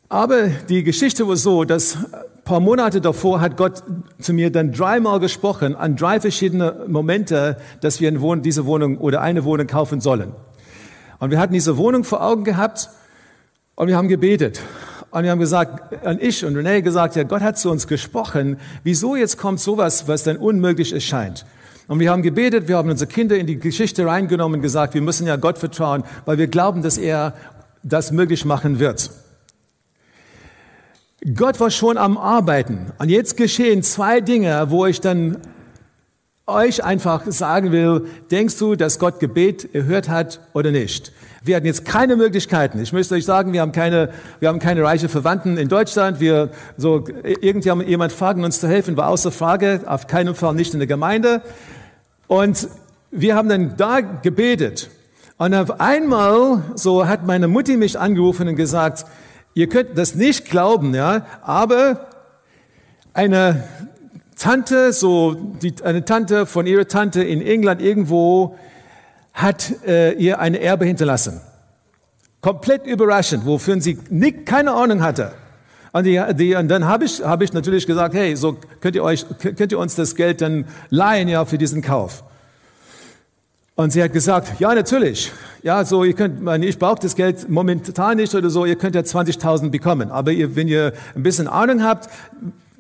Aber 0.09 0.49
die 0.69 0.85
Geschichte 0.85 1.29
war 1.29 1.37
so, 1.37 1.65
dass 1.65 1.97
ein 1.97 2.45
paar 2.45 2.61
Monate 2.61 3.03
davor 3.03 3.43
hat 3.43 3.59
Gott 3.59 3.83
zu 4.19 4.33
mir 4.33 4.51
dann 4.51 4.73
dreimal 4.73 5.21
gesprochen 5.21 5.77
an 5.77 5.97
drei 5.97 6.19
verschiedene 6.19 6.87
Momente, 6.89 7.59
dass 7.83 8.01
wir 8.01 8.11
diese 8.37 8.65
Wohnung 8.65 8.97
oder 8.99 9.21
eine 9.21 9.45
Wohnung 9.45 9.67
kaufen 9.67 10.01
sollen. 10.01 10.33
Und 11.19 11.31
wir 11.31 11.39
hatten 11.39 11.53
diese 11.53 11.77
Wohnung 11.77 12.05
vor 12.05 12.23
Augen 12.23 12.45
gehabt 12.45 12.89
und 13.75 13.89
wir 13.89 13.99
haben 13.99 14.09
gebetet. 14.09 14.61
Und 15.11 15.25
wir 15.25 15.31
haben 15.31 15.41
gesagt, 15.41 16.07
und 16.07 16.23
ich 16.23 16.43
und 16.45 16.57
René 16.57 16.81
gesagt, 16.81 17.17
ja, 17.17 17.25
Gott 17.25 17.43
hat 17.43 17.59
zu 17.59 17.71
uns 17.71 17.87
gesprochen. 17.87 18.59
Wieso 18.85 19.15
jetzt 19.15 19.37
kommt 19.37 19.61
sowas, 19.61 20.09
was 20.09 20.23
dann 20.23 20.39
unmöglich 20.39 20.93
erscheint? 20.95 21.45
Und 21.87 22.01
wir 22.01 22.11
haben 22.11 22.23
gebetet, 22.23 22.67
wir 22.67 22.79
haben 22.79 22.91
unsere 22.91 23.11
Kinder 23.11 23.37
in 23.37 23.47
die 23.47 23.59
Geschichte 23.59 24.07
reingenommen 24.07 24.57
und 24.57 24.63
gesagt, 24.63 24.95
wir 24.95 25.03
müssen 25.03 25.27
ja 25.27 25.37
Gott 25.37 25.59
vertrauen, 25.59 26.05
weil 26.25 26.39
wir 26.39 26.47
glauben, 26.47 26.83
dass 26.83 26.97
er 26.97 27.35
das 27.83 28.11
möglich 28.11 28.47
machen 28.47 28.79
wird. 28.79 29.11
Gott 31.35 31.59
war 31.59 31.71
schon 31.71 31.99
am 31.99 32.17
Arbeiten. 32.17 32.93
Und 32.99 33.09
jetzt 33.09 33.37
geschehen 33.37 33.83
zwei 33.83 34.21
Dinge, 34.21 34.67
wo 34.71 34.87
ich 34.87 35.01
dann 35.01 35.39
euch 36.47 36.83
einfach 36.85 37.25
sagen 37.27 37.73
will, 37.73 38.07
denkst 38.31 38.57
du, 38.59 38.77
dass 38.77 38.99
Gott 38.99 39.19
Gebet 39.19 39.75
erhört 39.75 40.09
hat 40.09 40.41
oder 40.55 40.71
nicht? 40.71 41.13
Wir 41.43 41.57
hatten 41.57 41.67
jetzt 41.67 41.85
keine 41.85 42.17
Möglichkeiten. 42.17 42.81
Ich 42.81 42.93
möchte 42.93 43.15
euch 43.15 43.25
sagen, 43.25 43.53
wir 43.53 43.61
haben 43.61 43.73
keine, 43.73 44.11
wir 44.39 44.49
haben 44.49 44.59
keine 44.61 44.83
reiche 44.83 45.09
Verwandten 45.09 45.57
in 45.57 45.69
Deutschland. 45.69 46.21
Wir, 46.21 46.51
so, 46.77 47.05
irgendjemand 47.25 48.13
fragen 48.13 48.45
uns 48.45 48.61
zu 48.61 48.69
helfen, 48.69 48.97
war 48.97 49.09
außer 49.09 49.33
Frage, 49.33 49.83
auf 49.87 50.07
keinen 50.07 50.35
Fall 50.35 50.55
nicht 50.55 50.73
in 50.73 50.79
der 50.79 50.87
Gemeinde. 50.87 51.43
Und 52.29 52.69
wir 53.11 53.35
haben 53.35 53.49
dann 53.49 53.77
da 53.77 54.01
gebetet. 54.01 54.91
Und 55.37 55.55
auf 55.55 55.81
einmal, 55.81 56.63
so 56.75 57.07
hat 57.07 57.27
meine 57.27 57.49
Mutti 57.49 57.77
mich 57.77 57.99
angerufen 57.99 58.49
und 58.49 58.57
gesagt, 58.57 59.05
ihr 59.59 59.69
könnt 59.69 59.99
das 59.99 60.15
nicht 60.15 60.49
glauben, 60.49 60.95
ja, 60.95 61.27
aber 61.43 62.07
eine 63.13 63.65
Tante, 64.37 64.93
so 64.93 65.35
die, 65.35 65.75
eine 65.83 66.05
Tante 66.05 66.47
von 66.47 66.65
ihrer 66.65 66.87
Tante 66.87 67.25
in 67.25 67.43
England 67.43 67.83
irgendwo 67.83 68.57
hat 69.35 69.85
äh, 69.85 70.13
ihr 70.13 70.39
eine 70.39 70.61
Erbe 70.61 70.85
hinterlassen. 70.85 71.41
Komplett 72.41 72.87
überraschend, 72.87 73.47
wofür 73.47 73.81
sie 73.81 73.99
nicht, 74.11 74.47
keine 74.47 74.75
Ahnung 74.75 75.03
hatte. 75.03 75.33
Und, 75.91 76.05
die, 76.05 76.23
die, 76.35 76.55
und 76.55 76.69
dann 76.69 76.85
habe 76.85 77.05
ich, 77.05 77.21
hab 77.25 77.43
ich 77.43 77.53
natürlich 77.53 77.85
gesagt, 77.85 78.15
hey, 78.15 78.37
so 78.37 78.57
könnt 78.81 78.95
ihr, 78.95 79.03
euch, 79.03 79.27
könnt 79.41 79.73
ihr 79.73 79.79
uns 79.81 79.97
das 79.97 80.15
Geld 80.15 80.41
dann 80.41 80.67
leihen 80.89 81.27
ja, 81.27 81.45
für 81.45 81.59
diesen 81.59 81.83
Kauf. 81.83 82.23
Und 83.79 83.93
sie 83.93 84.03
hat 84.03 84.13
gesagt, 84.13 84.59
ja, 84.59 84.75
natürlich. 84.75 85.31
Ja, 85.63 85.85
so, 85.85 86.03
ihr 86.03 86.13
könnt, 86.13 86.65
ich 86.65 86.81
brauche 86.81 86.99
das 87.01 87.15
Geld 87.15 87.49
momentan 87.49 88.17
nicht 88.17 88.35
oder 88.35 88.51
so, 88.51 88.65
ihr 88.65 88.75
könnt 88.75 88.97
ja 88.97 89.03
20.000 89.03 89.71
bekommen. 89.71 90.11
Aber 90.11 90.33
ihr, 90.33 90.57
wenn 90.57 90.67
ihr 90.67 90.93
ein 91.15 91.23
bisschen 91.23 91.47
Ahnung 91.47 91.85
habt, 91.85 92.09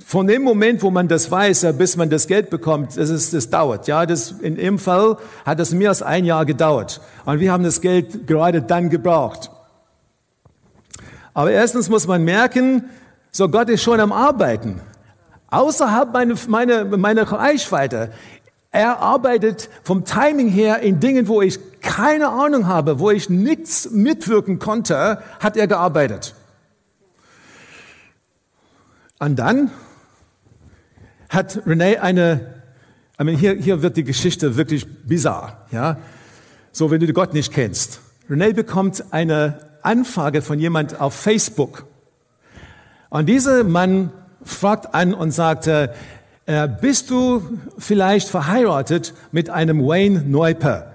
von 0.04 0.26
dem 0.26 0.42
Moment, 0.42 0.82
wo 0.82 0.90
man 0.90 1.06
das 1.06 1.30
weiß, 1.30 1.68
bis 1.78 1.96
man 1.96 2.10
das 2.10 2.26
Geld 2.26 2.50
bekommt, 2.50 2.96
das, 2.96 3.10
ist, 3.10 3.32
das 3.32 3.48
dauert. 3.48 3.86
Ja, 3.86 4.06
das, 4.06 4.32
in 4.32 4.56
dem 4.56 4.80
Fall 4.80 5.18
hat 5.46 5.60
das 5.60 5.70
mehr 5.70 5.90
als 5.90 6.02
ein 6.02 6.24
Jahr 6.24 6.44
gedauert. 6.44 7.00
Und 7.24 7.38
wir 7.38 7.52
haben 7.52 7.62
das 7.62 7.80
Geld 7.80 8.26
gerade 8.26 8.60
dann 8.60 8.90
gebraucht. 8.90 9.52
Aber 11.32 11.52
erstens 11.52 11.88
muss 11.88 12.08
man 12.08 12.24
merken, 12.24 12.86
so 13.30 13.48
Gott 13.48 13.68
ist 13.68 13.84
schon 13.84 14.00
am 14.00 14.10
Arbeiten. 14.10 14.80
Außerhalb 15.50 16.12
meiner 16.12 16.34
meine, 16.48 16.84
meine 16.84 17.30
Reichweite. 17.30 18.10
Er 18.70 18.98
arbeitet 18.98 19.70
vom 19.82 20.04
Timing 20.04 20.48
her 20.48 20.80
in 20.80 21.00
Dingen, 21.00 21.26
wo 21.26 21.40
ich 21.40 21.58
keine 21.80 22.28
Ahnung 22.28 22.66
habe, 22.66 22.98
wo 22.98 23.10
ich 23.10 23.30
nichts 23.30 23.90
mitwirken 23.90 24.58
konnte, 24.58 25.22
hat 25.40 25.56
er 25.56 25.66
gearbeitet. 25.66 26.34
Und 29.18 29.36
dann 29.38 29.70
hat 31.28 31.62
René 31.66 31.98
eine, 31.98 32.54
I 33.20 33.24
mean, 33.24 33.36
hier, 33.36 33.54
hier 33.54 33.82
wird 33.82 33.96
die 33.96 34.04
Geschichte 34.04 34.56
wirklich 34.56 34.86
bizarr, 35.06 35.66
ja. 35.70 35.98
So, 36.70 36.90
wenn 36.90 37.00
du 37.00 37.12
Gott 37.12 37.34
nicht 37.34 37.52
kennst. 37.52 38.00
René 38.28 38.52
bekommt 38.52 39.04
eine 39.10 39.58
Anfrage 39.82 40.42
von 40.42 40.58
jemand 40.58 41.00
auf 41.00 41.14
Facebook. 41.14 41.86
Und 43.08 43.26
dieser 43.26 43.64
Mann 43.64 44.12
fragt 44.42 44.94
an 44.94 45.14
und 45.14 45.30
sagt, 45.30 45.66
äh, 46.48 46.66
bist 46.66 47.10
du 47.10 47.42
vielleicht 47.76 48.28
verheiratet 48.28 49.12
mit 49.32 49.50
einem 49.50 49.86
Wayne 49.86 50.22
Neuper? 50.22 50.90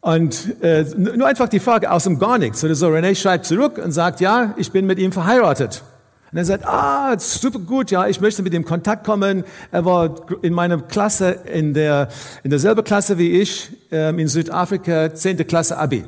Und 0.00 0.60
äh, 0.60 0.84
nur 0.96 1.28
einfach 1.28 1.48
die 1.48 1.60
Frage 1.60 1.92
aus 1.92 2.02
dem 2.02 2.18
Gar 2.18 2.38
nichts. 2.38 2.64
Oder 2.64 2.74
so, 2.74 2.88
René 2.88 3.14
schreibt 3.14 3.46
zurück 3.46 3.78
und 3.78 3.92
sagt, 3.92 4.20
ja, 4.20 4.54
ich 4.56 4.72
bin 4.72 4.86
mit 4.86 4.98
ihm 4.98 5.12
verheiratet. 5.12 5.84
Und 6.32 6.38
er 6.38 6.44
sagt, 6.44 6.66
ah, 6.66 7.16
super 7.18 7.60
gut, 7.60 7.92
ja, 7.92 8.08
ich 8.08 8.20
möchte 8.20 8.42
mit 8.42 8.52
ihm 8.54 8.64
Kontakt 8.64 9.04
kommen. 9.04 9.44
Er 9.70 9.84
war 9.84 10.16
in 10.42 10.52
meiner 10.52 10.78
Klasse, 10.82 11.30
in 11.30 11.74
der, 11.74 12.08
in 12.42 12.50
derselben 12.50 12.82
Klasse 12.82 13.18
wie 13.18 13.40
ich, 13.40 13.70
ähm, 13.92 14.18
in 14.18 14.26
Südafrika, 14.26 15.14
zehnte 15.14 15.44
Klasse 15.44 15.78
Abi. 15.78 16.04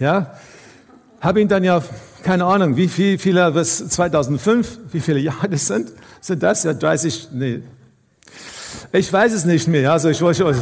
Ja, 0.00 0.34
habe 1.20 1.40
ihn 1.40 1.46
dann 1.46 1.62
ja, 1.62 1.80
keine 2.24 2.46
Ahnung, 2.46 2.76
wie 2.76 2.88
viel, 2.88 3.18
viele, 3.18 3.52
bis 3.52 3.86
2005, 3.86 4.78
wie 4.90 5.00
viele 5.00 5.20
Jahre 5.20 5.48
das 5.48 5.66
sind, 5.66 5.92
sind 6.20 6.42
das 6.42 6.64
ja 6.64 6.72
30, 6.72 7.28
nee. 7.32 7.60
Ich 8.92 9.12
weiß 9.12 9.32
es 9.32 9.44
nicht 9.44 9.68
mehr, 9.68 9.92
also 9.92 10.08
ich 10.08 10.20
wollte, 10.22 10.46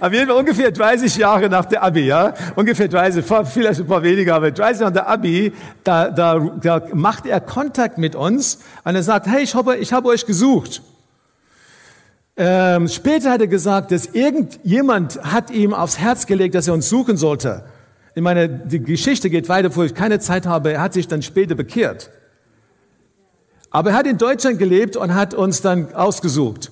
auf 0.00 0.12
jeden 0.12 0.26
Fall 0.26 0.36
ungefähr 0.36 0.72
30 0.72 1.16
Jahre 1.16 1.50
nach 1.50 1.66
der 1.66 1.82
Abi, 1.82 2.06
ja, 2.06 2.32
ungefähr 2.56 2.88
30, 2.88 3.22
vielleicht 3.52 3.80
ein 3.80 3.86
paar 3.86 4.02
weniger, 4.02 4.34
aber 4.34 4.50
30 4.50 4.80
nach 4.80 4.92
der 4.92 5.06
Abi, 5.08 5.52
da, 5.84 6.08
da, 6.08 6.38
da 6.38 6.82
macht 6.94 7.26
er 7.26 7.40
Kontakt 7.40 7.98
mit 7.98 8.14
uns 8.16 8.60
und 8.84 8.94
er 8.94 9.02
sagt, 9.02 9.26
hey, 9.26 9.42
ich 9.42 9.54
habe, 9.54 9.76
ich 9.76 9.92
habe 9.92 10.08
euch 10.08 10.24
gesucht. 10.24 10.80
Ähm, 12.34 12.88
später 12.88 13.30
hat 13.30 13.42
er 13.42 13.46
gesagt, 13.46 13.92
dass 13.92 14.06
irgendjemand 14.06 15.22
hat 15.22 15.50
ihm 15.50 15.74
aufs 15.74 15.98
Herz 15.98 16.24
gelegt, 16.24 16.54
dass 16.54 16.66
er 16.66 16.72
uns 16.72 16.88
suchen 16.88 17.18
sollte. 17.18 17.62
Ich 18.14 18.22
meine, 18.22 18.48
die 18.48 18.82
Geschichte 18.82 19.30
geht 19.30 19.48
weiter, 19.48 19.74
wo 19.74 19.82
ich 19.82 19.94
keine 19.94 20.18
Zeit 20.20 20.46
habe. 20.46 20.72
Er 20.72 20.82
hat 20.82 20.92
sich 20.92 21.08
dann 21.08 21.22
später 21.22 21.54
bekehrt. 21.54 22.10
Aber 23.70 23.90
er 23.90 23.96
hat 23.96 24.06
in 24.06 24.18
Deutschland 24.18 24.58
gelebt 24.58 24.96
und 24.96 25.14
hat 25.14 25.32
uns 25.32 25.62
dann 25.62 25.94
ausgesucht. 25.94 26.70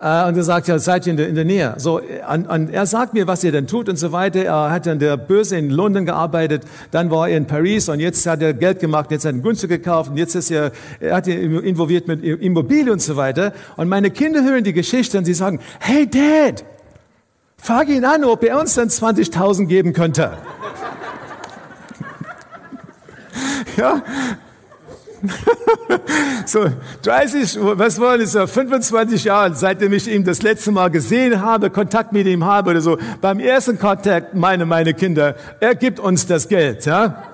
Äh, 0.00 0.26
und 0.26 0.36
er 0.36 0.42
sagt, 0.42 0.66
ja, 0.66 0.78
seid 0.80 1.06
ihr 1.06 1.12
in 1.12 1.16
der, 1.16 1.28
in 1.28 1.34
der 1.36 1.44
Nähe. 1.44 1.74
So, 1.78 2.00
und, 2.32 2.48
und 2.48 2.70
er 2.70 2.86
sagt 2.86 3.14
mir, 3.14 3.28
was 3.28 3.44
ihr 3.44 3.52
denn 3.52 3.68
tut 3.68 3.88
und 3.88 3.96
so 3.96 4.10
weiter. 4.10 4.44
Er 4.44 4.70
hat 4.70 4.88
an 4.88 4.98
der 4.98 5.16
Börse 5.16 5.56
in 5.56 5.70
London 5.70 6.04
gearbeitet, 6.06 6.64
dann 6.90 7.10
war 7.10 7.28
er 7.28 7.36
in 7.36 7.46
Paris 7.46 7.88
und 7.88 8.00
jetzt 8.00 8.26
hat 8.26 8.42
er 8.42 8.52
Geld 8.52 8.80
gemacht, 8.80 9.12
jetzt 9.12 9.24
hat 9.24 9.34
er 9.34 9.40
Günstler 9.40 9.68
gekauft 9.68 10.10
und 10.10 10.16
jetzt 10.16 10.34
ist 10.34 10.50
er, 10.50 10.72
er 10.98 11.16
hat 11.16 11.28
involviert 11.28 12.08
mit 12.08 12.24
Immobilien 12.24 12.90
und 12.90 13.02
so 13.02 13.14
weiter. 13.14 13.52
Und 13.76 13.88
meine 13.88 14.10
Kinder 14.10 14.42
hören 14.42 14.64
die 14.64 14.72
Geschichte 14.72 15.16
und 15.16 15.24
sie 15.24 15.34
sagen, 15.34 15.60
hey 15.78 16.08
Dad, 16.10 16.64
frag 17.64 17.88
ihn 17.88 18.04
an, 18.04 18.24
ob 18.24 18.44
er 18.44 18.60
uns 18.60 18.74
dann 18.74 18.88
20.000 18.88 19.66
geben 19.66 19.94
könnte. 19.94 20.36
ja, 23.76 24.02
so 26.46 26.66
30, 27.02 27.58
was 27.60 27.98
wollen 27.98 28.20
es, 28.20 28.32
25 28.32 29.24
Jahre, 29.24 29.54
seitdem 29.54 29.92
ich 29.94 30.06
ihn 30.08 30.24
das 30.24 30.42
letzte 30.42 30.72
Mal 30.72 30.90
gesehen 30.90 31.40
habe, 31.40 31.70
Kontakt 31.70 32.12
mit 32.12 32.26
ihm 32.26 32.44
habe 32.44 32.72
oder 32.72 32.80
so. 32.80 32.98
Beim 33.20 33.40
ersten 33.40 33.78
Kontakt, 33.78 34.34
meine, 34.34 34.66
meine 34.66 34.94
Kinder, 34.94 35.34
er 35.60 35.74
gibt 35.74 36.00
uns 36.00 36.26
das 36.26 36.48
Geld, 36.48 36.84
ja. 36.84 37.33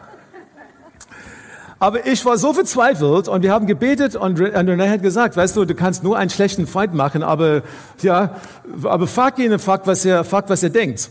Aber 1.83 2.07
ich 2.07 2.23
war 2.27 2.37
so 2.37 2.53
verzweifelt 2.53 3.27
und 3.27 3.43
wir 3.43 3.53
haben 3.53 3.67
gebetet 3.67 4.15
und 4.15 4.39
René 4.39 4.91
hat 4.91 5.03
gesagt, 5.03 5.35
weißt 5.35 5.57
du, 5.57 5.65
du 5.65 5.75
kannst 5.75 6.05
nur 6.05 6.19
einen 6.19 6.29
schlechten 6.29 6.67
Freund 6.67 6.93
machen, 6.93 7.23
aber, 7.23 7.63
ja, 8.03 8.37
aber 8.83 9.07
frag 9.07 9.39
ihn 9.39 9.51
und 9.51 9.61
frag, 9.61 9.87
was 9.87 10.05
er, 10.05 10.23
frag, 10.25 10.51
was 10.51 10.63
er 10.63 10.69
denkt. 10.69 11.09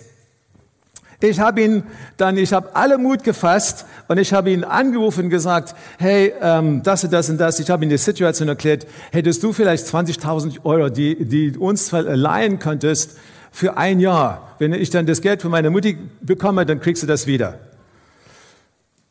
Ich 1.22 1.40
habe 1.40 1.62
ihn 1.62 1.84
dann, 2.18 2.38
ich 2.38 2.54
habe 2.54 2.76
alle 2.76 3.00
Mut 3.00 3.24
gefasst 3.24 3.86
und 4.08 4.20
ich 4.20 4.32
habe 4.32 4.52
ihn 4.52 4.64
angerufen 4.64 5.26
und 5.26 5.30
gesagt, 5.32 5.76
hey, 5.98 6.34
ähm, 6.40 6.84
das 6.84 7.04
und 7.04 7.12
das 7.12 7.32
und 7.32 7.40
das. 7.40 7.60
Ich 7.60 7.70
habe 7.72 7.84
ihm 7.84 7.90
die 7.90 7.98
Situation 7.98 8.48
erklärt. 8.48 8.86
Hättest 9.12 9.42
du 9.42 9.52
vielleicht 9.52 9.88
20.000 9.88 10.64
Euro, 10.66 10.90
die, 10.90 11.26
die 11.26 11.58
uns 11.58 11.92
leihen 11.92 12.60
könntest 12.60 13.18
für 13.52 13.76
ein 13.76 14.00
Jahr? 14.00 14.56
Wenn 14.60 14.72
ich 14.74 14.92
dann 14.92 15.08
das 15.08 15.22
Geld 15.22 15.42
von 15.42 15.50
meiner 15.50 15.72
Mutti 15.72 15.98
bekomme, 16.22 16.66
dann 16.66 16.80
kriegst 16.80 17.04
du 17.04 17.08
das 17.08 17.26
wieder. 17.26 17.60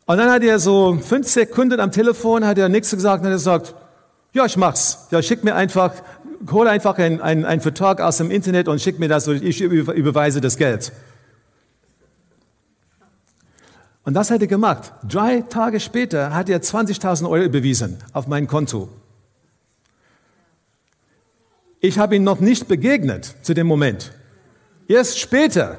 Und 0.09 0.17
dann 0.17 0.31
hat 0.31 0.43
er 0.43 0.59
so 0.59 0.97
fünf 1.03 1.29
Sekunden 1.29 1.79
am 1.81 1.93
Telefon, 1.93 2.47
hat 2.47 2.57
er 2.57 2.71
nichts 2.71 2.91
gesagt 2.91 3.21
und 3.21 3.27
hat 3.27 3.33
er 3.33 3.37
gesagt, 3.37 3.75
ja, 4.33 4.47
ich 4.47 4.57
mach's. 4.57 5.07
Ja, 5.11 5.21
schick 5.21 5.45
mir 5.45 5.55
einfach, 5.55 5.93
hol 6.51 6.67
einfach 6.67 6.97
einen 6.97 7.45
ein 7.45 7.61
Vertrag 7.61 8.01
aus 8.01 8.17
dem 8.17 8.31
Internet 8.31 8.69
und 8.69 8.81
schick 8.81 8.99
mir 8.99 9.09
das 9.09 9.29
und 9.29 9.45
ich 9.45 9.61
überweise 9.61 10.41
das 10.41 10.57
Geld. 10.57 10.93
Und 14.03 14.15
das 14.15 14.31
hat 14.31 14.41
er 14.41 14.47
gemacht. 14.47 14.95
Drei 15.07 15.43
Tage 15.43 15.79
später 15.79 16.33
hat 16.33 16.49
er 16.49 16.63
20.000 16.63 17.29
Euro 17.29 17.45
überwiesen 17.45 17.99
auf 18.15 18.27
mein 18.27 18.47
Konto. 18.47 18.89
Ich 21.81 21.99
habe 21.99 22.17
ihn 22.17 22.25
noch 22.25 22.41
nicht 22.41 22.67
begegnet 22.67 23.35
zu 23.43 23.53
dem 23.53 23.67
Moment. 23.67 24.13
Erst 24.89 25.19
später. 25.19 25.77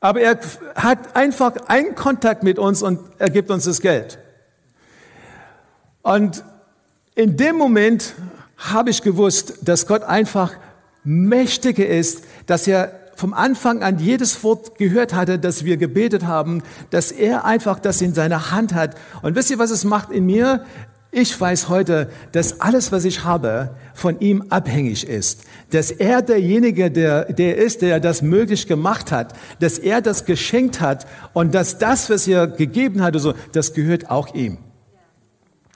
Aber 0.00 0.20
er 0.20 0.38
hat 0.74 1.16
einfach 1.16 1.52
einen 1.68 1.94
Kontakt 1.94 2.42
mit 2.42 2.58
uns 2.58 2.82
und 2.82 3.00
er 3.18 3.30
gibt 3.30 3.50
uns 3.50 3.64
das 3.64 3.80
Geld. 3.80 4.18
Und 6.02 6.44
in 7.14 7.36
dem 7.36 7.56
Moment 7.56 8.14
habe 8.56 8.90
ich 8.90 9.02
gewusst, 9.02 9.58
dass 9.62 9.86
Gott 9.86 10.02
einfach 10.02 10.52
mächtiger 11.02 11.86
ist, 11.86 12.24
dass 12.46 12.66
er 12.66 12.92
vom 13.16 13.32
Anfang 13.32 13.82
an 13.82 13.98
jedes 13.98 14.44
Wort 14.44 14.76
gehört 14.76 15.14
hatte, 15.14 15.38
das 15.38 15.64
wir 15.64 15.78
gebetet 15.78 16.26
haben, 16.26 16.62
dass 16.90 17.10
er 17.10 17.44
einfach 17.44 17.78
das 17.78 18.02
in 18.02 18.12
seiner 18.12 18.50
Hand 18.50 18.74
hat. 18.74 18.94
Und 19.22 19.34
wisst 19.34 19.50
ihr, 19.50 19.58
was 19.58 19.70
es 19.70 19.84
macht 19.84 20.10
in 20.10 20.26
mir? 20.26 20.64
Ich 21.18 21.40
weiß 21.40 21.70
heute, 21.70 22.10
dass 22.32 22.60
alles, 22.60 22.92
was 22.92 23.06
ich 23.06 23.24
habe, 23.24 23.74
von 23.94 24.20
ihm 24.20 24.44
abhängig 24.50 25.08
ist. 25.08 25.44
Dass 25.70 25.90
er 25.90 26.20
derjenige, 26.20 26.90
der, 26.90 27.32
der 27.32 27.56
ist, 27.56 27.80
der 27.80 28.00
das 28.00 28.20
möglich 28.20 28.66
gemacht 28.66 29.10
hat. 29.12 29.32
Dass 29.58 29.78
er 29.78 30.02
das 30.02 30.26
geschenkt 30.26 30.82
hat. 30.82 31.06
Und 31.32 31.54
dass 31.54 31.78
das, 31.78 32.10
was 32.10 32.28
er 32.28 32.46
gegeben 32.46 33.00
hat, 33.02 33.18
so, 33.18 33.32
das 33.52 33.72
gehört 33.72 34.10
auch 34.10 34.34
ihm. 34.34 34.58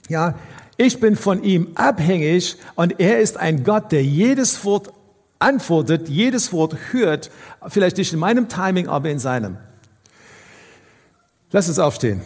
Ja, 0.09 0.35
ich 0.77 0.99
bin 0.99 1.15
von 1.15 1.43
ihm 1.43 1.69
abhängig 1.73 2.57
und 2.75 2.99
er 2.99 3.17
ist 3.17 3.37
ein 3.37 3.63
Gott, 3.63 3.91
der 3.91 4.03
jedes 4.03 4.63
Wort 4.63 4.93
antwortet, 5.39 6.07
jedes 6.07 6.53
Wort 6.53 6.75
hört, 6.91 7.31
vielleicht 7.67 7.97
nicht 7.97 8.13
in 8.13 8.19
meinem 8.19 8.47
Timing, 8.47 8.87
aber 8.87 9.09
in 9.09 9.17
seinem. 9.17 9.57
Lass 11.49 11.67
uns 11.67 11.79
aufstehen. 11.79 12.21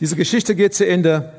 Diese 0.00 0.14
Geschichte 0.14 0.54
geht 0.54 0.74
zu 0.74 0.86
Ende 0.86 1.32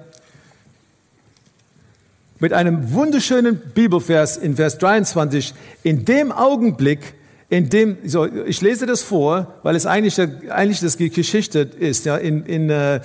mit 2.39 2.51
einem 2.51 2.93
wunderschönen 2.93 3.57
Bibelvers 3.73 4.35
in 4.35 4.57
Vers 4.57 4.77
23. 4.79 5.53
In 5.83 6.03
dem 6.03 6.33
Augenblick, 6.33 7.13
in 7.49 7.69
dem, 7.69 7.97
so, 8.05 8.25
ich 8.25 8.59
lese 8.59 8.85
das 8.85 9.01
vor, 9.01 9.55
weil 9.63 9.77
es 9.77 9.85
eigentlich, 9.85 10.19
eigentlich 10.49 10.81
das 10.81 10.97
Geschichte 10.97 11.59
ist, 11.59 12.05
ja, 12.05 12.17
in, 12.17 12.45
in, 12.45 12.69
äh, 12.69 12.99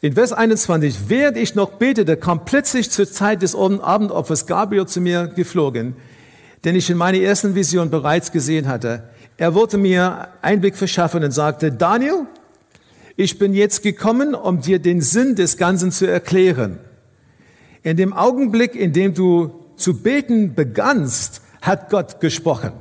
in 0.00 0.12
Vers 0.12 0.32
21, 0.32 1.08
während 1.08 1.36
ich 1.38 1.56
noch 1.56 1.70
betete, 1.72 2.16
kam 2.16 2.44
plötzlich 2.44 2.88
zur 2.90 3.10
Zeit 3.10 3.42
des 3.42 3.56
Abendopfers 3.56 4.46
Gabriel 4.46 4.86
zu 4.86 5.00
mir 5.00 5.26
geflogen, 5.26 5.96
den 6.64 6.76
ich 6.76 6.88
in 6.88 6.96
meiner 6.96 7.18
ersten 7.18 7.56
Vision 7.56 7.90
bereits 7.90 8.30
gesehen 8.30 8.68
hatte. 8.68 9.02
Er 9.38 9.54
wollte 9.54 9.76
mir 9.76 10.28
Einblick 10.40 10.76
verschaffen 10.76 11.24
und 11.24 11.32
sagte, 11.32 11.72
Daniel, 11.72 12.26
ich 13.18 13.36
bin 13.36 13.52
jetzt 13.52 13.82
gekommen, 13.82 14.36
um 14.36 14.60
dir 14.60 14.78
den 14.78 15.00
Sinn 15.00 15.34
des 15.34 15.56
Ganzen 15.56 15.90
zu 15.90 16.06
erklären. 16.06 16.78
In 17.82 17.96
dem 17.96 18.12
Augenblick, 18.12 18.76
in 18.76 18.92
dem 18.92 19.12
du 19.12 19.50
zu 19.74 20.00
beten 20.00 20.54
begannst, 20.54 21.42
hat 21.60 21.90
Gott 21.90 22.20
gesprochen. 22.20 22.74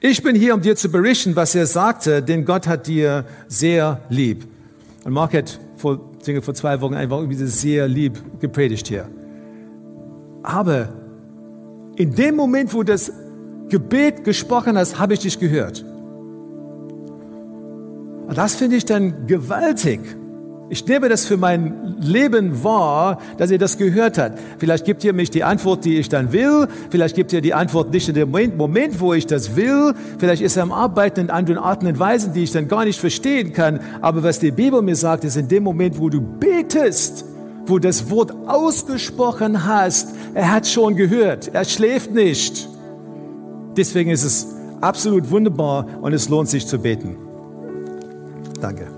Ich 0.00 0.22
bin 0.22 0.34
hier, 0.34 0.54
um 0.54 0.62
dir 0.62 0.74
zu 0.74 0.90
berichten, 0.90 1.36
was 1.36 1.54
er 1.54 1.66
sagte, 1.66 2.22
denn 2.22 2.46
Gott 2.46 2.66
hat 2.66 2.86
dir 2.86 3.26
sehr 3.46 4.00
lieb. 4.08 4.46
Und 5.04 5.12
Mark 5.12 5.34
hat 5.34 5.60
vor, 5.76 6.00
vor 6.40 6.54
zwei 6.54 6.80
Wochen 6.80 6.94
einfach 6.94 7.18
irgendwie 7.18 7.44
sehr 7.44 7.86
lieb 7.88 8.40
gepredigt 8.40 8.88
hier. 8.88 9.06
Aber 10.42 10.94
in 11.96 12.14
dem 12.14 12.36
Moment, 12.36 12.72
wo 12.72 12.82
das 12.82 13.12
Gebet 13.68 14.24
gesprochen 14.24 14.78
hast, 14.78 14.98
habe 14.98 15.12
ich 15.12 15.20
dich 15.20 15.38
gehört. 15.38 15.84
Und 18.28 18.36
das 18.36 18.54
finde 18.54 18.76
ich 18.76 18.84
dann 18.84 19.26
gewaltig. 19.26 20.00
Ich 20.70 20.86
nehme 20.86 21.08
das 21.08 21.24
für 21.24 21.38
mein 21.38 21.96
Leben 21.98 22.62
wahr, 22.62 23.22
dass 23.38 23.50
ihr 23.50 23.56
das 23.56 23.78
gehört 23.78 24.18
habt. 24.18 24.38
Vielleicht 24.58 24.84
gibt 24.84 25.02
ihr 25.02 25.14
mich 25.14 25.30
die 25.30 25.42
Antwort, 25.42 25.86
die 25.86 25.96
ich 25.96 26.10
dann 26.10 26.30
will. 26.30 26.68
Vielleicht 26.90 27.16
gibt 27.16 27.32
ihr 27.32 27.40
die 27.40 27.54
Antwort 27.54 27.90
nicht 27.90 28.06
in 28.06 28.14
dem 28.14 28.30
Moment, 28.30 29.00
wo 29.00 29.14
ich 29.14 29.26
das 29.26 29.56
will. 29.56 29.94
Vielleicht 30.18 30.42
ist 30.42 30.58
er 30.58 30.64
am 30.64 30.72
Arbeiten 30.72 31.20
in 31.20 31.30
anderen 31.30 31.58
Arten 31.58 31.86
und 31.86 31.98
Weisen, 31.98 32.34
die 32.34 32.42
ich 32.42 32.52
dann 32.52 32.68
gar 32.68 32.84
nicht 32.84 33.00
verstehen 33.00 33.54
kann. 33.54 33.80
Aber 34.02 34.22
was 34.22 34.40
die 34.40 34.50
Bibel 34.50 34.82
mir 34.82 34.96
sagt, 34.96 35.24
ist 35.24 35.38
in 35.38 35.48
dem 35.48 35.62
Moment, 35.62 35.98
wo 35.98 36.10
du 36.10 36.20
betest, 36.20 37.24
wo 37.64 37.78
das 37.78 38.10
Wort 38.10 38.34
ausgesprochen 38.46 39.64
hast, 39.64 40.10
er 40.34 40.52
hat 40.52 40.66
schon 40.66 40.96
gehört. 40.96 41.48
Er 41.54 41.64
schläft 41.64 42.12
nicht. 42.12 42.68
Deswegen 43.74 44.10
ist 44.10 44.24
es 44.24 44.48
absolut 44.82 45.30
wunderbar 45.30 45.86
und 46.02 46.12
es 46.12 46.28
lohnt 46.28 46.50
sich 46.50 46.66
zu 46.66 46.78
beten. 46.78 47.27
Danke. 48.60 48.97